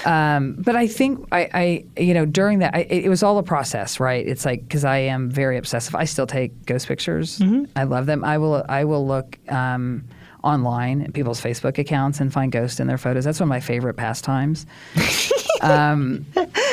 Um, 0.05 0.55
but 0.57 0.75
I 0.75 0.87
think 0.87 1.27
I, 1.31 1.85
I, 1.95 2.01
you 2.01 2.15
know, 2.15 2.25
during 2.25 2.59
that, 2.59 2.73
I, 2.73 2.79
it 2.79 3.09
was 3.09 3.21
all 3.21 3.37
a 3.37 3.43
process, 3.43 3.99
right? 3.99 4.25
It's 4.27 4.43
like 4.43 4.63
because 4.63 4.83
I 4.83 4.97
am 4.97 5.29
very 5.29 5.57
obsessive. 5.57 5.93
I 5.93 6.05
still 6.05 6.25
take 6.25 6.65
ghost 6.65 6.87
pictures. 6.87 7.39
I 7.75 7.83
love 7.83 8.07
them. 8.07 8.23
I 8.23 8.37
will. 8.39 8.65
I 8.67 8.85
will 8.85 9.05
look. 9.05 9.37
Um, 9.49 10.05
online 10.43 11.03
at 11.03 11.13
people's 11.13 11.39
Facebook 11.39 11.77
accounts 11.77 12.19
and 12.19 12.33
find 12.33 12.51
ghosts 12.51 12.79
in 12.79 12.87
their 12.87 12.97
photos. 12.97 13.23
That's 13.23 13.39
one 13.39 13.45
of 13.45 13.49
my 13.49 13.59
favorite 13.59 13.93
pastimes. 13.93 14.65
Um, 15.61 16.25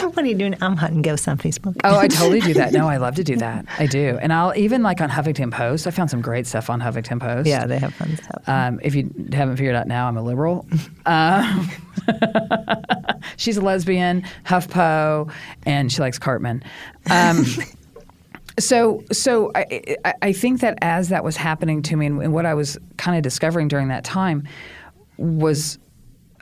what 0.14 0.24
are 0.24 0.28
you 0.28 0.34
doing? 0.34 0.56
I'm 0.60 0.76
hunting 0.76 1.02
ghosts 1.02 1.28
on 1.28 1.38
Facebook. 1.38 1.76
Oh, 1.84 1.98
I 1.98 2.08
totally 2.08 2.40
do 2.40 2.54
that. 2.54 2.72
No, 2.72 2.88
I 2.94 2.96
love 2.96 3.14
to 3.16 3.24
do 3.24 3.36
that. 3.36 3.66
I 3.78 3.86
do, 3.86 4.18
and 4.20 4.32
I'll 4.32 4.56
even 4.56 4.82
like 4.82 5.00
on 5.00 5.10
Huffington 5.10 5.52
Post. 5.52 5.86
I 5.86 5.90
found 5.90 6.10
some 6.10 6.20
great 6.20 6.46
stuff 6.46 6.70
on 6.70 6.80
Huffington 6.80 7.20
Post. 7.20 7.48
Yeah, 7.48 7.66
they 7.66 7.78
have 7.78 7.94
fun 7.94 8.16
stuff. 8.16 8.42
Um, 8.48 8.80
if 8.82 8.94
you 8.94 9.10
haven't 9.32 9.56
figured 9.56 9.74
out 9.74 9.86
now, 9.86 10.08
I'm 10.08 10.16
a 10.16 10.22
liberal. 10.22 10.66
Um, 11.06 11.70
she's 13.38 13.56
a 13.56 13.62
lesbian, 13.62 14.24
HuffPo, 14.44 15.32
and 15.64 15.90
she 15.90 16.00
likes 16.02 16.18
Cartman. 16.18 16.62
Um, 17.10 17.46
so, 18.58 19.02
so 19.10 19.50
I, 19.54 19.96
I, 20.04 20.14
I 20.22 20.32
think 20.32 20.60
that 20.60 20.78
as 20.82 21.08
that 21.08 21.24
was 21.24 21.36
happening 21.36 21.82
to 21.82 21.96
me, 21.96 22.06
and, 22.06 22.22
and 22.22 22.34
what 22.34 22.44
I 22.44 22.54
was 22.54 22.76
kind 22.98 23.16
of 23.16 23.22
discovering 23.22 23.68
during 23.68 23.88
that 23.88 24.04
time 24.04 24.46
was, 25.16 25.78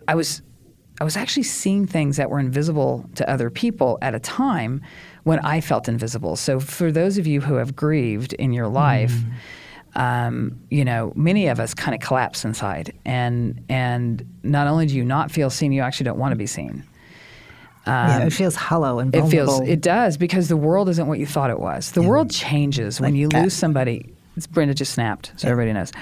I 0.08 0.14
was, 0.16 0.42
I 1.01 1.05
was 1.05 1.16
actually 1.16 1.42
seeing 1.42 1.86
things 1.86 2.16
that 2.16 2.30
were 2.30 2.38
invisible 2.38 3.09
to 3.16 3.28
other 3.30 3.51
people 3.51 3.99
at 4.01 4.14
a 4.14 4.18
time 4.18 4.80
when 5.24 5.38
I 5.40 5.61
felt 5.61 5.88
invisible. 5.88 6.36
So, 6.36 6.59
for 6.61 6.90
those 6.90 7.18
of 7.18 7.26
you 7.26 7.40
who 7.40 7.55
have 7.55 7.76
grieved 7.76 8.32
in 8.34 8.53
your 8.53 8.68
life. 8.68 9.12
Mm. 9.12 9.32
Um, 9.94 10.61
you 10.68 10.84
know, 10.84 11.14
many 11.16 11.47
of 11.47 11.59
us 11.59 11.72
kind 11.72 11.94
of 11.94 12.07
collapse 12.07 12.44
inside, 12.44 12.92
and 13.07 13.64
and 13.70 14.22
not 14.42 14.66
only 14.66 14.84
do 14.84 14.94
you 14.94 15.05
not 15.05 15.30
feel 15.30 15.49
seen, 15.49 15.72
you 15.72 15.80
actually 15.80 16.05
don't 16.05 16.18
want 16.18 16.32
to 16.32 16.36
be 16.36 16.47
seen. 16.47 16.84
yeah, 17.86 18.26
it 18.26 18.32
feels 18.34 18.55
hollow 18.57 18.99
and 18.99 19.11
vulnerable. 19.11 19.55
It 19.55 19.59
feels 19.59 19.68
it 19.70 19.80
does 19.80 20.18
because 20.18 20.49
the 20.49 20.57
world 20.59 20.90
isn't 20.90 21.07
what 21.07 21.18
you 21.18 21.24
thought 21.24 21.49
it 21.49 21.61
was. 21.61 21.92
The 21.92 22.03
world 22.03 22.30
changes 22.30 23.01
when 23.01 23.12
Like 23.12 23.18
you 23.20 23.28
that. 23.30 23.44
lose 23.44 23.55
somebody. 23.55 24.12
It's, 24.37 24.47
Brenda 24.47 24.74
just 24.74 24.93
snapped, 24.93 25.32
so 25.37 25.49
everybody 25.49 25.72
knows. 25.72 25.93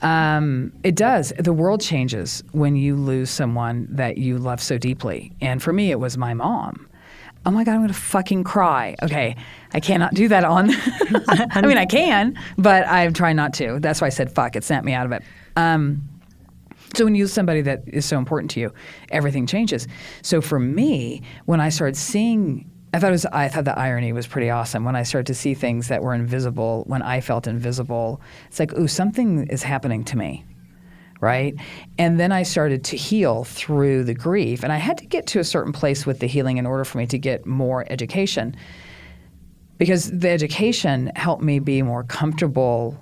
Um, 0.00 0.72
it 0.84 0.94
does. 0.94 1.32
The 1.38 1.52
world 1.52 1.80
changes 1.80 2.42
when 2.52 2.76
you 2.76 2.96
lose 2.96 3.30
someone 3.30 3.88
that 3.90 4.18
you 4.18 4.38
love 4.38 4.60
so 4.62 4.78
deeply. 4.78 5.32
And 5.40 5.62
for 5.62 5.72
me, 5.72 5.90
it 5.90 5.98
was 5.98 6.16
my 6.16 6.34
mom. 6.34 6.88
Oh 7.46 7.50
my 7.50 7.64
God, 7.64 7.72
I'm 7.72 7.78
going 7.78 7.88
to 7.88 7.94
fucking 7.94 8.44
cry. 8.44 8.94
Okay, 9.02 9.36
I 9.72 9.80
cannot 9.80 10.14
do 10.14 10.28
that 10.28 10.44
on. 10.44 10.70
I 11.50 11.62
mean, 11.62 11.78
I 11.78 11.86
can, 11.86 12.38
but 12.58 12.86
I'm 12.86 13.12
trying 13.12 13.36
not 13.36 13.54
to. 13.54 13.80
That's 13.80 14.00
why 14.00 14.08
I 14.08 14.10
said 14.10 14.30
fuck. 14.32 14.54
It 14.54 14.64
snapped 14.64 14.84
me 14.84 14.92
out 14.92 15.06
of 15.06 15.12
it. 15.12 15.22
Um, 15.56 16.08
so 16.94 17.04
when 17.04 17.14
you 17.14 17.24
lose 17.24 17.32
somebody 17.32 17.60
that 17.62 17.82
is 17.86 18.04
so 18.04 18.18
important 18.18 18.50
to 18.52 18.60
you, 18.60 18.72
everything 19.10 19.46
changes. 19.46 19.86
So 20.22 20.40
for 20.40 20.58
me, 20.58 21.22
when 21.44 21.60
I 21.60 21.68
started 21.68 21.96
seeing, 21.96 22.70
I 22.94 22.98
thought 22.98 23.08
it 23.08 23.12
was, 23.12 23.26
I 23.26 23.48
thought 23.48 23.64
the 23.64 23.78
irony 23.78 24.12
was 24.12 24.26
pretty 24.26 24.48
awesome. 24.48 24.84
When 24.84 24.96
I 24.96 25.02
started 25.02 25.26
to 25.26 25.34
see 25.34 25.54
things 25.54 25.88
that 25.88 26.02
were 26.02 26.14
invisible, 26.14 26.84
when 26.86 27.02
I 27.02 27.20
felt 27.20 27.46
invisible, 27.46 28.20
it's 28.46 28.58
like, 28.58 28.72
ooh, 28.78 28.88
something 28.88 29.46
is 29.48 29.62
happening 29.62 30.04
to 30.04 30.16
me, 30.16 30.44
right? 31.20 31.54
And 31.98 32.18
then 32.18 32.32
I 32.32 32.44
started 32.44 32.84
to 32.84 32.96
heal 32.96 33.44
through 33.44 34.04
the 34.04 34.14
grief, 34.14 34.62
and 34.62 34.72
I 34.72 34.78
had 34.78 34.96
to 34.98 35.06
get 35.06 35.26
to 35.28 35.38
a 35.38 35.44
certain 35.44 35.72
place 35.72 36.06
with 36.06 36.20
the 36.20 36.26
healing 36.26 36.56
in 36.56 36.64
order 36.64 36.84
for 36.84 36.96
me 36.96 37.06
to 37.08 37.18
get 37.18 37.44
more 37.44 37.84
education, 37.90 38.56
because 39.76 40.10
the 40.10 40.30
education 40.30 41.12
helped 41.14 41.42
me 41.42 41.58
be 41.58 41.82
more 41.82 42.04
comfortable 42.04 42.98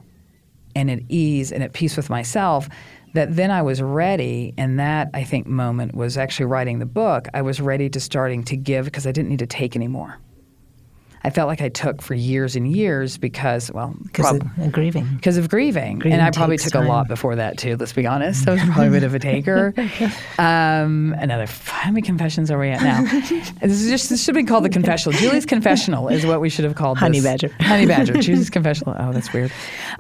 and 0.75 0.91
at 0.91 1.01
ease 1.09 1.53
and 1.53 1.63
at 1.63 1.73
peace 1.73 1.97
with 1.97 2.11
myself 2.11 2.69
that 3.15 3.35
then 3.35 3.51
I 3.51 3.63
was 3.63 3.81
ready 3.81 4.55
and 4.59 4.79
that 4.79 5.11
I 5.15 5.25
think 5.25 5.47
moment 5.47 5.95
was 5.95 6.19
actually 6.19 6.47
writing 6.47 6.79
the 6.79 6.87
book 6.87 7.29
I 7.35 7.43
was 7.43 7.61
ready 7.61 7.89
to 7.91 8.01
starting 8.01 8.45
to 8.45 8.57
give 8.57 8.85
because 8.85 9.07
I 9.07 9.13
didn't 9.13 9.31
need 9.31 9.39
to 9.41 9.47
take 9.47 9.77
anymore 9.77 10.19
I 11.27 11.31
felt 11.31 11.49
like 11.49 11.61
I 11.61 11.69
took 11.71 12.03
for 12.03 12.15
years 12.15 12.55
and 12.55 12.71
years 12.71 13.19
because 13.19 13.73
well 13.73 13.97
because 14.05 14.39
prob- 14.39 14.49
of 14.59 14.71
grieving. 14.71 15.09
because 15.17 15.37
of 15.37 15.49
grieving. 15.49 15.99
Grieving 15.99 16.21
and 16.21 16.23
I 16.23 16.31
probably 16.31 16.57
took 16.57 16.77
a 16.77 16.81
lot 16.81 17.09
before 17.09 17.35
that 17.35 17.59
too. 17.59 17.77
Let's 17.77 17.93
be 17.93 18.07
honest. 18.07 18.47
I 18.47 18.53
was 18.53 18.63
probably 18.63 18.87
a 18.87 18.91
bit 18.91 19.03
of 19.03 19.13
a 19.13 19.19
taker. 19.19 19.75
Um, 20.39 21.15
another. 21.19 21.47
How 21.65 21.91
many 21.91 22.03
confessions 22.03 22.51
are 22.51 22.59
we 22.59 22.69
at 22.69 22.83
now? 22.83 23.03
this 23.61 23.81
is 23.81 23.89
just 23.89 24.11
this 24.11 24.23
should 24.23 24.35
be 24.35 24.45
called 24.45 24.65
the 24.65 24.69
confessional. 24.69 25.19
Julie's 25.19 25.47
confessional 25.47 26.09
is 26.09 26.27
what 26.27 26.41
we 26.41 26.49
should 26.49 26.65
have 26.65 26.75
called 26.75 26.99
Honey 26.99 27.21
this. 27.21 27.25
Badger. 27.43 27.55
Honey 27.61 27.87
Badger. 27.87 28.15
Julie's 28.21 28.51
confessional. 28.51 28.95
Oh, 28.99 29.13
that's 29.13 29.33
weird. 29.33 29.51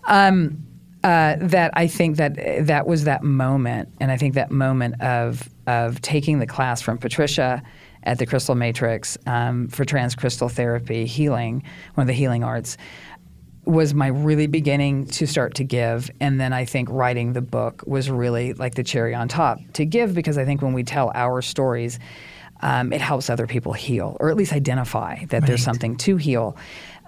Um, 0.04 0.65
uh, 1.06 1.36
that 1.38 1.70
I 1.74 1.86
think 1.86 2.16
that 2.16 2.66
that 2.66 2.88
was 2.88 3.04
that 3.04 3.22
moment, 3.22 3.90
and 4.00 4.10
I 4.10 4.16
think 4.16 4.34
that 4.34 4.50
moment 4.50 5.00
of 5.00 5.48
of 5.68 6.00
taking 6.02 6.40
the 6.40 6.48
class 6.48 6.82
from 6.82 6.98
Patricia 6.98 7.62
at 8.02 8.18
the 8.18 8.26
Crystal 8.26 8.56
Matrix 8.56 9.16
um, 9.24 9.68
for 9.68 9.84
transcrystal 9.84 10.50
therapy 10.50 11.06
healing, 11.06 11.62
one 11.94 12.02
of 12.02 12.08
the 12.08 12.12
healing 12.12 12.42
arts, 12.42 12.76
was 13.66 13.94
my 13.94 14.08
really 14.08 14.48
beginning 14.48 15.06
to 15.06 15.28
start 15.28 15.54
to 15.54 15.64
give. 15.64 16.10
And 16.20 16.40
then 16.40 16.52
I 16.52 16.64
think 16.64 16.88
writing 16.90 17.34
the 17.34 17.40
book 17.40 17.84
was 17.86 18.10
really 18.10 18.54
like 18.54 18.74
the 18.74 18.82
cherry 18.82 19.14
on 19.14 19.28
top 19.28 19.60
to 19.74 19.84
give 19.84 20.12
because 20.12 20.36
I 20.36 20.44
think 20.44 20.60
when 20.60 20.72
we 20.72 20.82
tell 20.82 21.12
our 21.14 21.40
stories, 21.40 22.00
um, 22.62 22.92
it 22.92 23.00
helps 23.00 23.30
other 23.30 23.46
people 23.46 23.74
heal 23.74 24.16
or 24.18 24.28
at 24.28 24.36
least 24.36 24.52
identify 24.52 25.24
that 25.26 25.46
there's 25.46 25.62
something 25.62 25.94
to 25.98 26.16
heal. 26.16 26.56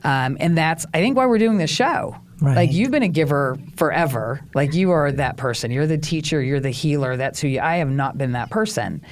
Um, 0.05 0.37
and 0.39 0.57
that's, 0.57 0.87
I 0.95 0.99
think, 0.99 1.17
why 1.17 1.27
we're 1.27 1.39
doing 1.39 1.59
this 1.59 1.71
show. 1.71 2.17
Right. 2.41 2.57
Like 2.57 2.73
you've 2.73 2.91
been 2.93 3.03
a 3.03 3.09
giver 3.09 3.59
forever. 3.77 4.41
Like 4.55 4.73
you 4.73 4.93
are 4.93 5.11
that 5.11 5.37
person. 5.37 5.71
You're 5.71 5.89
the 5.89 5.99
teacher. 5.99 6.41
You're 6.41 6.61
the 6.61 6.71
healer. 6.71 7.17
That's 7.17 7.41
who 7.41 7.49
you. 7.49 7.61
I 7.61 7.77
have 7.77 7.91
not 7.91 8.17
been 8.17 8.33
that 8.33 8.51
person, 8.51 9.03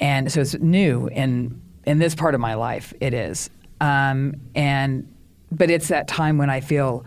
and 0.00 0.32
so 0.32 0.40
it's 0.40 0.54
new 0.54 1.08
in 1.08 1.60
in 1.84 1.98
this 1.98 2.14
part 2.14 2.34
of 2.34 2.40
my 2.40 2.54
life. 2.54 2.94
It 3.00 3.12
is, 3.12 3.50
um, 3.80 4.34
and 4.54 5.06
but 5.50 5.70
it's 5.70 5.88
that 5.88 6.08
time 6.08 6.38
when 6.38 6.48
I 6.48 6.60
feel 6.60 7.04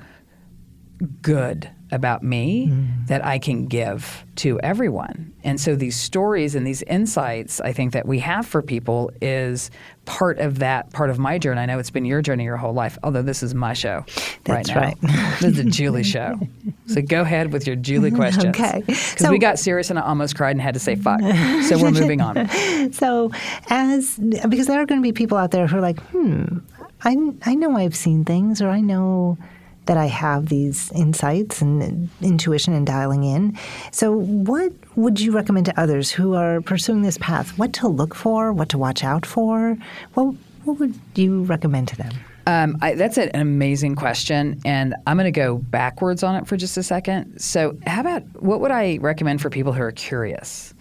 good 1.23 1.69
about 1.95 2.21
me 2.23 2.71
that 3.07 3.25
I 3.25 3.39
can 3.39 3.65
give 3.65 4.23
to 4.37 4.59
everyone. 4.59 5.31
And 5.43 5.59
so 5.59 5.75
these 5.75 5.95
stories 5.95 6.53
and 6.55 6.67
these 6.67 6.81
insights 6.83 7.61
I 7.61 7.71
think 7.71 7.93
that 7.93 8.05
we 8.07 8.19
have 8.19 8.45
for 8.45 8.61
people 8.61 9.11
is 9.21 9.71
part 10.05 10.37
of 10.39 10.59
that 10.59 10.91
part 10.91 11.09
of 11.09 11.17
my 11.17 11.37
journey. 11.39 11.61
I 11.61 11.65
know 11.65 11.79
it's 11.79 11.89
been 11.89 12.05
your 12.05 12.21
journey 12.21 12.43
your 12.43 12.57
whole 12.57 12.73
life, 12.73 12.97
although 13.03 13.21
this 13.23 13.41
is 13.41 13.55
my 13.55 13.73
show 13.73 14.05
That's 14.43 14.73
right 14.75 15.01
now. 15.01 15.09
right. 15.09 15.37
this 15.39 15.43
is 15.43 15.55
the 15.57 15.63
Julie 15.63 16.03
show. 16.03 16.39
So 16.87 17.01
go 17.01 17.21
ahead 17.21 17.51
with 17.53 17.65
your 17.65 17.75
Julie 17.75 18.11
questions. 18.21 18.45
Okay. 18.55 18.83
Because 18.85 19.17
So- 19.17 19.31
we 19.31 19.39
got 19.39 19.57
serious 19.57 19.89
and 19.89 19.97
I 19.97 20.03
almost 20.03 20.35
cried 20.35 20.51
and 20.51 20.61
had 20.61 20.73
to 20.75 20.79
say 20.79 20.95
fuck. 20.95 21.21
So 21.21 21.77
we're 21.81 21.91
moving 22.01 22.21
on. 22.21 22.47
So, 22.93 23.31
as 23.69 24.17
because 24.49 24.67
there 24.67 24.79
are 24.81 24.85
going 24.85 25.01
to 25.01 25.03
be 25.03 25.11
people 25.13 25.37
out 25.37 25.51
there 25.51 25.65
who 25.67 25.77
are 25.77 25.81
like, 25.81 25.99
hmm, 26.11 26.59
I, 27.03 27.15
I 27.43 27.55
know 27.55 27.75
I've 27.77 27.95
seen 27.95 28.25
things, 28.25 28.61
or 28.61 28.69
I 28.69 28.81
know 28.81 29.37
that 29.85 29.97
I 29.97 30.05
have 30.05 30.47
these 30.47 30.91
insights 30.93 31.61
and 31.61 32.09
intuition 32.21 32.73
and 32.73 32.85
dialing 32.85 33.23
in. 33.23 33.57
So, 33.91 34.13
what 34.13 34.73
would 34.95 35.19
you 35.19 35.31
recommend 35.31 35.65
to 35.67 35.79
others 35.79 36.11
who 36.11 36.33
are 36.33 36.61
pursuing 36.61 37.01
this 37.01 37.17
path? 37.17 37.57
What 37.57 37.73
to 37.73 37.87
look 37.87 38.15
for? 38.15 38.51
What 38.53 38.69
to 38.69 38.77
watch 38.77 39.03
out 39.03 39.25
for? 39.25 39.77
What 40.13 40.35
what 40.65 40.79
would 40.79 40.99
you 41.15 41.43
recommend 41.43 41.87
to 41.89 41.97
them? 41.97 42.11
Um, 42.47 42.77
I, 42.81 42.93
that's 42.93 43.17
an 43.17 43.31
amazing 43.33 43.95
question, 43.95 44.61
and 44.65 44.93
I'm 45.07 45.17
going 45.17 45.25
to 45.25 45.31
go 45.31 45.57
backwards 45.57 46.21
on 46.21 46.35
it 46.35 46.45
for 46.47 46.57
just 46.57 46.77
a 46.77 46.83
second. 46.83 47.39
So, 47.39 47.77
how 47.87 48.01
about 48.01 48.23
what 48.41 48.61
would 48.61 48.71
I 48.71 48.97
recommend 48.97 49.41
for 49.41 49.49
people 49.49 49.73
who 49.73 49.81
are 49.81 49.91
curious? 49.91 50.73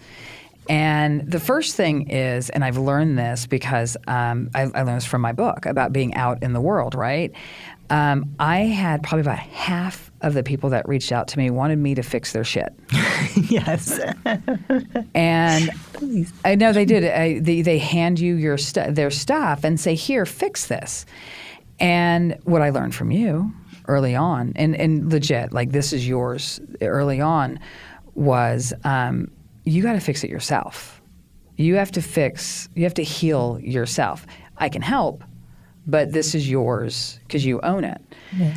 And 0.67 1.29
the 1.29 1.39
first 1.39 1.75
thing 1.75 2.09
is, 2.09 2.49
and 2.49 2.63
I've 2.63 2.77
learned 2.77 3.17
this 3.17 3.45
because 3.45 3.97
um, 4.07 4.49
I, 4.55 4.61
I 4.61 4.81
learned 4.81 4.97
this 4.97 5.05
from 5.05 5.21
my 5.21 5.31
book 5.31 5.65
about 5.65 5.93
being 5.93 6.15
out 6.15 6.41
in 6.41 6.53
the 6.53 6.61
world, 6.61 6.95
right? 6.95 7.31
Um, 7.89 8.35
I 8.39 8.59
had 8.59 9.03
probably 9.03 9.21
about 9.21 9.39
half 9.39 10.11
of 10.21 10.33
the 10.33 10.43
people 10.43 10.71
that 10.71 10.87
reached 10.87 11.11
out 11.11 11.27
to 11.29 11.37
me 11.37 11.49
wanted 11.51 11.77
me 11.77 11.93
to 11.95 12.01
fix 12.01 12.33
their 12.33 12.43
shit. 12.43 12.73
yes. 13.35 13.99
And 15.13 15.69
I 16.43 16.55
know 16.55 16.73
they 16.73 16.85
did. 16.85 17.05
I, 17.05 17.39
they, 17.39 17.61
they 17.61 17.77
hand 17.77 18.19
you 18.19 18.35
your 18.35 18.57
stu- 18.57 18.91
their 18.91 19.11
stuff 19.11 19.63
and 19.63 19.79
say, 19.79 19.93
"Here, 19.95 20.25
fix 20.25 20.67
this." 20.67 21.05
And 21.79 22.37
what 22.43 22.61
I 22.61 22.69
learned 22.69 22.95
from 22.95 23.11
you 23.11 23.53
early 23.87 24.15
on, 24.15 24.53
and, 24.55 24.75
and 24.75 25.11
legit, 25.11 25.53
like 25.53 25.71
this 25.71 25.93
is 25.93 26.07
yours 26.07 26.59
early 26.81 27.21
on, 27.21 27.59
was 28.15 28.73
um, 28.83 29.29
you 29.65 29.83
got 29.83 29.93
to 29.93 29.99
fix 29.99 30.23
it 30.23 30.29
yourself. 30.29 31.01
You 31.57 31.75
have 31.75 31.91
to 31.91 32.01
fix. 32.01 32.69
You 32.75 32.83
have 32.83 32.93
to 32.95 33.03
heal 33.03 33.59
yourself. 33.61 34.25
I 34.57 34.69
can 34.69 34.81
help, 34.81 35.23
but 35.87 36.11
this 36.11 36.33
is 36.35 36.49
yours 36.49 37.19
because 37.27 37.45
you 37.45 37.59
own 37.61 37.83
it. 37.83 38.01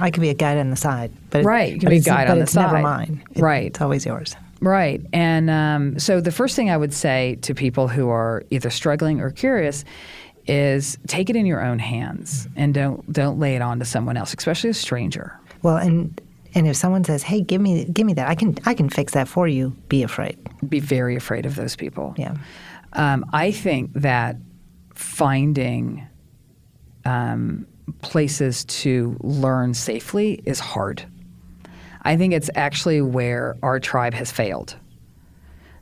I 0.01 0.11
could 0.11 0.20
be 0.22 0.31
a 0.31 0.35
guide 0.35 0.59
on 0.59 0.70
the 0.70 0.76
side, 0.76 1.12
but 1.31 1.45
Right, 1.45 1.72
you 1.74 1.79
can 1.79 1.87
but 1.87 1.91
be 1.91 1.97
a 1.97 1.99
it's- 2.01 2.07
guide 2.16 2.29
on 2.31 2.39
the 2.39 2.43
it's 2.45 2.55
never 2.55 2.79
mine. 2.81 3.22
It- 3.35 3.41
Right. 3.41 3.66
it's 3.66 3.81
always 3.81 4.05
yours. 4.07 4.35
Right. 4.61 5.01
And 5.12 5.49
um, 5.51 5.99
so 6.01 6.20
the 6.20 6.33
first 6.33 6.57
thing 6.57 6.68
I 6.68 6.76
would 6.76 6.93
say 6.93 7.37
to 7.43 7.55
people 7.55 7.87
who 7.87 8.09
are 8.09 8.43
either 8.51 8.70
struggling 8.70 9.20
or 9.20 9.31
curious 9.31 9.85
is 10.49 10.99
take 11.07 11.31
it 11.31 11.37
in 11.37 11.47
your 11.47 11.62
own 11.64 11.79
hands 11.79 12.49
and 12.57 12.74
don't 12.74 13.12
don't 13.12 13.39
lay 13.39 13.55
it 13.55 13.62
on 13.62 13.79
to 13.79 13.85
someone 13.85 14.16
else, 14.16 14.35
especially 14.37 14.70
a 14.70 14.74
stranger. 14.74 15.39
Well, 15.62 15.76
and 15.76 16.20
and 16.55 16.66
if 16.66 16.74
someone 16.74 17.05
says, 17.05 17.22
"Hey, 17.22 17.41
give 17.43 17.61
me 17.61 17.85
give 17.85 18.05
me 18.07 18.14
that. 18.14 18.29
I 18.29 18.35
can 18.35 18.57
I 18.64 18.74
can 18.74 18.89
fix 18.89 19.12
that 19.12 19.29
for 19.29 19.47
you." 19.47 19.76
Be 19.89 20.03
afraid. 20.03 20.37
Be 20.68 20.81
very 20.81 21.14
afraid 21.14 21.47
of 21.47 21.55
those 21.55 21.76
people. 21.76 22.14
Yeah. 22.16 22.35
Um, 22.95 23.26
I 23.33 23.53
think 23.53 23.93
that 23.93 24.37
finding 24.95 26.07
um, 27.09 27.66
places 28.02 28.64
to 28.66 29.16
learn 29.20 29.72
safely 29.72 30.42
is 30.44 30.61
hard. 30.61 31.04
I 32.02 32.16
think 32.16 32.34
it's 32.34 32.50
actually 32.54 33.00
where 33.00 33.56
our 33.62 33.80
tribe 33.80 34.14
has 34.14 34.30
failed. 34.30 34.76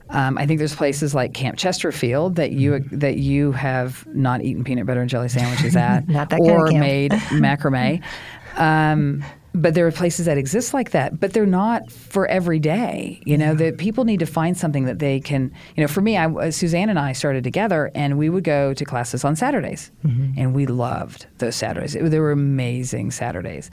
Um, 0.09 0.39
I 0.39 0.47
think 0.47 0.59
there's 0.59 0.75
places 0.75 1.17
like 1.17 1.35
Camp 1.35 1.59
Chesterfield 1.59 2.37
that 2.37 2.53
you 2.53 2.79
that 2.93 3.17
you 3.17 3.51
have 3.53 4.07
not 4.07 4.45
eaten 4.45 4.63
peanut 4.63 4.87
butter 4.87 5.01
and 5.01 5.11
jelly 5.11 5.29
sandwiches 5.29 5.75
at, 5.77 6.09
Not 6.09 6.31
that 6.31 6.39
kind 6.39 6.51
of 6.51 6.57
or 6.57 6.67
made 6.73 7.13
macrame. 7.13 8.03
Um, 8.57 9.23
but 9.57 9.75
there 9.75 9.87
are 9.87 9.93
places 9.93 10.27
that 10.27 10.39
exist 10.39 10.75
like 10.75 10.91
that, 10.91 11.19
but 11.19 11.33
they're 11.33 11.47
not 11.47 11.91
for 11.91 12.27
every 12.27 12.59
day. 12.59 13.21
You 13.25 13.39
know, 13.39 13.55
that 13.55 13.79
people 13.79 14.05
need 14.05 14.21
to 14.21 14.27
find 14.27 14.57
something 14.57 14.85
that 14.85 14.99
they 14.99 15.21
can. 15.21 15.53
You 15.77 15.83
know, 15.83 15.89
for 15.89 16.01
me, 16.01 16.17
I, 16.17 16.27
uh, 16.27 16.51
Suzanne 16.51 16.89
and 16.89 16.99
I 16.99 17.13
started 17.13 17.43
together, 17.43 17.91
and 17.95 18.19
we 18.19 18.29
would 18.29 18.45
go 18.45 18.75
to 18.75 18.85
classes 18.85 19.25
on 19.25 19.35
Saturdays, 19.37 19.91
mm-hmm. 20.05 20.39
and 20.39 20.55
we 20.55 20.67
loved 20.67 21.27
those 21.39 21.57
Saturdays. 21.57 21.95
It- 21.95 22.11
they 22.11 22.21
were 22.21 22.33
amazing 22.33 23.11
Saturdays. 23.11 23.71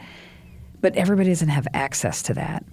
But 0.84 0.98
everybody 0.98 1.30
doesn't 1.30 1.48
have 1.48 1.66
access 1.74 2.22
to 2.24 2.34
that. 2.34 2.66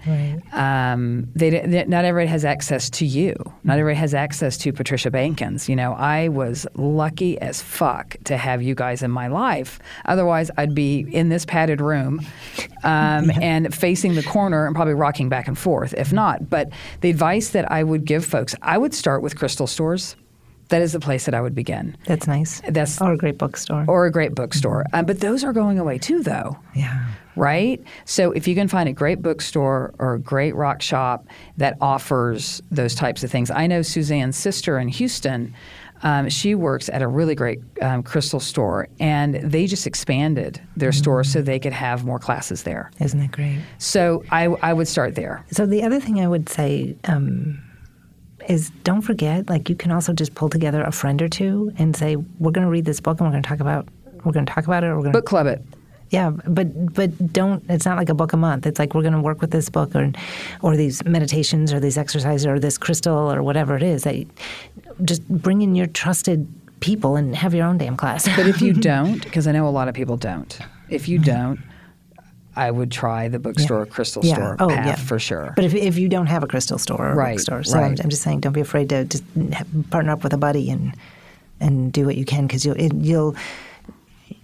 Um, 0.53 1.29
they, 1.37 1.49
they- 1.51 1.85
not 1.85 2.05
everybody 2.05 2.27
has 2.29 2.45
access 2.45 2.91
to 2.91 3.07
you. 3.07 3.35
Not 3.63 3.79
everybody 3.79 4.01
has 4.01 4.15
access 4.15 4.59
to 4.59 4.73
Patricia 4.73 5.13
Bankins. 5.13 5.69
You 5.69 5.77
know, 5.77 5.93
I 5.93 6.27
was 6.29 6.67
lucky 6.75 7.41
as 7.41 7.63
fuck 7.63 8.17
to 8.25 8.37
have 8.37 8.63
you 8.63 8.75
guys 8.75 9.05
in 9.05 9.13
my 9.13 9.29
life. 9.29 9.79
Otherwise, 10.07 10.51
I'd 10.59 10.75
be 10.75 10.99
in 11.13 11.29
this 11.29 11.45
padded 11.45 11.81
room 11.81 12.21
um, 12.83 13.31
and 13.41 13.73
facing 13.73 14.17
the 14.17 14.25
corner 14.25 14.67
and 14.67 14.75
probably 14.75 14.95
rocking 14.95 15.29
back 15.29 15.47
and 15.47 15.57
forth, 15.57 15.95
if 15.95 16.13
not. 16.13 16.51
But 16.51 16.71
the 17.03 17.11
advice 17.11 17.51
that 17.51 17.71
I 17.71 17.85
would 17.85 18.05
give 18.05 18.25
folks, 18.25 18.57
I 18.61 18.77
would 18.77 18.93
start 18.93 19.23
with 19.23 19.37
crystal 19.39 19.69
stores. 19.69 20.17
That 20.71 20.83
is 20.83 20.93
the 20.93 21.01
place 21.01 21.27
that 21.27 21.35
I 21.35 21.41
would 21.41 21.55
begin. 21.55 21.97
That's 22.07 22.27
nice. 22.27 22.63
That's 22.69 23.01
or 23.01 23.13
a 23.13 23.17
great 23.17 23.39
bookstore. 23.39 23.85
or 23.89 24.07
a 24.07 24.11
great 24.11 24.35
bookstore. 24.35 24.85
Um, 24.93 25.05
but 25.05 25.21
those 25.21 25.45
are 25.45 25.53
going 25.53 25.79
away 25.79 25.99
too, 25.99 26.23
though 26.23 26.59
yeah. 26.75 27.07
right? 27.37 27.83
So 28.05 28.33
if 28.33 28.49
you 28.49 28.55
can 28.55 28.69
find 28.69 28.89
a 28.89 28.93
great 28.93 29.21
bookstore 29.21 29.93
or 29.99 30.15
a 30.15 30.19
great 30.19 30.55
rock 30.55 30.81
shop 30.81 31.27
that 31.57 31.77
offers 31.81 32.63
those 32.71 32.95
types 32.95 33.23
of 33.25 33.31
things, 33.31 33.51
I 33.51 33.67
know 33.67 33.83
Suzanne's 33.83 34.37
sister 34.37 34.79
in 34.79 34.89
Houston. 34.89 35.55
Um, 36.03 36.31
she 36.31 36.55
works 36.55 36.89
at 36.89 37.03
a 37.03 37.09
really 37.09 37.35
great 37.35 37.61
um, 37.83 38.03
crystal 38.03 38.41
store, 38.41 38.89
and 38.99 39.35
they 39.35 39.67
just 39.67 39.87
expanded 39.87 40.61
their 40.77 40.93
store 40.93 41.25
so 41.25 41.43
they 41.43 41.59
could 41.59 41.75
have 41.75 42.05
more 42.05 42.19
classes 42.19 42.63
there. 42.63 42.91
Isn't 43.01 43.21
that 43.21 43.33
great? 43.33 43.59
So 43.77 44.25
I, 44.31 44.45
I 44.45 44.73
would 44.73 44.89
start 44.89 45.15
there. 45.15 45.45
So 45.51 45.67
the 45.67 45.83
other 45.83 46.01
thing 46.01 46.21
I 46.21 46.27
would 46.27 46.49
say 46.49 46.97
um, 47.05 47.63
is 48.51 48.71
don't 48.85 49.03
forget, 49.03 49.49
like 49.49 49.69
you 49.69 49.77
can 49.77 49.93
also 49.93 50.13
just 50.13 50.35
pull 50.35 50.49
together 50.49 50.83
a 50.83 50.93
friend 50.93 51.23
or 51.23 51.29
two 51.29 51.73
and 51.79 51.97
say, 51.97 52.17
we're 52.17 52.51
going 52.51 52.67
to 52.67 52.71
read 52.71 52.85
this 52.85 53.01
book 53.01 53.21
and 53.21 53.29
we're 53.29 53.33
going 53.33 53.43
to 53.43 53.49
talk 53.49 53.61
about, 53.61 53.89
we're 54.25 54.33
going 54.33 54.45
to 54.45 54.53
talk 54.53 54.65
about 54.65 54.85
it. 54.85 54.89
Or 54.89 54.97
we're 54.97 55.03
going 55.03 55.13
to 55.13 55.19
Book 55.19 55.27
club 55.27 55.47
it. 55.47 55.63
Yeah, 56.11 56.31
but 56.31 56.93
but 56.93 57.33
don't. 57.33 57.65
It's 57.69 57.87
not 57.87 57.97
like 57.97 58.09
a 58.09 58.15
book 58.15 58.33
a 58.33 58.37
month. 58.37 58.67
It's 58.67 58.81
like 58.81 58.97
we're 58.97 59.03
going 59.03 59.15
to 59.15 59.21
work 59.21 59.41
with 59.41 59.53
this 59.53 59.69
book 59.69 59.95
or 59.95 60.11
or 60.61 60.77
these 60.77 61.05
meditations 61.05 61.73
or 61.73 61.79
these 61.79 61.97
exercises 61.97 62.45
or 62.47 62.59
this 62.59 62.77
crystal 62.79 63.33
or 63.33 63.45
whatever 63.45 63.77
it 63.77 63.85
is. 63.85 64.03
That 64.03 64.17
you- 64.17 64.27
just 65.05 65.27
bring 65.29 65.63
in 65.63 65.77
your 65.77 65.87
trusted 65.87 66.49
people 66.81 67.15
and 67.15 67.37
have 67.37 67.55
your 67.55 67.65
own 67.65 67.79
damn 67.79 67.97
class. 67.97 68.27
But 68.37 68.49
if 68.49 68.61
you 68.61 68.73
don't, 68.91 69.23
because 69.23 69.47
I 69.47 69.53
know 69.53 69.69
a 69.69 69.71
lot 69.71 69.87
of 69.87 69.95
people 69.95 70.17
don't, 70.17 70.59
if 70.89 71.09
you 71.09 71.21
mm-hmm. 71.21 71.31
don't, 71.31 71.61
I 72.61 72.71
would 72.71 72.91
try 72.93 73.29
the 73.29 73.39
bookstore, 73.39 73.87
crystal 73.87 74.23
yeah. 74.23 74.35
store 74.35 74.57
oh, 74.59 74.69
path 74.69 74.87
yeah. 74.87 74.95
for 74.97 75.19
sure. 75.19 75.55
But 75.57 75.65
if 75.65 75.75
if 75.75 75.97
you 75.97 76.11
don't 76.11 76.27
have 76.27 76.43
a 76.43 76.47
crystal 76.47 76.77
store 76.77 77.13
or 77.13 77.15
Right, 77.15 77.37
bookstore, 77.37 77.63
so 77.65 77.79
I'm. 77.79 77.97
I'm 78.03 78.11
just 78.11 78.21
saying, 78.21 78.41
don't 78.41 78.53
be 78.53 78.61
afraid 78.61 78.91
to 78.91 79.07
just 79.07 79.25
partner 79.89 80.13
up 80.13 80.23
with 80.23 80.35
a 80.35 80.37
buddy 80.37 80.71
and 80.71 80.95
and 81.59 81.91
do 81.91 82.05
what 82.05 82.17
you 82.17 82.27
can 82.27 82.47
because 82.47 82.67
you'll 82.67 82.77
it, 82.77 82.93
you'll 82.95 83.35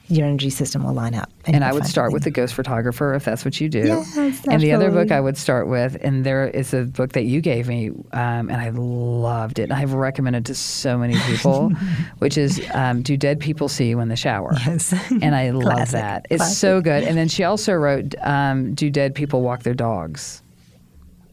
your 0.08 0.26
energy 0.26 0.50
system 0.50 0.84
will 0.84 0.92
line 0.94 1.14
up. 1.14 1.30
And 1.46 1.56
you'll 1.56 1.64
I 1.64 1.72
would 1.72 1.86
start 1.86 2.12
with 2.12 2.24
the 2.24 2.30
Ghost 2.30 2.54
Photographer 2.54 3.14
if 3.14 3.24
that's 3.24 3.44
what 3.44 3.60
you 3.60 3.68
do. 3.68 3.78
Yes, 3.86 4.16
and 4.46 4.62
the 4.62 4.72
other 4.72 4.90
book. 4.90 5.10
I 5.10 5.20
would 5.20 5.36
start 5.36 5.68
with, 5.68 5.96
and 6.00 6.24
there 6.24 6.46
is 6.48 6.72
a 6.74 6.84
book 6.84 7.12
that 7.12 7.24
you 7.24 7.40
gave 7.40 7.68
me, 7.68 7.90
um, 8.12 8.48
and 8.50 8.56
I 8.56 8.70
loved 8.70 9.58
it. 9.58 9.64
And 9.64 9.72
I've 9.72 9.92
recommended 9.94 10.46
to 10.46 10.54
so 10.54 10.96
many 10.96 11.18
people, 11.26 11.70
which 12.18 12.38
is 12.38 12.60
um, 12.72 13.02
Do 13.02 13.16
Dead 13.16 13.40
People 13.40 13.68
See 13.68 13.88
You 13.88 14.00
in 14.00 14.08
the 14.08 14.16
Shower? 14.16 14.52
Yes. 14.66 14.92
And 15.10 15.34
I 15.34 15.50
love 15.50 15.90
that. 15.92 16.26
It's 16.30 16.38
classic. 16.42 16.58
so 16.58 16.80
good. 16.80 17.02
And 17.04 17.16
then 17.18 17.28
she 17.28 17.44
also 17.44 17.72
wrote 17.74 18.14
um, 18.22 18.74
Do 18.74 18.90
Dead 18.90 19.14
People 19.14 19.42
Walk 19.42 19.62
Their 19.62 19.74
Dogs? 19.74 20.42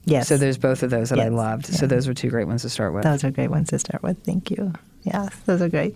Yes. 0.06 0.28
So 0.28 0.36
there's 0.38 0.58
both 0.58 0.84
of 0.84 0.90
those 0.90 1.10
that 1.10 1.20
I 1.20 1.26
Yes, 1.26 1.32
loved. 1.32 1.66
So 1.68 1.88
those 1.88 2.08
were 2.08 2.14
two 2.14 2.30
great 2.30 2.46
ones 2.48 2.64
to 2.64 2.70
start 2.70 2.94
with. 2.94 3.04
those 3.04 3.24
are 3.24 3.32
great 3.32 3.50
ones 3.50 3.70
to 3.70 3.80
start 3.80 4.04
with. 4.04 4.18
Thank 4.24 4.52
you. 4.52 4.74
Yes, 5.04 5.34
those 5.46 5.62
are 5.62 5.70
great. 5.70 5.96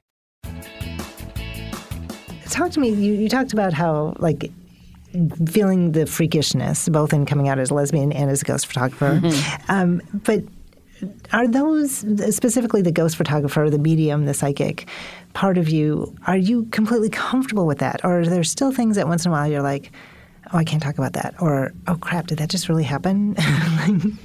Talk 2.51 2.71
to 2.71 2.79
me. 2.79 2.89
You, 2.89 3.13
you 3.13 3.29
talked 3.29 3.53
about 3.53 3.73
how 3.73 4.13
like 4.19 4.51
feeling 5.49 5.91
the 5.93 6.01
freakishness, 6.01 6.89
both 6.91 7.13
in 7.13 7.25
coming 7.25 7.49
out 7.49 7.59
as 7.59 7.71
a 7.71 7.73
lesbian 7.73 8.11
and 8.11 8.29
as 8.29 8.41
a 8.41 8.45
ghost 8.45 8.67
photographer. 8.67 9.19
Um, 9.67 10.01
but 10.11 10.43
are 11.33 11.47
those 11.47 12.05
specifically 12.35 12.81
the 12.81 12.91
ghost 12.91 13.15
photographer, 13.15 13.69
the 13.69 13.79
medium, 13.79 14.25
the 14.25 14.33
psychic 14.33 14.87
part 15.33 15.57
of 15.57 15.67
you? 15.69 16.13
Are 16.27 16.37
you 16.37 16.65
completely 16.65 17.09
comfortable 17.09 17.65
with 17.65 17.79
that, 17.79 18.01
or 18.03 18.19
are 18.21 18.25
there 18.25 18.43
still 18.43 18.71
things 18.71 18.97
that 18.97 19.07
once 19.07 19.25
in 19.25 19.31
a 19.31 19.33
while 19.33 19.49
you're 19.49 19.61
like, 19.63 19.91
"Oh, 20.53 20.57
I 20.57 20.63
can't 20.63 20.83
talk 20.83 20.97
about 20.97 21.13
that," 21.13 21.33
or 21.41 21.71
"Oh 21.87 21.95
crap, 21.95 22.27
did 22.27 22.37
that 22.39 22.49
just 22.49 22.69
really 22.69 22.83
happen?" 22.83 23.35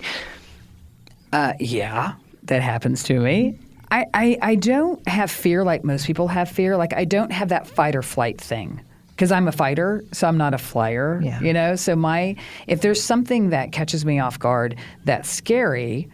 Uh, 1.32 1.52
yeah, 1.58 2.14
that 2.44 2.62
happens 2.62 3.02
to 3.02 3.18
me. 3.18 3.58
I, 3.90 4.06
I, 4.12 4.38
I 4.42 4.54
don't 4.56 5.06
have 5.08 5.30
fear 5.30 5.64
like 5.64 5.84
most 5.84 6.06
people 6.06 6.28
have 6.28 6.48
fear. 6.48 6.76
Like, 6.76 6.92
I 6.92 7.04
don't 7.04 7.32
have 7.32 7.50
that 7.50 7.66
fight 7.66 7.94
or 7.94 8.02
flight 8.02 8.40
thing 8.40 8.80
because 9.10 9.32
I'm 9.32 9.48
a 9.48 9.52
fighter, 9.52 10.04
so 10.12 10.28
I'm 10.28 10.36
not 10.36 10.54
a 10.54 10.58
flyer. 10.58 11.20
Yeah. 11.22 11.40
You 11.40 11.52
know, 11.52 11.76
so 11.76 11.96
my 11.96 12.36
if 12.66 12.82
there's 12.82 13.02
something 13.02 13.50
that 13.50 13.72
catches 13.72 14.04
me 14.04 14.18
off 14.18 14.38
guard 14.38 14.76
that's 15.04 15.30
scary, 15.30 16.08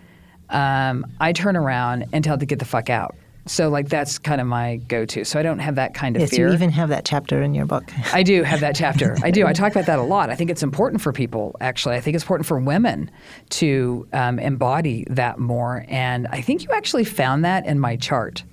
um, 0.50 1.06
I 1.20 1.32
turn 1.32 1.56
around 1.56 2.06
and 2.12 2.22
tell 2.22 2.36
it 2.36 2.40
to 2.40 2.46
get 2.46 2.58
the 2.58 2.64
fuck 2.64 2.90
out. 2.90 3.16
So 3.46 3.68
like 3.68 3.88
that's 3.88 4.18
kind 4.18 4.40
of 4.40 4.46
my 4.46 4.76
go-to. 4.76 5.24
So 5.24 5.38
I 5.38 5.42
don't 5.42 5.58
have 5.58 5.74
that 5.74 5.94
kind 5.94 6.14
of 6.16 6.20
Yes, 6.20 6.30
fear. 6.30 6.48
you 6.48 6.54
even 6.54 6.70
have 6.70 6.90
that 6.90 7.04
chapter 7.04 7.42
in 7.42 7.54
your 7.54 7.66
book. 7.66 7.90
I 8.12 8.22
do 8.22 8.44
have 8.44 8.60
that 8.60 8.76
chapter. 8.76 9.16
I 9.22 9.30
do. 9.32 9.46
I 9.46 9.52
talk 9.62 9.72
about 9.72 9.86
that 9.86 9.98
a 9.98 10.02
lot. 10.02 10.30
I 10.30 10.36
think 10.36 10.50
it's 10.50 10.62
important 10.62 11.02
for 11.02 11.12
people, 11.12 11.56
actually. 11.60 11.96
I 11.96 12.00
think 12.00 12.14
it's 12.14 12.22
important 12.24 12.46
for 12.46 12.60
women 12.60 13.10
to 13.50 14.06
um, 14.12 14.38
embody 14.38 15.06
that 15.10 15.40
more. 15.40 15.84
And 15.88 16.28
I 16.28 16.40
think 16.40 16.62
you 16.62 16.70
actually 16.72 17.04
found 17.04 17.44
that 17.44 17.66
in 17.66 17.80
my 17.80 17.96
chart. 17.96 18.44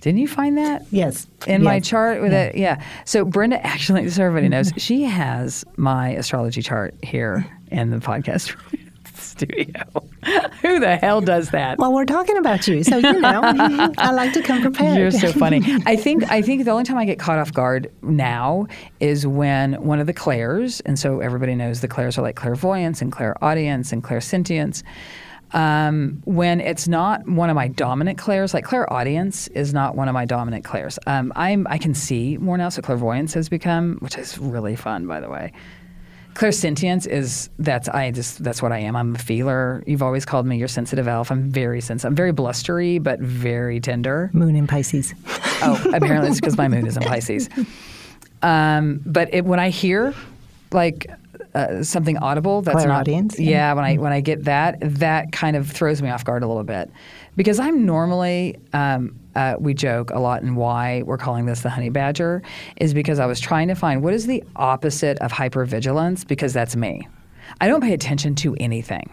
Didn't 0.00 0.18
you 0.18 0.28
find 0.28 0.58
that? 0.58 0.84
Yes. 0.90 1.28
In 1.46 1.62
my 1.62 1.78
chart 1.78 2.22
with 2.22 2.32
it, 2.32 2.56
yeah. 2.56 2.82
So 3.04 3.24
Brenda 3.24 3.64
actually, 3.66 4.08
so 4.10 4.24
everybody 4.24 4.48
knows, 4.48 4.72
she 4.76 5.02
has 5.02 5.64
my 5.76 6.10
astrology 6.10 6.62
chart 6.62 6.94
here 7.02 7.46
in 7.70 7.90
the 7.90 7.98
podcast 7.98 8.56
studio. 9.22 9.82
Who 10.62 10.78
the 10.78 10.96
hell 10.96 11.20
does 11.20 11.50
that? 11.50 11.78
Well, 11.78 11.92
we're 11.92 12.04
talking 12.04 12.36
about 12.36 12.66
you, 12.68 12.84
so 12.84 12.98
you 12.98 13.20
know, 13.20 13.40
I 13.98 14.12
like 14.12 14.32
to 14.34 14.42
come 14.42 14.62
prepared. 14.62 14.98
You're 14.98 15.10
so 15.10 15.32
funny. 15.32 15.62
I 15.86 15.96
think 15.96 16.30
I 16.30 16.42
think 16.42 16.64
the 16.64 16.70
only 16.70 16.84
time 16.84 16.98
I 16.98 17.04
get 17.04 17.18
caught 17.18 17.38
off 17.38 17.52
guard 17.52 17.90
now 18.02 18.66
is 19.00 19.26
when 19.26 19.74
one 19.82 20.00
of 20.00 20.06
the 20.06 20.12
clairs, 20.12 20.80
and 20.80 20.98
so 20.98 21.20
everybody 21.20 21.54
knows 21.54 21.80
the 21.80 21.88
clairs 21.88 22.18
are 22.18 22.22
like 22.22 22.36
clairvoyance 22.36 23.02
and 23.02 23.10
clairaudience 23.10 23.92
and 23.92 24.02
clairsentience. 24.02 24.82
Um, 25.54 26.22
when 26.24 26.60
it's 26.60 26.88
not 26.88 27.28
one 27.28 27.50
of 27.50 27.56
my 27.56 27.68
dominant 27.68 28.16
clairs, 28.16 28.54
like 28.54 28.64
clairaudience 28.64 29.48
is 29.48 29.74
not 29.74 29.96
one 29.96 30.08
of 30.08 30.14
my 30.14 30.24
dominant 30.24 30.64
clairs. 30.64 30.98
Um, 31.06 31.32
I'm 31.36 31.66
I 31.68 31.78
can 31.78 31.94
see 31.94 32.38
more 32.38 32.56
now, 32.56 32.68
so 32.68 32.80
clairvoyance 32.82 33.34
has 33.34 33.48
become, 33.48 33.96
which 33.98 34.16
is 34.16 34.38
really 34.38 34.76
fun, 34.76 35.06
by 35.06 35.20
the 35.20 35.28
way. 35.28 35.52
Clairsentience 36.34 37.06
is 37.06 37.50
that's 37.58 37.88
I 37.88 38.10
just 38.10 38.42
that's 38.42 38.62
what 38.62 38.72
I 38.72 38.78
am. 38.78 38.96
I'm 38.96 39.14
a 39.14 39.18
feeler. 39.18 39.82
You've 39.86 40.02
always 40.02 40.24
called 40.24 40.46
me 40.46 40.56
your 40.56 40.68
sensitive 40.68 41.06
elf. 41.06 41.30
I'm 41.30 41.50
very 41.50 41.80
sensitive. 41.80 42.10
I'm 42.10 42.16
very 42.16 42.32
blustery, 42.32 42.98
but 42.98 43.20
very 43.20 43.80
tender. 43.80 44.30
Moon 44.32 44.56
in 44.56 44.66
Pisces. 44.66 45.14
Oh, 45.62 45.80
apparently 45.92 46.30
it's 46.30 46.40
because 46.40 46.56
my 46.56 46.68
moon 46.68 46.86
is 46.86 46.96
in 46.96 47.02
Pisces. 47.02 47.48
Um, 48.42 49.00
but 49.06 49.32
it, 49.32 49.44
when 49.44 49.60
I 49.60 49.68
hear 49.68 50.14
like 50.72 51.06
uh, 51.54 51.82
something 51.82 52.16
audible, 52.18 52.62
that's 52.62 52.76
not 52.76 53.04
Clairaudience, 53.04 53.38
yeah. 53.38 53.50
Yeah, 53.50 53.72
when 53.74 53.84
I 53.84 53.96
when 53.96 54.12
I 54.12 54.20
get 54.20 54.44
that, 54.44 54.78
that 54.80 55.32
kind 55.32 55.56
of 55.56 55.70
throws 55.70 56.02
me 56.02 56.10
off 56.10 56.24
guard 56.24 56.42
a 56.42 56.48
little 56.48 56.64
bit 56.64 56.90
because 57.36 57.60
I'm 57.60 57.84
normally. 57.86 58.58
Um, 58.72 59.18
uh, 59.34 59.56
we 59.58 59.74
joke 59.74 60.10
a 60.10 60.18
lot, 60.18 60.42
and 60.42 60.56
why 60.56 61.02
we're 61.02 61.18
calling 61.18 61.46
this 61.46 61.60
the 61.60 61.70
honey 61.70 61.90
badger 61.90 62.42
is 62.76 62.94
because 62.94 63.18
I 63.18 63.26
was 63.26 63.40
trying 63.40 63.68
to 63.68 63.74
find 63.74 64.02
what 64.02 64.14
is 64.14 64.26
the 64.26 64.42
opposite 64.56 65.18
of 65.18 65.32
hypervigilance 65.32 66.26
because 66.26 66.52
that's 66.52 66.76
me. 66.76 67.08
I 67.60 67.68
don't 67.68 67.80
pay 67.80 67.92
attention 67.92 68.34
to 68.36 68.56
anything. 68.58 69.10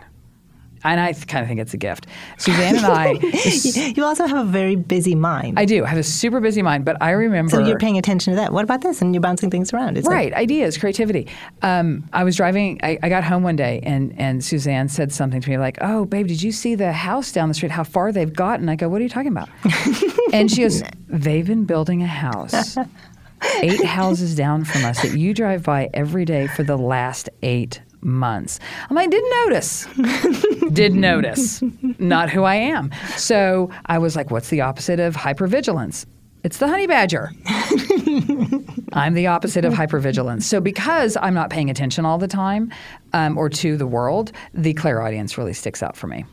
And 0.83 0.99
I 0.99 1.13
kind 1.13 1.41
of 1.43 1.47
think 1.47 1.59
it's 1.59 1.73
a 1.73 1.77
gift. 1.77 2.07
Suzanne 2.37 2.77
and 2.77 2.85
I, 2.85 3.11
you 3.95 4.03
also 4.03 4.25
have 4.25 4.37
a 4.47 4.49
very 4.49 4.75
busy 4.75 5.15
mind. 5.15 5.59
I 5.59 5.65
do 5.65 5.83
I 5.83 5.87
have 5.87 5.97
a 5.97 6.03
super 6.03 6.39
busy 6.39 6.61
mind, 6.61 6.85
but 6.85 6.95
I 7.01 7.11
remember. 7.11 7.51
so 7.51 7.65
you're 7.65 7.77
paying 7.79 7.97
attention 7.97 8.31
to 8.33 8.37
that. 8.37 8.53
What 8.53 8.63
about 8.63 8.81
this? 8.81 9.01
And 9.01 9.13
you're 9.13 9.21
bouncing 9.21 9.49
things 9.49 9.73
around. 9.73 9.97
It's 9.97 10.07
like- 10.07 10.15
Right, 10.15 10.33
ideas, 10.33 10.77
creativity. 10.77 11.27
Um, 11.61 12.07
I 12.13 12.23
was 12.23 12.35
driving. 12.35 12.79
I, 12.83 12.97
I 13.03 13.09
got 13.09 13.23
home 13.23 13.43
one 13.43 13.55
day, 13.55 13.79
and 13.83 14.13
and 14.17 14.43
Suzanne 14.43 14.87
said 14.89 15.11
something 15.11 15.41
to 15.41 15.49
me 15.49 15.57
like, 15.57 15.77
"Oh, 15.81 16.05
babe, 16.05 16.27
did 16.27 16.41
you 16.41 16.51
see 16.51 16.75
the 16.75 16.91
house 16.91 17.31
down 17.31 17.47
the 17.49 17.53
street? 17.55 17.71
How 17.71 17.83
far 17.83 18.11
they've 18.11 18.31
gotten?" 18.33 18.69
I 18.69 18.75
go, 18.75 18.87
"What 18.89 18.99
are 18.99 19.03
you 19.03 19.09
talking 19.09 19.31
about?" 19.31 19.49
and 20.33 20.49
she 20.51 20.61
goes, 20.61 20.81
"They've 21.07 21.45
been 21.45 21.65
building 21.65 22.03
a 22.03 22.07
house." 22.07 22.77
Eight 23.61 23.83
houses 23.85 24.35
down 24.35 24.65
from 24.65 24.83
us 24.83 25.01
that 25.01 25.17
you 25.17 25.33
drive 25.33 25.63
by 25.63 25.89
every 25.93 26.25
day 26.25 26.47
for 26.47 26.63
the 26.63 26.75
last 26.77 27.29
eight 27.41 27.81
months. 28.01 28.59
I'm 28.89 28.95
like, 28.95 29.09
didn't 29.09 29.31
notice. 29.45 29.85
Did 30.73 30.93
notice. 30.95 31.61
Not 31.99 32.29
who 32.29 32.43
I 32.43 32.55
am. 32.55 32.91
So 33.17 33.69
I 33.87 33.97
was 33.97 34.15
like, 34.15 34.31
what's 34.31 34.49
the 34.49 34.61
opposite 34.61 34.99
of 34.99 35.15
hypervigilance? 35.15 36.05
It's 36.43 36.57
the 36.59 36.67
honey 36.69 36.87
badger. 36.87 37.31
I'm 38.93 39.13
the 39.13 39.27
opposite 39.27 39.65
of 39.65 39.73
hypervigilance. 39.73 40.43
So 40.43 40.61
because 40.61 41.17
I'm 41.17 41.33
not 41.33 41.49
paying 41.49 41.69
attention 41.69 42.05
all 42.05 42.17
the 42.17 42.29
time, 42.29 42.71
um, 43.13 43.37
or 43.37 43.49
to 43.49 43.75
the 43.75 43.85
world, 43.87 44.31
the 44.53 44.73
clairaudience 44.73 45.37
really 45.37 45.53
sticks 45.53 45.83
out 45.83 45.97
for 45.97 46.07
me. 46.07 46.23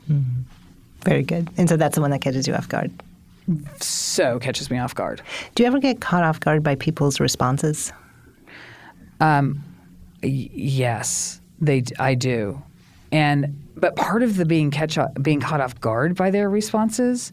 Very 1.05 1.23
good. 1.25 1.49
And 1.57 1.69
so 1.69 1.77
that's 1.77 1.97
the 1.97 2.01
one 2.01 2.11
that 2.13 2.21
catches 2.21 2.47
you 2.47 2.55
off 2.55 2.69
guard. 2.69 2.91
So 3.81 4.39
catches 4.39 4.71
me 4.71 4.79
off 4.79 4.95
guard. 4.95 5.23
Do 5.55 5.63
you 5.63 5.67
ever 5.67 5.79
get 5.81 6.01
caught 6.01 6.23
off 6.25 6.39
guard 6.41 6.63
by 6.63 6.77
people's 6.77 7.19
responses? 7.21 7.93
Y- 9.21 9.51
yes, 10.23 11.41
they. 11.61 11.83
I 11.99 12.15
do, 12.15 12.63
and 13.13 13.63
but 13.77 13.97
part 13.97 14.23
of 14.23 14.37
the 14.37 14.45
being 14.45 14.71
catch 14.71 14.99
being 15.21 15.41
caught 15.41 15.61
off 15.61 15.79
guard 15.81 16.17
by 16.17 16.31
their 16.31 16.49
responses. 16.49 17.33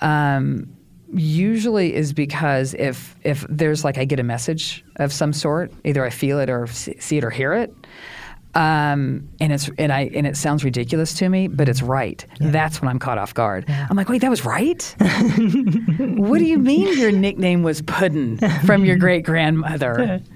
Um, 0.00 0.76
usually 1.14 1.94
is 1.94 2.12
because 2.12 2.74
if 2.74 3.16
if 3.22 3.46
there's 3.48 3.84
like 3.84 3.98
I 3.98 4.04
get 4.04 4.18
a 4.18 4.24
message 4.24 4.84
of 4.96 5.12
some 5.12 5.32
sort, 5.32 5.72
either 5.84 6.04
I 6.04 6.10
feel 6.10 6.40
it 6.40 6.48
or 6.48 6.66
see 6.66 7.18
it 7.18 7.24
or 7.24 7.30
hear 7.30 7.52
it, 7.52 7.74
um, 8.54 9.28
and 9.40 9.52
it's 9.52 9.70
and 9.78 9.92
I 9.92 10.10
and 10.14 10.26
it 10.26 10.36
sounds 10.36 10.62
ridiculous 10.64 11.14
to 11.14 11.28
me, 11.28 11.48
but 11.48 11.68
it's 11.68 11.80
right. 11.82 12.24
That's 12.38 12.80
when 12.82 12.88
I'm 12.90 12.98
caught 12.98 13.18
off 13.18 13.32
guard. 13.34 13.64
I'm 13.68 13.96
like, 13.96 14.08
wait, 14.08 14.20
that 14.20 14.30
was 14.30 14.44
right. 14.44 14.94
what 14.98 16.38
do 16.38 16.44
you 16.44 16.58
mean 16.58 16.98
your 16.98 17.12
nickname 17.12 17.62
was 17.62 17.82
Puddin 17.82 18.38
from 18.66 18.84
your 18.84 18.96
great 18.96 19.24
grandmother? 19.24 20.20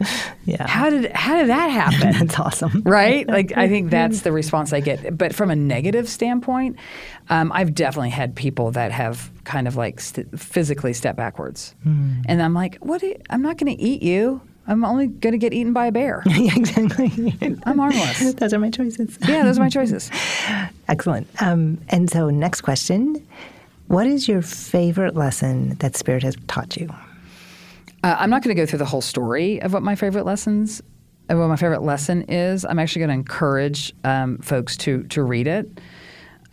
Yeah. 0.48 0.64
How 0.68 0.90
did 0.90 1.10
how 1.10 1.38
did 1.40 1.48
that 1.48 1.66
happen? 1.70 2.12
That's 2.28 2.38
awesome. 2.38 2.82
right? 2.86 3.26
Like 3.28 3.52
I 3.56 3.66
think 3.68 3.90
that's 3.90 4.20
the 4.20 4.30
response 4.30 4.72
I 4.72 4.78
get. 4.78 5.18
But 5.18 5.34
from 5.34 5.50
a 5.50 5.56
negative 5.56 6.08
standpoint, 6.08 6.76
um, 7.28 7.50
I've 7.50 7.74
definitely 7.74 8.10
had 8.10 8.36
people 8.36 8.70
that 8.70 8.92
have 8.92 9.28
kind 9.42 9.66
of 9.66 9.74
like 9.74 9.98
st- 9.98 10.38
physically 10.38 10.92
step 10.92 11.16
backwards, 11.16 11.74
and 11.84 12.40
I'm 12.40 12.54
like, 12.54 12.76
"What? 12.76 13.02
you- 13.02 13.20
I'm 13.28 13.42
not 13.42 13.58
going 13.58 13.76
to 13.76 13.82
eat 13.82 14.04
you. 14.04 14.40
I'm 14.68 14.84
only 14.84 15.06
going 15.06 15.32
to 15.32 15.38
get 15.38 15.52
eaten 15.52 15.72
by 15.72 15.86
a 15.86 15.92
bear. 15.92 16.22
yeah, 16.26 16.56
exactly. 16.56 17.36
I'm 17.64 17.78
harmless." 17.78 18.34
Those 18.38 18.52
are 18.52 18.58
my 18.58 18.70
choices. 18.70 19.18
Yeah, 19.26 19.44
those 19.44 19.58
are 19.58 19.62
my 19.62 19.68
choices. 19.68 20.10
Excellent. 20.88 21.28
Um, 21.40 21.78
and 21.88 22.10
so, 22.10 22.30
next 22.30 22.62
question 22.62 23.26
What 23.86 24.06
is 24.06 24.28
your 24.28 24.42
favorite 24.42 25.14
lesson 25.14 25.76
that 25.76 25.96
Spirit 25.96 26.22
has 26.22 26.36
taught 26.48 26.76
you? 26.76 26.88
Uh, 28.02 28.16
I'm 28.18 28.30
not 28.30 28.42
going 28.42 28.54
to 28.54 28.60
go 28.60 28.66
through 28.66 28.80
the 28.80 28.84
whole 28.84 29.00
story 29.00 29.60
of 29.62 29.72
what 29.72 29.82
my 29.82 29.94
favorite 29.94 30.26
lessons, 30.26 30.82
of 31.28 31.38
what 31.38 31.48
my 31.48 31.56
favorite 31.56 31.82
lesson 31.82 32.22
is. 32.22 32.64
I'm 32.64 32.78
actually 32.78 33.00
going 33.00 33.10
to 33.10 33.14
encourage 33.14 33.94
um, 34.04 34.38
folks 34.38 34.76
to 34.78 35.04
to 35.04 35.22
read 35.22 35.46
it, 35.46 35.80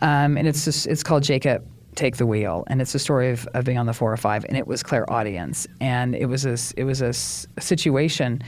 um, 0.02 0.38
and 0.38 0.48
it's 0.48 0.66
just, 0.66 0.88
it's 0.88 1.04
called 1.04 1.24
Jacob 1.24 1.66
Take 1.96 2.18
the 2.18 2.26
Wheel, 2.26 2.64
and 2.68 2.82
it's 2.82 2.96
a 2.96 3.00
story 3.00 3.30
of, 3.32 3.48
of 3.54 3.66
being 3.66 3.78
on 3.78 3.86
the 3.86 3.94
405, 3.94 4.46
and 4.46 4.58
it 4.58 4.68
was 4.68 4.84
clairaudience, 4.84 5.68
and 5.82 6.16
it 6.16 6.26
was 6.26 6.46
a, 6.46 6.58
it 6.80 6.84
was 6.84 7.02
a, 7.02 7.08
s- 7.08 7.46
situation 7.60 8.42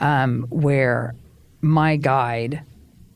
um, 0.00 0.46
where 0.50 1.14
my 1.60 1.96
guide 1.96 2.62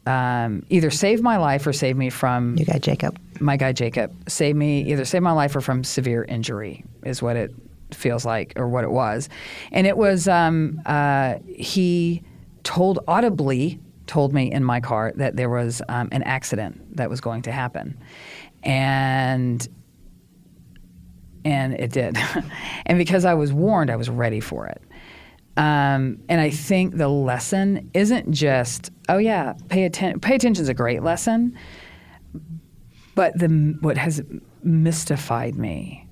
um, 0.06 0.64
either 0.70 0.90
saved 0.90 1.22
my 1.22 1.36
life 1.36 1.66
or 1.66 1.72
saved 1.72 1.98
me 1.98 2.08
from 2.10 2.56
You 2.56 2.64
got 2.64 2.80
Jacob. 2.80 3.18
my 3.40 3.56
guy 3.58 3.72
Jacob 3.72 4.10
saved 4.28 4.56
me 4.56 4.90
either 4.90 5.04
saved 5.04 5.22
my 5.22 5.32
life 5.32 5.54
or 5.54 5.60
from 5.60 5.84
severe 5.84 6.24
injury 6.24 6.82
is 7.04 7.20
what 7.20 7.36
it 7.36 7.54
feels 7.92 8.24
like 8.24 8.54
or 8.56 8.68
what 8.68 8.84
it 8.84 8.90
was, 8.90 9.28
and 9.72 9.86
it 9.86 9.96
was 9.96 10.26
um, 10.28 10.80
uh, 10.86 11.34
he 11.46 12.22
told 12.64 13.00
audibly 13.06 13.80
told 14.06 14.32
me 14.32 14.50
in 14.50 14.64
my 14.64 14.80
car 14.80 15.12
that 15.16 15.36
there 15.36 15.50
was 15.50 15.82
um, 15.90 16.08
an 16.12 16.22
accident 16.22 16.96
that 16.96 17.10
was 17.10 17.20
going 17.20 17.42
to 17.42 17.52
happen, 17.52 17.94
and 18.62 19.66
and 21.44 21.74
it 21.74 21.92
did, 21.92 22.16
and 22.86 22.98
because 22.98 23.24
I 23.24 23.34
was 23.34 23.52
warned, 23.52 23.90
I 23.90 23.96
was 23.96 24.10
ready 24.10 24.40
for 24.40 24.66
it. 24.66 24.82
Um, 25.56 26.22
and 26.28 26.40
I 26.40 26.50
think 26.50 26.96
the 26.96 27.08
lesson 27.08 27.90
isn't 27.92 28.30
just, 28.30 28.92
oh 29.08 29.18
yeah, 29.18 29.54
pay 29.68 29.84
attention. 29.84 30.20
Pay 30.20 30.36
attention 30.36 30.62
is 30.62 30.68
a 30.68 30.74
great 30.74 31.02
lesson, 31.02 31.58
but 33.14 33.36
the 33.36 33.76
what 33.80 33.96
has 33.96 34.22
mystified 34.62 35.56
me 35.56 36.06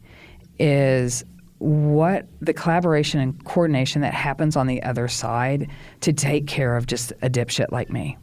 is 0.58 1.24
what 1.58 2.26
the 2.40 2.52
collaboration 2.52 3.20
and 3.20 3.44
coordination 3.44 4.02
that 4.02 4.12
happens 4.12 4.56
on 4.56 4.66
the 4.66 4.82
other 4.82 5.08
side 5.08 5.70
to 6.00 6.12
take 6.12 6.46
care 6.46 6.76
of 6.76 6.86
just 6.86 7.12
a 7.22 7.30
dipshit 7.30 7.70
like 7.70 7.88
me. 7.88 8.18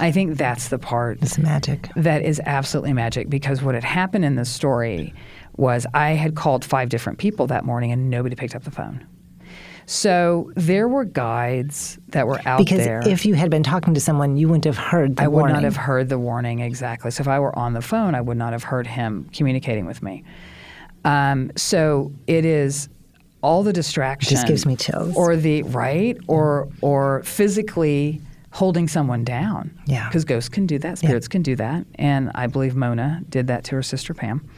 I 0.00 0.10
think 0.10 0.36
that's 0.36 0.68
the 0.68 0.78
part 0.78 1.18
It's 1.22 1.38
magic. 1.38 1.88
that 1.96 2.22
is 2.22 2.40
absolutely 2.44 2.92
magic 2.92 3.28
because 3.30 3.62
what 3.62 3.74
had 3.74 3.84
happened 3.84 4.24
in 4.24 4.34
this 4.34 4.50
story 4.50 5.14
was 5.56 5.86
I 5.94 6.10
had 6.10 6.34
called 6.34 6.64
five 6.64 6.88
different 6.88 7.18
people 7.18 7.46
that 7.48 7.64
morning 7.64 7.92
and 7.92 8.10
nobody 8.10 8.34
picked 8.34 8.54
up 8.56 8.64
the 8.64 8.70
phone. 8.72 9.06
So 9.86 10.50
there 10.56 10.88
were 10.88 11.04
guides 11.04 11.98
that 12.08 12.26
were 12.26 12.40
out 12.46 12.58
Because 12.58 12.78
there. 12.78 13.00
Because 13.00 13.12
if 13.12 13.26
you 13.26 13.34
had 13.34 13.50
been 13.50 13.62
talking 13.62 13.92
to 13.94 14.00
someone, 14.00 14.36
you 14.36 14.48
wouldn't 14.48 14.64
have 14.64 14.78
heard 14.78 15.16
the 15.16 15.24
I 15.24 15.28
would 15.28 15.34
warning. 15.40 15.54
not 15.56 15.62
have 15.64 15.76
heard 15.76 16.08
the 16.08 16.18
warning 16.18 16.60
exactly. 16.60 17.10
So 17.10 17.20
if 17.20 17.28
I 17.28 17.38
were 17.38 17.56
on 17.58 17.74
the 17.74 17.82
phone, 17.82 18.14
I 18.14 18.20
would 18.20 18.38
not 18.38 18.52
have 18.52 18.64
heard 18.64 18.86
him 18.86 19.28
communicating 19.32 19.84
with 19.86 20.02
me. 20.02 20.24
Um, 21.04 21.52
so 21.54 22.12
it 22.26 22.46
is 22.46 22.88
all 23.42 23.62
the 23.62 23.74
distraction. 23.74 24.30
Just 24.30 24.46
gives 24.46 24.64
me 24.64 24.74
chills. 24.74 25.14
Or 25.14 25.36
the 25.36 25.62
right, 25.64 26.16
or 26.28 26.68
or 26.80 27.22
physically 27.24 28.22
holding 28.54 28.86
someone 28.86 29.24
down. 29.24 29.76
Yeah. 29.86 30.06
Because 30.08 30.24
ghosts 30.24 30.48
can 30.48 30.64
do 30.64 30.78
that, 30.78 30.98
spirits 30.98 31.26
can 31.26 31.42
do 31.42 31.56
that. 31.56 31.84
And 31.96 32.30
I 32.36 32.46
believe 32.46 32.76
Mona 32.76 33.20
did 33.28 33.48
that 33.48 33.64
to 33.64 33.74
her 33.74 33.82
sister 33.82 34.14
Pam. 34.14 34.48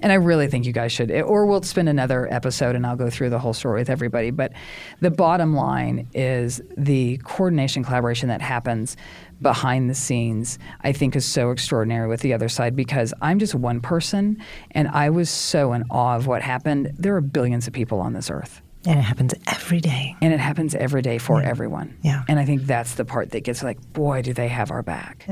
And 0.00 0.10
I 0.10 0.16
really 0.16 0.48
think 0.48 0.66
you 0.66 0.72
guys 0.72 0.90
should, 0.90 1.10
or 1.12 1.46
we'll 1.46 1.62
spend 1.62 1.88
another 1.88 2.32
episode 2.32 2.74
and 2.74 2.84
I'll 2.84 2.96
go 2.96 3.10
through 3.10 3.30
the 3.30 3.38
whole 3.38 3.52
story 3.52 3.80
with 3.80 3.90
everybody. 3.90 4.30
But 4.30 4.52
the 5.00 5.10
bottom 5.10 5.54
line 5.54 6.08
is 6.14 6.60
the 6.76 7.18
coordination, 7.18 7.84
collaboration 7.84 8.28
that 8.28 8.40
happens 8.40 8.96
behind 9.40 9.88
the 9.88 9.94
scenes, 9.94 10.58
I 10.82 10.92
think 10.92 11.14
is 11.14 11.24
so 11.24 11.52
extraordinary 11.52 12.08
with 12.08 12.20
the 12.20 12.32
other 12.32 12.48
side 12.48 12.74
because 12.74 13.14
I'm 13.22 13.38
just 13.38 13.54
one 13.54 13.80
person 13.80 14.42
and 14.72 14.88
I 14.88 15.10
was 15.10 15.30
so 15.30 15.72
in 15.74 15.84
awe 15.90 16.16
of 16.16 16.26
what 16.26 16.42
happened. 16.42 16.92
There 16.96 17.14
are 17.14 17.20
billions 17.20 17.68
of 17.68 17.72
people 17.72 18.00
on 18.00 18.14
this 18.14 18.30
earth. 18.30 18.62
And 18.88 18.98
it 18.98 19.02
happens 19.02 19.34
every 19.46 19.80
day. 19.80 20.16
And 20.22 20.32
it 20.32 20.40
happens 20.40 20.74
every 20.74 21.02
day 21.02 21.18
for 21.18 21.42
everyone. 21.42 21.96
Yeah. 22.02 22.24
And 22.26 22.38
I 22.38 22.46
think 22.46 22.62
that's 22.62 22.94
the 22.94 23.04
part 23.04 23.32
that 23.32 23.44
gets 23.44 23.62
like, 23.62 23.78
boy, 23.92 24.22
do 24.22 24.32
they 24.32 24.48
have 24.48 24.70
our 24.70 24.82
back. 24.82 25.26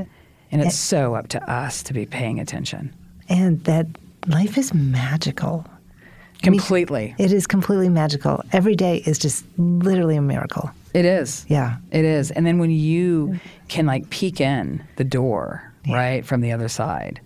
And 0.51 0.61
it's 0.61 0.75
so 0.75 1.15
up 1.15 1.29
to 1.29 1.51
us 1.51 1.81
to 1.83 1.93
be 1.93 2.05
paying 2.05 2.39
attention. 2.39 2.95
And 3.27 3.63
that 3.63 3.87
life 4.27 4.57
is 4.57 4.73
magical. 4.73 5.65
I 6.43 6.49
mean, 6.49 6.59
Completely. 6.59 7.15
it 7.17 7.33
is 7.33 7.47
completely 7.47 7.89
magical. 7.89 8.43
Every 8.51 8.75
day 8.75 8.97
is 9.07 9.17
just 9.17 9.43
literally 9.57 10.15
a 10.15 10.21
miracle. 10.21 10.69
It 10.93 11.03
is. 11.03 11.43
Yeah. 11.49 11.77
It 11.91 12.05
is. 12.05 12.29
And 12.29 12.45
then 12.45 12.59
when 12.59 12.69
you 12.69 13.27
mm-hmm. 13.27 13.37
can 13.69 13.87
like 13.87 14.09
peek 14.11 14.39
in 14.39 14.83
the 14.97 15.03
door, 15.03 15.73
right, 15.89 16.23
from 16.23 16.41
the 16.41 16.51
other 16.51 16.69
side, 16.69 17.19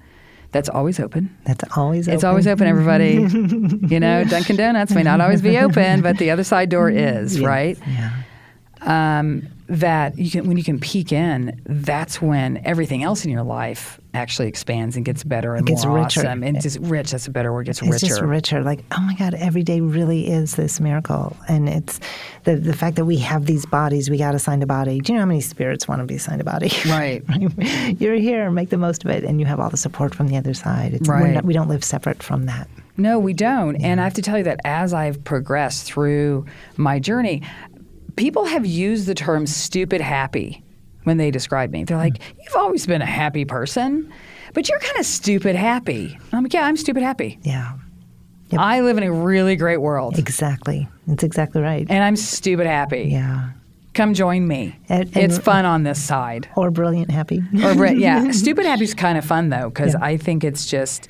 that's 0.52 0.70
always 0.70 1.00
open. 1.00 1.36
That's 1.46 1.64
always 1.78 2.08
open. 2.08 2.16
It's 2.16 2.24
always 2.24 2.48
open, 2.48 2.68
everybody. 2.68 3.14
you 3.88 4.00
know, 4.00 4.24
Dunkin' 4.26 4.58
Donuts 4.58 4.94
may 4.94 5.04
not 5.04 5.22
always 5.22 5.42
be 5.42 5.58
open, 5.58 6.02
but 6.02 6.18
the 6.18 6.30
other 6.32 6.44
side 6.44 6.70
door 6.70 6.90
is, 6.90 7.40
right? 7.42 7.78
Yeah. 7.88 9.20
um, 9.20 9.48
that 9.72 10.20
you 10.20 10.30
can 10.30 10.48
when 10.48 10.58
you 10.58 10.64
can 10.66 10.80
peek 10.82 11.14
in, 11.14 11.62
that's 11.66 12.22
when 12.22 12.62
everything 12.66 13.04
else 13.04 13.24
in 13.24 13.32
your 13.32 13.44
life 13.44 14.02
actually 14.14 14.50
expands 14.50 14.98
and 14.98 15.06
gets 15.06 15.24
better 15.24 15.56
and 15.56 15.66
gets 15.66 15.86
more 15.86 15.96
richer. 15.96 16.20
awesome 16.20 16.44
and 16.44 16.62
just 16.62 16.78
rich. 16.82 17.12
That's 17.12 17.26
a 17.28 17.32
better 17.32 17.54
word. 17.54 17.68
Gets 17.68 17.82
It's 17.82 17.90
richer. 17.90 18.06
just 18.08 18.22
richer. 18.22 18.62
Like, 18.64 18.84
oh 18.92 19.00
my 19.02 19.14
God, 19.16 19.34
every 19.36 19.64
day 19.64 19.80
really 19.80 20.28
is 20.30 20.56
this 20.56 20.82
miracle. 20.82 21.38
And 21.48 21.70
it's 21.70 22.02
the, 22.44 22.58
the 22.58 22.74
fact 22.74 22.98
that 22.98 23.06
we 23.06 23.16
have 23.20 23.46
these 23.46 23.66
bodies, 23.66 24.10
we 24.10 24.18
got 24.18 24.36
assigned 24.36 24.62
a 24.62 24.66
body. 24.68 25.00
Do 25.00 25.14
you 25.14 25.16
know 25.18 25.22
how 25.22 25.28
many 25.28 25.40
spirits 25.40 25.88
want 25.88 26.02
to 26.02 26.06
be 26.06 26.16
assigned 26.16 26.42
a 26.42 26.44
body? 26.44 26.70
Right. 26.88 27.24
You're 28.02 28.16
here, 28.16 28.52
make 28.52 28.70
the 28.72 28.78
most 28.78 29.06
of 29.06 29.10
it, 29.12 29.24
and 29.24 29.40
you 29.40 29.46
have 29.46 29.62
all 29.62 29.70
the 29.70 29.78
support 29.78 30.14
from 30.14 30.28
the 30.28 30.36
other 30.36 30.54
side. 30.54 30.94
It's, 30.94 31.08
Right. 31.08 31.34
not, 31.36 31.46
we 31.46 31.54
don't 31.54 31.70
live 31.70 31.84
separate 31.86 32.22
from 32.22 32.46
that. 32.48 32.68
No, 32.98 33.18
we 33.18 33.32
don't. 33.34 33.78
And 33.78 34.02
I 34.02 34.04
have 34.04 34.14
to 34.16 34.22
tell 34.22 34.38
you 34.38 34.44
that 34.44 34.60
as 34.66 34.94
I've 34.94 35.24
progressed 35.24 35.86
through 35.86 36.46
my 36.76 37.00
journey, 37.00 37.42
people 38.16 38.46
have 38.46 38.66
used 38.66 39.06
the 39.08 39.16
term 39.16 39.46
stupid 39.48 40.02
happy 40.02 40.64
when 41.04 41.18
they 41.18 41.32
describe 41.32 41.72
me. 41.72 41.84
They're 41.84 41.98
like, 41.98 42.22
hmm. 42.22 42.40
You've 42.44 42.56
always 42.56 42.86
been 42.86 43.02
a 43.02 43.06
happy 43.06 43.46
person, 43.46 44.12
but 44.54 44.70
you're 44.70 44.80
kind 44.80 45.00
of 45.00 45.06
stupid 45.06 45.56
happy. 45.56 46.18
I'm 46.32 46.44
like, 46.44 46.54
Yeah, 46.54 46.66
I'm 46.66 46.78
stupid 46.78 47.04
happy. 47.04 47.40
Yeah, 47.44 47.74
I 48.58 48.82
live 48.82 48.98
in 48.98 49.04
a 49.04 49.12
really 49.12 49.56
great 49.56 49.78
world. 49.78 50.20
exactly. 50.20 50.88
It's 51.08 51.24
exactly 51.24 51.62
right. 51.62 51.88
And 51.90 52.04
I'm 52.04 52.16
stupid 52.16 52.68
happy. 52.68 53.10
yeah. 53.12 53.52
Come 53.94 54.14
join 54.14 54.48
me. 54.48 54.78
And- 54.88 55.10
and- 55.16 55.18
it's 55.18 55.38
fun 55.38 55.66
on 55.66 55.84
this 55.84 56.02
side. 56.02 56.48
Or 56.56 56.72
brilliant 56.72 57.12
happy. 57.12 57.42
Or 57.64 57.86
yeah, 57.88 58.32
stupid 58.32 58.66
happy's 58.66 58.94
kind 58.94 59.18
of 59.18 59.26
fun 59.26 59.50
though 59.50 59.70
because 59.70 59.96
I 59.96 60.16
think 60.18 60.44
it's 60.46 60.66
just 60.66 61.10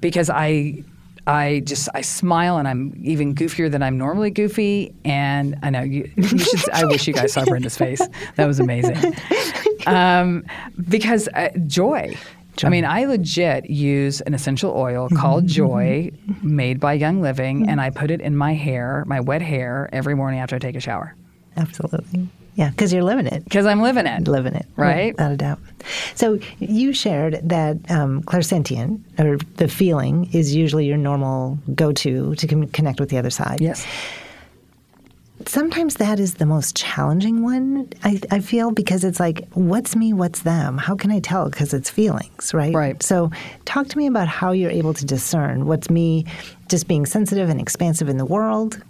because 0.00 0.28
I 0.28 0.82
I 1.26 1.60
just 1.60 1.88
I 1.94 2.02
smile 2.02 2.56
and 2.58 2.68
I'm 2.68 2.94
even 3.02 3.34
goofier 3.34 3.70
than 3.70 3.82
I'm 3.82 3.98
normally 3.98 4.30
goofy. 4.30 4.94
And 5.04 5.58
I 5.62 5.70
know 5.70 5.82
you, 5.82 6.10
you 6.16 6.38
should 6.38 6.70
I 6.70 6.84
wish 6.84 7.06
you 7.06 7.14
guys 7.14 7.32
saw 7.32 7.44
Brenda's 7.44 7.76
face. 7.76 8.00
That 8.36 8.46
was 8.46 8.60
amazing. 8.60 9.14
Um, 9.86 10.44
because 10.88 11.28
uh, 11.28 11.50
joy. 11.66 12.16
I 12.64 12.70
mean, 12.70 12.84
I 12.84 13.04
legit 13.04 13.68
use 13.68 14.20
an 14.22 14.34
essential 14.34 14.72
oil 14.74 15.08
called 15.10 15.46
Joy, 15.46 16.10
made 16.42 16.80
by 16.80 16.94
Young 16.94 17.20
Living, 17.20 17.68
and 17.68 17.80
I 17.80 17.90
put 17.90 18.10
it 18.10 18.20
in 18.22 18.34
my 18.34 18.54
hair, 18.54 19.04
my 19.06 19.20
wet 19.20 19.42
hair, 19.42 19.90
every 19.92 20.14
morning 20.14 20.40
after 20.40 20.56
I 20.56 20.58
take 20.58 20.74
a 20.74 20.80
shower. 20.80 21.14
Absolutely. 21.56 22.28
Yeah, 22.56 22.70
because 22.70 22.92
you're 22.92 23.04
living 23.04 23.26
it. 23.26 23.44
because 23.44 23.66
I'm 23.66 23.80
living 23.82 24.06
it. 24.06 24.26
living 24.26 24.54
it, 24.54 24.66
Right. 24.76 25.12
Without 25.14 25.32
a 25.32 25.36
doubt. 25.36 25.58
So 26.14 26.38
you 26.58 26.92
shared 26.92 27.40
that 27.48 27.76
um, 27.90 28.22
clairsentient, 28.22 29.00
or 29.18 29.36
the 29.56 29.68
feeling, 29.68 30.28
is 30.32 30.54
usually 30.56 30.86
your 30.86 30.96
normal 30.96 31.58
go-to 31.74 32.34
to 32.34 32.46
com- 32.46 32.66
connect 32.68 32.98
with 32.98 33.10
the 33.10 33.18
other 33.18 33.30
side. 33.30 33.60
Yes. 33.60 33.86
Sometimes 35.44 35.96
that 35.96 36.18
is 36.18 36.34
the 36.34 36.46
most 36.46 36.74
challenging 36.74 37.42
one. 37.42 37.88
I, 38.02 38.20
I 38.30 38.40
feel 38.40 38.70
because 38.70 39.04
it's 39.04 39.20
like, 39.20 39.46
what's 39.52 39.94
me, 39.94 40.14
what's 40.14 40.40
them? 40.42 40.78
How 40.78 40.96
can 40.96 41.10
I 41.12 41.20
tell? 41.20 41.50
Because 41.50 41.74
it's 41.74 41.90
feelings, 41.90 42.54
right? 42.54 42.74
Right. 42.74 43.00
So 43.02 43.30
talk 43.66 43.86
to 43.88 43.98
me 43.98 44.06
about 44.06 44.28
how 44.28 44.52
you're 44.52 44.70
able 44.70 44.94
to 44.94 45.04
discern 45.04 45.66
what's 45.66 45.90
me, 45.90 46.24
just 46.68 46.88
being 46.88 47.04
sensitive 47.04 47.50
and 47.50 47.60
expansive 47.60 48.08
in 48.08 48.16
the 48.16 48.24
world. 48.24 48.82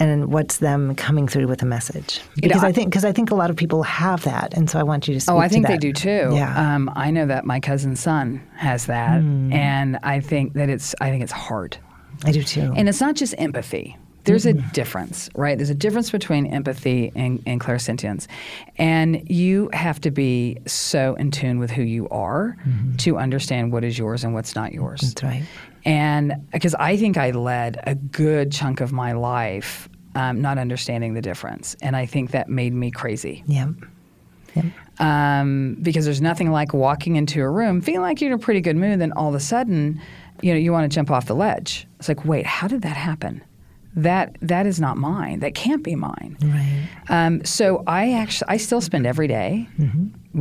And 0.00 0.32
what's 0.32 0.58
them 0.58 0.94
coming 0.94 1.26
through 1.26 1.48
with 1.48 1.62
a 1.62 1.66
message? 1.66 2.20
Because 2.36 2.62
I, 2.62 2.68
I- 2.68 2.72
think 2.72 2.90
because 2.90 3.04
I 3.04 3.12
think 3.12 3.30
a 3.30 3.34
lot 3.34 3.50
of 3.50 3.56
people 3.56 3.82
have 3.82 4.22
that, 4.24 4.54
and 4.54 4.70
so 4.70 4.78
I 4.78 4.82
want 4.82 5.08
you 5.08 5.14
to 5.14 5.20
speak. 5.20 5.34
Oh, 5.34 5.38
I 5.38 5.48
think 5.48 5.66
they 5.66 5.76
do 5.76 5.92
too. 5.92 6.30
Yeah. 6.32 6.74
Um, 6.74 6.90
I 6.94 7.10
know 7.10 7.26
that 7.26 7.44
my 7.44 7.60
cousin's 7.60 8.00
son 8.00 8.40
has 8.56 8.86
that, 8.86 9.20
mm. 9.20 9.52
and 9.52 9.98
I 10.02 10.20
think 10.20 10.54
that 10.54 10.68
it's. 10.68 10.94
I 11.00 11.10
think 11.10 11.22
it's 11.22 11.32
hard, 11.32 11.78
I 12.24 12.32
do 12.32 12.42
too. 12.42 12.72
and 12.76 12.88
it's 12.88 13.00
not 13.00 13.14
just 13.14 13.34
empathy. 13.38 13.96
There's 14.24 14.44
a 14.44 14.52
mm-hmm. 14.52 14.68
difference, 14.72 15.30
right? 15.34 15.56
There's 15.56 15.70
a 15.70 15.74
difference 15.74 16.10
between 16.10 16.46
empathy 16.46 17.10
and, 17.14 17.42
and 17.46 17.60
clairsentience, 17.60 18.26
and 18.76 19.28
you 19.30 19.70
have 19.72 20.02
to 20.02 20.10
be 20.10 20.58
so 20.66 21.14
in 21.14 21.30
tune 21.30 21.58
with 21.58 21.70
who 21.70 21.82
you 21.82 22.08
are 22.10 22.54
mm-hmm. 22.60 22.96
to 22.96 23.16
understand 23.16 23.72
what 23.72 23.84
is 23.84 23.98
yours 23.98 24.24
and 24.24 24.34
what's 24.34 24.54
not 24.54 24.74
yours. 24.74 25.00
That's 25.00 25.22
right. 25.22 25.44
And 25.88 26.46
because 26.52 26.74
I 26.74 26.96
think 26.98 27.16
I 27.16 27.30
led 27.30 27.80
a 27.84 27.94
good 27.94 28.52
chunk 28.52 28.80
of 28.80 28.92
my 28.92 29.12
life 29.12 29.88
um, 30.14 30.40
not 30.40 30.58
understanding 30.58 31.14
the 31.14 31.22
difference, 31.22 31.76
and 31.80 31.94
I 31.96 32.04
think 32.06 32.32
that 32.32 32.48
made 32.48 32.72
me 32.74 32.90
crazy 32.90 33.44
Yeah. 33.46 33.68
Yep. 34.54 34.64
um, 34.98 35.76
because 35.80 36.04
there's 36.04 36.20
nothing 36.20 36.50
like 36.50 36.72
walking 36.74 37.16
into 37.16 37.40
a 37.40 37.48
room 37.48 37.80
feeling 37.80 38.00
like 38.02 38.20
you're 38.20 38.32
in 38.32 38.34
a 38.34 38.38
pretty 38.38 38.60
good 38.60 38.76
mood, 38.76 39.00
then 39.00 39.12
all 39.12 39.28
of 39.28 39.34
a 39.34 39.40
sudden, 39.40 40.00
you 40.42 40.52
know, 40.52 40.58
you 40.58 40.72
want 40.72 40.90
to 40.90 40.94
jump 40.94 41.10
off 41.10 41.26
the 41.26 41.34
ledge. 41.34 41.86
It's 41.98 42.08
like, 42.08 42.24
wait, 42.24 42.46
how 42.46 42.66
did 42.68 42.82
that 42.82 42.96
happen? 42.96 43.42
That 43.94 44.36
that 44.42 44.66
is 44.66 44.80
not 44.80 44.96
mine. 44.96 45.40
That 45.40 45.54
can't 45.54 45.82
be 45.82 45.94
mine. 45.94 46.36
Right. 46.42 46.88
Um, 47.08 47.44
so 47.44 47.82
I 47.86 48.12
actually 48.12 48.48
I 48.48 48.56
still 48.56 48.80
spend 48.80 49.06
every 49.06 49.28
day 49.28 49.68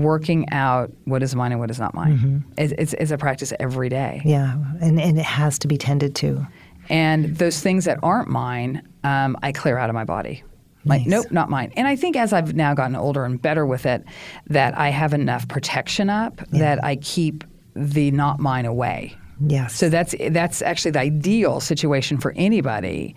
working 0.04 0.50
out 0.52 0.92
what 1.06 1.24
is 1.24 1.36
mine 1.36 1.52
and 1.52 1.60
what 1.60 1.70
is 1.70 1.80
not 1.80 1.94
mine. 1.94 2.44
It's, 2.58 2.74
it's, 2.78 2.94
it's 2.94 3.12
a 3.12 3.18
practice 3.18 3.54
every 3.60 3.90
day. 3.90 4.22
Yeah. 4.26 4.56
And 4.82 5.00
and 5.00 5.18
it 5.18 5.26
has 5.26 5.60
to 5.60 5.68
be 5.68 5.78
tended 5.78 6.16
to. 6.16 6.46
And 6.90 7.36
those 7.38 7.60
things 7.60 7.86
that 7.86 8.00
aren't 8.02 8.30
mine, 8.30 8.88
um, 9.04 9.38
I 9.44 9.52
clear 9.52 9.78
out 9.78 9.90
of 9.90 9.94
my 9.94 10.06
body. 10.06 10.44
Like, 10.86 11.02
Nice. 11.02 11.10
nope, 11.10 11.32
not 11.32 11.50
mine. 11.50 11.74
And 11.76 11.86
I 11.86 11.98
think 11.98 12.16
as 12.16 12.32
I've 12.32 12.56
now 12.56 12.74
gotten 12.74 12.96
older 12.96 13.26
and 13.26 13.42
better 13.42 13.66
with 13.66 13.86
it, 13.86 14.06
that 14.48 14.78
I 14.78 14.90
have 14.90 15.14
enough 15.14 15.48
protection 15.50 16.10
up 16.10 16.38
that 16.52 16.82
I 16.84 16.96
keep 16.98 17.44
the 17.76 18.10
not 18.12 18.40
mine 18.40 18.66
away. 18.66 19.18
Yes. 19.46 19.76
So 19.76 19.90
that's 19.90 20.16
that's 20.32 20.62
actually 20.62 20.92
the 20.92 21.00
ideal 21.00 21.60
situation 21.60 22.18
for 22.18 22.34
anybody 22.38 23.16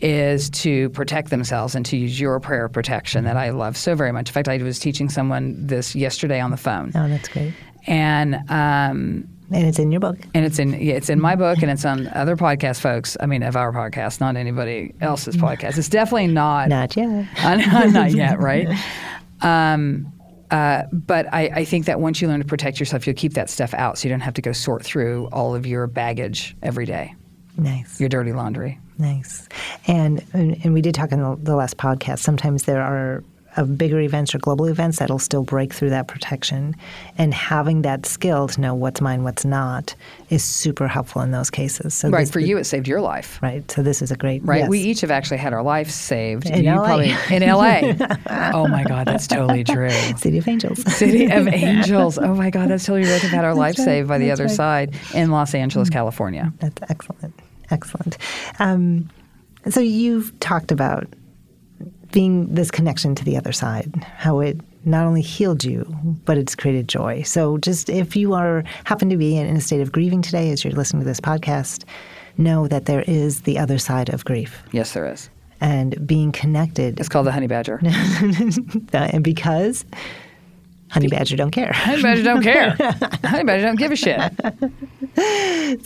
is 0.00 0.50
to 0.50 0.90
protect 0.90 1.30
themselves 1.30 1.74
and 1.74 1.86
to 1.86 1.96
use 1.96 2.20
your 2.20 2.38
prayer 2.40 2.66
of 2.66 2.72
protection 2.72 3.24
that 3.24 3.36
I 3.36 3.50
love 3.50 3.76
so 3.76 3.94
very 3.94 4.12
much. 4.12 4.28
In 4.28 4.32
fact, 4.34 4.48
I 4.48 4.58
was 4.58 4.78
teaching 4.78 5.08
someone 5.08 5.54
this 5.66 5.94
yesterday 5.94 6.38
on 6.40 6.50
the 6.50 6.56
phone, 6.58 6.92
Oh, 6.94 7.08
that's 7.08 7.28
great. 7.28 7.54
and 7.86 8.34
um, 8.50 9.26
And 9.50 9.66
it's 9.66 9.78
in 9.78 9.90
your 9.92 10.00
book. 10.00 10.18
and 10.34 10.44
it's 10.44 10.58
in 10.58 10.72
yeah, 10.74 10.94
it's 10.94 11.08
in 11.08 11.20
my 11.20 11.34
book 11.36 11.62
and 11.62 11.70
it's 11.70 11.84
on 11.86 12.08
other 12.08 12.36
podcast 12.36 12.80
folks. 12.80 13.16
I 13.20 13.26
mean, 13.26 13.42
of 13.42 13.56
our 13.56 13.72
podcast, 13.72 14.20
not 14.20 14.36
anybody 14.36 14.92
else's 15.00 15.36
podcast. 15.36 15.78
It's 15.78 15.88
definitely 15.88 16.26
not 16.26 16.68
Not 16.68 16.94
yet. 16.96 17.26
Uh, 17.42 17.54
not 17.90 18.10
yet, 18.24 18.38
right? 18.38 18.68
Um, 19.40 20.12
uh, 20.50 20.82
but 20.92 21.26
I, 21.32 21.50
I 21.54 21.64
think 21.64 21.86
that 21.86 22.00
once 22.00 22.20
you 22.20 22.28
learn 22.28 22.40
to 22.40 22.46
protect 22.46 22.78
yourself, 22.78 23.06
you'll 23.06 23.16
keep 23.16 23.32
that 23.34 23.50
stuff 23.50 23.74
out, 23.74 23.98
so 23.98 24.06
you 24.08 24.12
don't 24.12 24.20
have 24.20 24.34
to 24.34 24.42
go 24.42 24.52
sort 24.52 24.84
through 24.84 25.26
all 25.32 25.54
of 25.56 25.66
your 25.66 25.86
baggage 25.88 26.56
every 26.62 26.86
day, 26.86 27.14
Nice. 27.56 27.98
your 27.98 28.08
dirty 28.08 28.32
laundry. 28.32 28.78
Nice. 28.98 29.48
And, 29.86 30.24
and 30.32 30.56
and 30.64 30.72
we 30.74 30.80
did 30.80 30.94
talk 30.94 31.12
in 31.12 31.20
the, 31.20 31.36
the 31.42 31.54
last 31.56 31.76
podcast. 31.76 32.20
Sometimes 32.20 32.64
there 32.64 32.82
are 32.82 33.22
uh, 33.58 33.64
bigger 33.64 33.98
events 34.00 34.34
or 34.34 34.38
global 34.38 34.66
events 34.66 34.98
that'll 34.98 35.18
still 35.18 35.42
break 35.42 35.72
through 35.72 35.88
that 35.88 36.08
protection, 36.08 36.74
and 37.16 37.32
having 37.32 37.80
that 37.82 38.04
skill 38.04 38.48
to 38.48 38.60
know 38.60 38.74
what's 38.74 39.00
mine, 39.00 39.22
what's 39.24 39.46
not, 39.46 39.94
is 40.28 40.44
super 40.44 40.86
helpful 40.88 41.22
in 41.22 41.30
those 41.30 41.48
cases. 41.48 41.94
So 41.94 42.10
Right 42.10 42.20
this- 42.22 42.30
for 42.30 42.40
you, 42.40 42.58
it 42.58 42.64
saved 42.64 42.86
your 42.86 43.00
life. 43.00 43.38
right. 43.42 43.70
So 43.70 43.82
this 43.82 44.02
is 44.02 44.10
a 44.10 44.16
great 44.16 44.42
Right, 44.44 44.60
yes. 44.60 44.68
we 44.68 44.80
each 44.80 45.00
have 45.00 45.10
actually 45.10 45.38
had 45.38 45.54
our 45.54 45.62
life 45.62 45.90
saved. 45.90 46.50
In 46.50 46.64
you 46.64 46.70
LA. 46.74 46.84
probably 46.84 47.14
in 47.34 47.42
L.A. 47.54 47.96
oh 48.52 48.68
my 48.68 48.84
God, 48.84 49.06
that's 49.06 49.26
totally 49.26 49.64
true. 49.64 49.88
City 50.18 50.36
of 50.36 50.46
Angels. 50.48 50.82
City 50.94 51.24
of 51.30 51.48
Angels. 51.52 52.18
Oh 52.18 52.34
my 52.34 52.50
God, 52.50 52.68
that's 52.68 52.84
totally 52.84 53.10
right. 53.10 53.22
We've 53.22 53.30
had 53.32 53.44
our 53.46 53.54
life 53.54 53.78
right, 53.78 53.84
saved 53.84 54.08
by 54.08 54.18
the 54.18 54.32
other 54.32 54.44
right. 54.44 54.54
side 54.54 54.94
in 55.14 55.30
Los 55.30 55.54
Angeles, 55.54 55.88
California. 55.88 56.52
That's 56.60 56.82
excellent. 56.90 57.32
Excellent. 57.70 58.18
Um, 58.58 59.10
so 59.68 59.80
you've 59.80 60.38
talked 60.40 60.70
about 60.70 61.06
being 62.12 62.54
this 62.54 62.70
connection 62.70 63.14
to 63.14 63.24
the 63.24 63.36
other 63.36 63.52
side, 63.52 63.92
how 64.16 64.40
it 64.40 64.60
not 64.84 65.04
only 65.04 65.20
healed 65.20 65.64
you, 65.64 65.84
but 66.24 66.38
it's 66.38 66.54
created 66.54 66.88
joy. 66.88 67.22
So 67.22 67.58
just 67.58 67.90
if 67.90 68.14
you 68.14 68.32
are 68.34 68.62
happen 68.84 69.10
to 69.10 69.16
be 69.16 69.36
in 69.36 69.56
a 69.56 69.60
state 69.60 69.80
of 69.80 69.90
grieving 69.90 70.22
today 70.22 70.50
as 70.50 70.64
you're 70.64 70.72
listening 70.72 71.02
to 71.02 71.06
this 71.06 71.20
podcast, 71.20 71.84
know 72.38 72.68
that 72.68 72.86
there 72.86 73.02
is 73.06 73.42
the 73.42 73.58
other 73.58 73.78
side 73.78 74.08
of 74.10 74.24
grief. 74.24 74.62
Yes, 74.72 74.92
there 74.92 75.10
is. 75.10 75.28
And 75.60 76.06
being 76.06 76.32
connected. 76.32 77.00
It's 77.00 77.08
called 77.08 77.26
the 77.26 77.32
honey 77.32 77.46
badger. 77.48 77.80
and 78.92 79.24
because 79.24 79.84
honey 80.96 81.08
badger 81.08 81.36
don't 81.36 81.50
care. 81.50 81.72
honey 81.74 82.02
badger 82.02 82.22
don't 82.22 82.42
care. 82.42 82.70
honey 83.24 83.44
badger 83.44 83.66
don't 83.66 83.78
give 83.78 83.92
a 83.92 83.96
shit. 83.96 84.32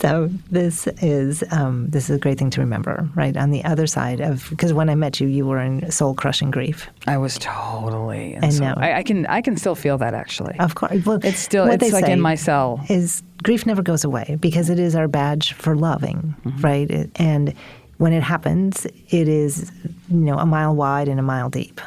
so 0.01 0.29
this 0.49 0.87
is 1.01 1.43
um, 1.51 1.89
this 1.89 2.09
is 2.09 2.15
a 2.15 2.19
great 2.19 2.37
thing 2.37 2.49
to 2.49 2.61
remember, 2.61 3.09
right? 3.13 3.35
On 3.35 3.51
the 3.51 3.63
other 3.65 3.87
side 3.87 4.21
of 4.21 4.49
because 4.49 4.71
when 4.71 4.89
I 4.89 4.95
met 4.95 5.19
you, 5.19 5.27
you 5.27 5.45
were 5.45 5.59
in 5.59 5.91
soul 5.91 6.13
crushing 6.13 6.49
grief. 6.49 6.87
I 7.07 7.17
was 7.17 7.37
totally, 7.39 8.35
and 8.35 8.53
so 8.53 8.73
I, 8.77 8.99
I, 8.99 9.03
can 9.03 9.25
I 9.27 9.41
can 9.41 9.57
still 9.57 9.75
feel 9.75 9.97
that 9.97 10.13
actually. 10.13 10.57
Of 10.59 10.75
course, 10.75 11.05
well, 11.05 11.19
it's 11.23 11.39
still 11.39 11.67
it's 11.67 11.91
like 11.91 12.07
in 12.07 12.21
my 12.21 12.35
cell. 12.35 12.83
Is 12.89 13.21
grief 13.43 13.65
never 13.65 13.81
goes 13.81 14.05
away 14.05 14.37
because 14.39 14.69
it 14.69 14.79
is 14.79 14.95
our 14.95 15.09
badge 15.09 15.53
for 15.53 15.75
loving, 15.75 16.35
mm-hmm. 16.45 16.61
right? 16.61 16.89
It, 16.89 17.11
and 17.17 17.53
when 17.97 18.13
it 18.13 18.23
happens, 18.23 18.85
it 18.85 19.27
is 19.27 19.71
you 20.09 20.17
know 20.17 20.37
a 20.37 20.45
mile 20.45 20.73
wide 20.73 21.09
and 21.09 21.19
a 21.19 21.23
mile 21.23 21.49
deep, 21.49 21.81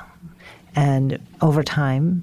and 0.77 1.19
over 1.41 1.63
time, 1.63 2.23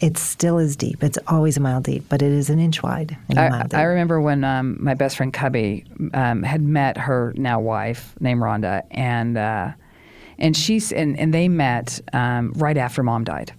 it 0.00 0.16
still 0.16 0.58
is 0.58 0.76
deep. 0.76 1.02
It's 1.02 1.18
always 1.26 1.56
a 1.56 1.60
mile 1.60 1.80
deep, 1.80 2.04
but 2.08 2.22
it 2.22 2.30
is 2.30 2.50
an 2.50 2.60
inch 2.60 2.82
wide. 2.82 3.16
I, 3.36 3.66
I, 3.72 3.82
remember 3.82 4.20
when 4.20 4.44
um, 4.44 4.76
my 4.80 4.94
best 4.94 5.16
friend 5.16 5.32
Cubby 5.32 5.84
um, 6.14 6.42
had 6.42 6.62
met 6.62 6.96
her 6.96 7.32
now 7.36 7.58
wife 7.58 8.14
named 8.20 8.40
Rhonda, 8.40 8.84
and 8.92 9.36
uh, 9.36 9.72
and 10.38 10.56
she's 10.56 10.92
and, 10.92 11.18
and 11.18 11.34
they 11.34 11.48
met 11.48 12.00
um, 12.12 12.52
right 12.52 12.76
after 12.76 13.02
mom 13.02 13.24
died. 13.24 13.52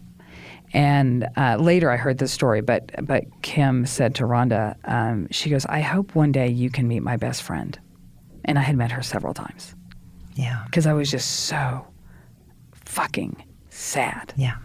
And 0.72 1.28
uh, 1.36 1.58
later, 1.58 1.90
I 1.90 1.98
heard 1.98 2.20
this 2.20 2.32
story, 2.32 2.62
but 2.62 2.90
but 3.06 3.26
Kim 3.42 3.86
said 3.86 4.16
to 4.16 4.24
Rhonda, 4.24 4.76
um, 4.86 5.28
she 5.32 5.50
goes, 5.50 5.66
"I 5.66 5.82
hope 5.82 6.16
one 6.16 6.32
day 6.32 6.48
you 6.48 6.70
can 6.70 6.88
meet 6.88 7.02
my 7.02 7.18
best 7.18 7.44
friend," 7.44 7.78
and 8.46 8.58
I 8.58 8.62
had 8.62 8.78
met 8.78 8.92
her 8.92 9.02
several 9.02 9.34
times. 9.34 9.76
Yeah, 10.36 10.64
because 10.66 10.88
I 10.88 10.94
was 10.94 11.12
just 11.12 11.48
so 11.48 11.86
fucking 12.72 13.44
sad. 13.70 14.34
Yeah 14.38 14.56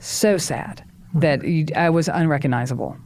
so 0.00 0.36
sad 0.36 0.84
that 1.14 1.40
I 1.76 1.90
was 1.90 2.08
unrecognizable. 2.08 2.96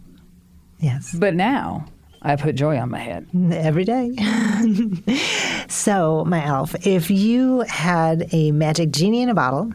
Yes. 0.78 1.14
But 1.14 1.34
now 1.34 1.86
I 2.22 2.36
put 2.36 2.54
joy 2.54 2.76
on 2.78 2.90
my 2.90 2.98
head. 2.98 3.26
Every 3.52 3.84
day. 3.84 4.14
so, 5.68 6.24
my 6.24 6.44
elf, 6.44 6.74
if 6.86 7.10
you 7.10 7.60
had 7.60 8.28
a 8.32 8.52
magic 8.52 8.90
genie 8.90 9.22
in 9.22 9.28
a 9.28 9.34
bottle, 9.34 9.72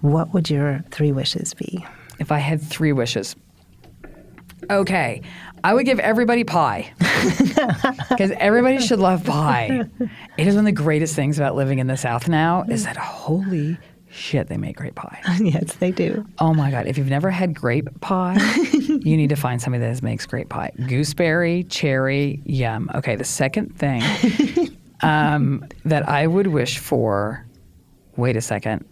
what 0.00 0.32
would 0.34 0.50
your 0.50 0.84
three 0.90 1.12
wishes 1.12 1.54
be? 1.54 1.84
If 2.18 2.30
I 2.30 2.38
had 2.38 2.62
three 2.62 2.92
wishes, 2.92 3.34
okay, 4.70 5.22
I 5.64 5.72
would 5.72 5.86
give 5.86 5.98
everybody 5.98 6.44
pie 6.44 6.92
because 6.98 8.30
everybody 8.32 8.78
should 8.80 9.00
love 9.00 9.24
pie. 9.24 9.84
It 10.36 10.48
is 10.48 10.56
one 10.56 10.66
of 10.66 10.74
the 10.74 10.82
greatest 10.82 11.14
things 11.14 11.38
about 11.38 11.54
living 11.54 11.78
in 11.78 11.86
the 11.86 11.96
South 11.96 12.28
now 12.28 12.64
is 12.68 12.84
that 12.84 12.96
holy 12.96 13.78
shit, 14.14 14.48
they 14.48 14.56
make 14.56 14.76
great 14.76 14.94
pie. 14.94 15.20
yes, 15.40 15.74
they 15.76 15.90
do. 15.90 16.24
Oh 16.38 16.54
my 16.54 16.70
God. 16.70 16.86
If 16.86 16.96
you've 16.96 17.08
never 17.08 17.30
had 17.30 17.54
grape 17.54 18.00
pie, 18.00 18.38
you 18.64 19.16
need 19.16 19.28
to 19.30 19.36
find 19.36 19.60
somebody 19.60 19.84
that 19.84 20.02
makes 20.02 20.26
great 20.26 20.48
pie. 20.48 20.70
Gooseberry, 20.86 21.64
cherry, 21.64 22.40
yum. 22.44 22.90
Okay, 22.94 23.16
the 23.16 23.24
second 23.24 23.76
thing 23.76 24.02
um, 25.02 25.66
that 25.84 26.08
I 26.08 26.26
would 26.26 26.46
wish 26.46 26.78
for, 26.78 27.44
wait 28.16 28.36
a 28.36 28.40
second. 28.40 28.84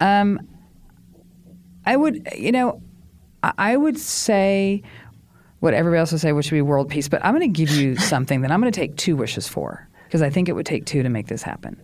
Um, 0.00 0.40
I 1.86 1.96
would, 1.96 2.28
you 2.36 2.52
know, 2.52 2.82
I 3.42 3.76
would 3.76 3.98
say 3.98 4.82
what 5.60 5.74
everybody 5.74 6.00
else 6.00 6.12
would 6.12 6.20
say, 6.20 6.32
which 6.32 6.50
would 6.50 6.56
be 6.56 6.62
world 6.62 6.88
peace, 6.88 7.08
but 7.08 7.24
I'm 7.24 7.34
going 7.34 7.52
to 7.52 7.64
give 7.64 7.70
you 7.70 7.96
something 7.96 8.40
that 8.40 8.50
I'm 8.50 8.60
going 8.60 8.72
to 8.72 8.78
take 8.78 8.96
two 8.96 9.16
wishes 9.16 9.48
for 9.48 9.88
because 10.06 10.22
I 10.22 10.30
think 10.30 10.48
it 10.48 10.52
would 10.52 10.66
take 10.66 10.84
two 10.86 11.02
to 11.02 11.08
make 11.08 11.28
this 11.28 11.42
happen. 11.42 11.80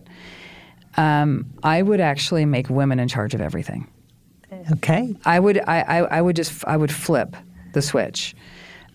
Um, 0.97 1.45
I 1.63 1.81
would 1.81 2.01
actually 2.01 2.45
make 2.45 2.69
women 2.69 2.99
in 2.99 3.07
charge 3.07 3.33
of 3.33 3.41
everything. 3.41 3.87
Okay. 4.73 5.15
I 5.25 5.39
would. 5.39 5.59
I, 5.59 5.81
I, 5.81 5.97
I 6.17 6.21
would 6.21 6.35
just. 6.35 6.65
I 6.65 6.77
would 6.77 6.91
flip 6.91 7.35
the 7.73 7.81
switch. 7.81 8.35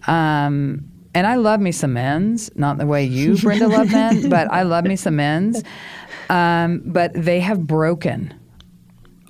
Um, 0.06 0.90
and 1.14 1.26
I 1.26 1.36
love 1.36 1.60
me 1.60 1.72
some 1.72 1.94
men's, 1.94 2.50
not 2.56 2.76
the 2.76 2.86
way 2.86 3.04
you, 3.04 3.38
Brenda, 3.42 3.68
love 3.68 3.90
men, 3.90 4.28
but 4.28 4.52
I 4.52 4.62
love 4.62 4.84
me 4.84 4.96
some 4.96 5.16
men's. 5.16 5.62
Um, 6.28 6.82
but 6.84 7.12
they 7.14 7.40
have 7.40 7.66
broken 7.66 8.38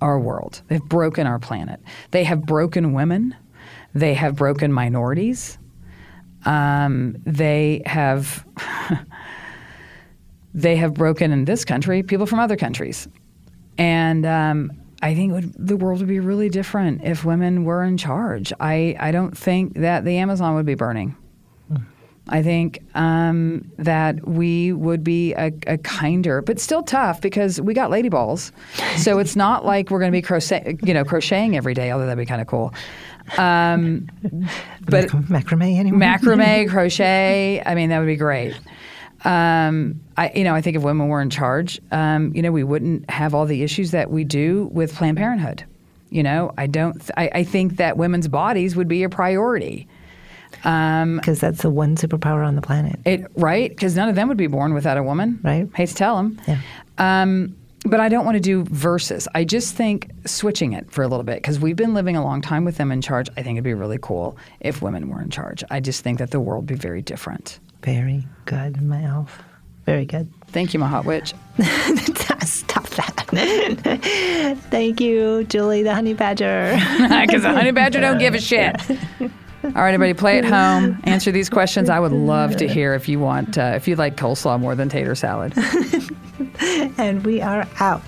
our 0.00 0.18
world. 0.18 0.62
They've 0.68 0.82
broken 0.82 1.26
our 1.26 1.38
planet. 1.38 1.80
They 2.10 2.24
have 2.24 2.44
broken 2.44 2.92
women. 2.92 3.36
They 3.94 4.14
have 4.14 4.34
broken 4.34 4.72
minorities. 4.72 5.58
Um, 6.44 7.16
they 7.24 7.82
have 7.86 8.44
they 10.56 10.74
have 10.76 10.94
broken 10.94 11.32
in 11.32 11.44
this 11.44 11.64
country 11.64 12.02
people 12.02 12.26
from 12.26 12.40
other 12.40 12.56
countries. 12.56 13.06
And 13.78 14.24
um, 14.24 14.72
I 15.02 15.14
think 15.14 15.32
would, 15.34 15.52
the 15.54 15.76
world 15.76 16.00
would 16.00 16.08
be 16.08 16.18
really 16.18 16.48
different 16.48 17.04
if 17.04 17.24
women 17.24 17.64
were 17.64 17.84
in 17.84 17.98
charge. 17.98 18.52
I, 18.58 18.96
I 18.98 19.12
don't 19.12 19.36
think 19.36 19.74
that 19.74 20.04
the 20.06 20.16
Amazon 20.16 20.54
would 20.54 20.66
be 20.66 20.74
burning. 20.74 21.14
I 22.28 22.42
think 22.42 22.82
um, 22.96 23.70
that 23.78 24.26
we 24.26 24.72
would 24.72 25.04
be 25.04 25.32
a, 25.34 25.52
a, 25.68 25.78
kinder, 25.78 26.42
but 26.42 26.58
still 26.58 26.82
tough 26.82 27.20
because 27.20 27.60
we 27.60 27.72
got 27.72 27.88
lady 27.88 28.08
balls. 28.08 28.50
So 28.96 29.20
it's 29.20 29.36
not 29.36 29.64
like 29.64 29.90
we're 29.90 30.00
going 30.00 30.10
to 30.10 30.16
be 30.16 30.22
crochet, 30.22 30.76
you 30.82 30.92
know, 30.92 31.04
crocheting 31.04 31.56
every 31.56 31.72
day, 31.72 31.92
although 31.92 32.06
that'd 32.06 32.18
be 32.18 32.26
kind 32.26 32.40
of 32.40 32.48
cool. 32.48 32.74
Um, 33.38 34.08
but 34.88 35.06
macrame 35.10 35.78
anyway. 35.78 35.98
Macrame, 35.98 36.68
crochet. 36.70 37.62
I 37.64 37.76
mean, 37.76 37.90
that 37.90 38.00
would 38.00 38.06
be 38.06 38.16
great. 38.16 38.58
Um, 39.26 40.00
I, 40.16 40.30
you 40.34 40.44
know, 40.44 40.54
I 40.54 40.60
think 40.60 40.76
if 40.76 40.82
women 40.82 41.08
were 41.08 41.20
in 41.20 41.30
charge, 41.30 41.80
um, 41.90 42.32
you 42.34 42.42
know, 42.42 42.52
we 42.52 42.62
wouldn't 42.62 43.10
have 43.10 43.34
all 43.34 43.44
the 43.44 43.64
issues 43.64 43.90
that 43.90 44.10
we 44.10 44.22
do 44.22 44.70
with 44.72 44.94
Planned 44.94 45.18
Parenthood. 45.18 45.64
You 46.10 46.22
know, 46.22 46.54
I 46.56 46.68
don't. 46.68 46.94
Th- 47.00 47.10
I, 47.16 47.40
I, 47.40 47.44
think 47.44 47.76
that 47.78 47.96
women's 47.96 48.28
bodies 48.28 48.76
would 48.76 48.86
be 48.86 49.02
a 49.02 49.08
priority. 49.08 49.88
Because 50.52 51.02
um, 51.02 51.20
that's 51.24 51.62
the 51.62 51.70
one 51.70 51.96
superpower 51.96 52.46
on 52.46 52.54
the 52.54 52.62
planet. 52.62 53.00
It 53.04 53.26
right? 53.34 53.68
Because 53.68 53.96
none 53.96 54.08
of 54.08 54.14
them 54.14 54.28
would 54.28 54.36
be 54.36 54.46
born 54.46 54.72
without 54.72 54.96
a 54.96 55.02
woman. 55.02 55.40
Right. 55.42 55.68
Hate 55.74 55.88
to 55.88 55.94
tell 55.94 56.16
them. 56.16 56.40
Yeah. 56.46 56.60
Um, 56.98 57.56
but 57.84 57.98
I 57.98 58.08
don't 58.08 58.24
want 58.24 58.36
to 58.36 58.40
do 58.40 58.64
verses. 58.64 59.26
I 59.34 59.44
just 59.44 59.74
think 59.74 60.10
switching 60.24 60.72
it 60.72 60.90
for 60.90 61.02
a 61.02 61.08
little 61.08 61.24
bit 61.24 61.36
because 61.36 61.58
we've 61.58 61.76
been 61.76 61.94
living 61.94 62.16
a 62.16 62.22
long 62.22 62.40
time 62.40 62.64
with 62.64 62.76
them 62.76 62.92
in 62.92 63.02
charge. 63.02 63.28
I 63.36 63.42
think 63.42 63.56
it'd 63.56 63.64
be 63.64 63.74
really 63.74 63.98
cool 64.00 64.36
if 64.60 64.82
women 64.82 65.08
were 65.08 65.20
in 65.20 65.30
charge. 65.30 65.64
I 65.70 65.80
just 65.80 66.02
think 66.02 66.18
that 66.18 66.30
the 66.30 66.40
world 66.40 66.62
would 66.62 66.78
be 66.78 66.80
very 66.80 67.02
different. 67.02 67.58
Very 67.86 68.26
good, 68.46 68.82
my 68.82 69.04
elf. 69.04 69.44
Very 69.84 70.06
good. 70.06 70.28
Thank 70.48 70.74
you, 70.74 70.80
my 70.80 70.88
hot 70.88 71.04
witch. 71.04 71.34
Stop 72.42 72.88
that. 72.88 74.58
Thank 74.70 75.00
you, 75.00 75.44
Julie 75.44 75.84
the 75.84 75.94
honey 75.94 76.12
badger. 76.12 76.76
Because 77.26 77.42
the 77.42 77.52
honey 77.52 77.70
badger 77.70 78.00
don't 78.00 78.18
give 78.18 78.34
a 78.34 78.40
shit. 78.40 78.74
All 78.90 79.70
right, 79.70 79.94
everybody, 79.94 80.14
play 80.14 80.38
at 80.38 80.44
home. 80.44 81.00
Answer 81.04 81.30
these 81.30 81.48
questions. 81.48 81.88
I 81.88 82.00
would 82.00 82.10
love 82.10 82.56
to 82.56 82.66
hear 82.66 82.94
if 82.94 83.08
you 83.08 83.20
want, 83.20 83.56
uh, 83.56 83.74
if 83.76 83.86
you 83.86 83.94
like 83.94 84.16
coleslaw 84.16 84.58
more 84.58 84.74
than 84.74 84.88
tater 84.88 85.14
salad. 85.14 85.54
and 86.98 87.24
we 87.24 87.40
are 87.40 87.68
out. 87.78 88.02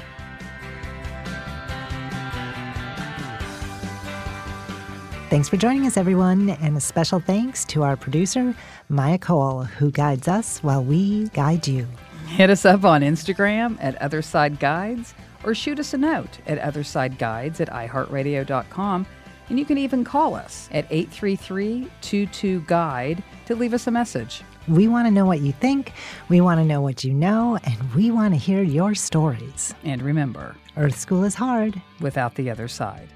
Thanks 5.30 5.46
for 5.46 5.58
joining 5.58 5.86
us, 5.86 5.98
everyone, 5.98 6.48
and 6.48 6.74
a 6.74 6.80
special 6.80 7.20
thanks 7.20 7.62
to 7.66 7.82
our 7.82 7.98
producer, 7.98 8.54
Maya 8.88 9.18
Cole, 9.18 9.64
who 9.64 9.90
guides 9.90 10.28
us 10.28 10.58
while 10.62 10.82
we 10.82 11.28
guide 11.28 11.68
you. 11.68 11.86
Hit 12.26 12.50
us 12.50 12.64
up 12.64 12.84
on 12.84 13.02
Instagram 13.02 13.76
at 13.80 13.98
Otherside 14.00 14.58
Guides 14.58 15.14
or 15.44 15.54
shoot 15.54 15.78
us 15.78 15.94
a 15.94 15.98
note 15.98 16.38
at 16.46 16.60
OthersideGuides 16.60 17.60
at 17.60 17.68
iHeartRadio.com. 17.68 19.06
And 19.50 19.58
you 19.58 19.64
can 19.64 19.78
even 19.78 20.04
call 20.04 20.34
us 20.34 20.68
at 20.72 20.86
833 20.90 21.90
22 22.02 22.60
Guide 22.66 23.22
to 23.46 23.54
leave 23.54 23.74
us 23.74 23.86
a 23.86 23.90
message. 23.90 24.42
We 24.68 24.88
want 24.88 25.06
to 25.06 25.10
know 25.10 25.24
what 25.24 25.40
you 25.40 25.52
think, 25.52 25.92
we 26.28 26.42
want 26.42 26.60
to 26.60 26.64
know 26.64 26.82
what 26.82 27.02
you 27.02 27.14
know, 27.14 27.58
and 27.64 27.94
we 27.94 28.10
want 28.10 28.34
to 28.34 28.38
hear 28.38 28.62
your 28.62 28.94
stories. 28.94 29.74
And 29.84 30.02
remember 30.02 30.54
Earth 30.76 30.98
School 30.98 31.24
is 31.24 31.34
hard 31.34 31.80
without 32.00 32.34
the 32.34 32.50
other 32.50 32.68
side. 32.68 33.08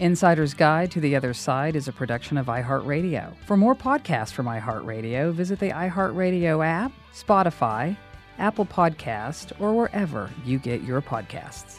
Insider's 0.00 0.54
Guide 0.54 0.90
to 0.90 1.00
the 1.00 1.14
Other 1.14 1.32
Side 1.32 1.76
is 1.76 1.86
a 1.86 1.92
production 1.92 2.36
of 2.36 2.46
iHeartRadio. 2.46 3.32
For 3.46 3.56
more 3.56 3.76
podcasts 3.76 4.32
from 4.32 4.46
iHeartRadio, 4.46 5.32
visit 5.32 5.60
the 5.60 5.70
iHeartRadio 5.70 6.66
app, 6.66 6.90
Spotify, 7.12 7.96
Apple 8.38 8.66
Podcast, 8.66 9.52
or 9.60 9.72
wherever 9.72 10.30
you 10.44 10.58
get 10.58 10.82
your 10.82 11.00
podcasts. 11.00 11.78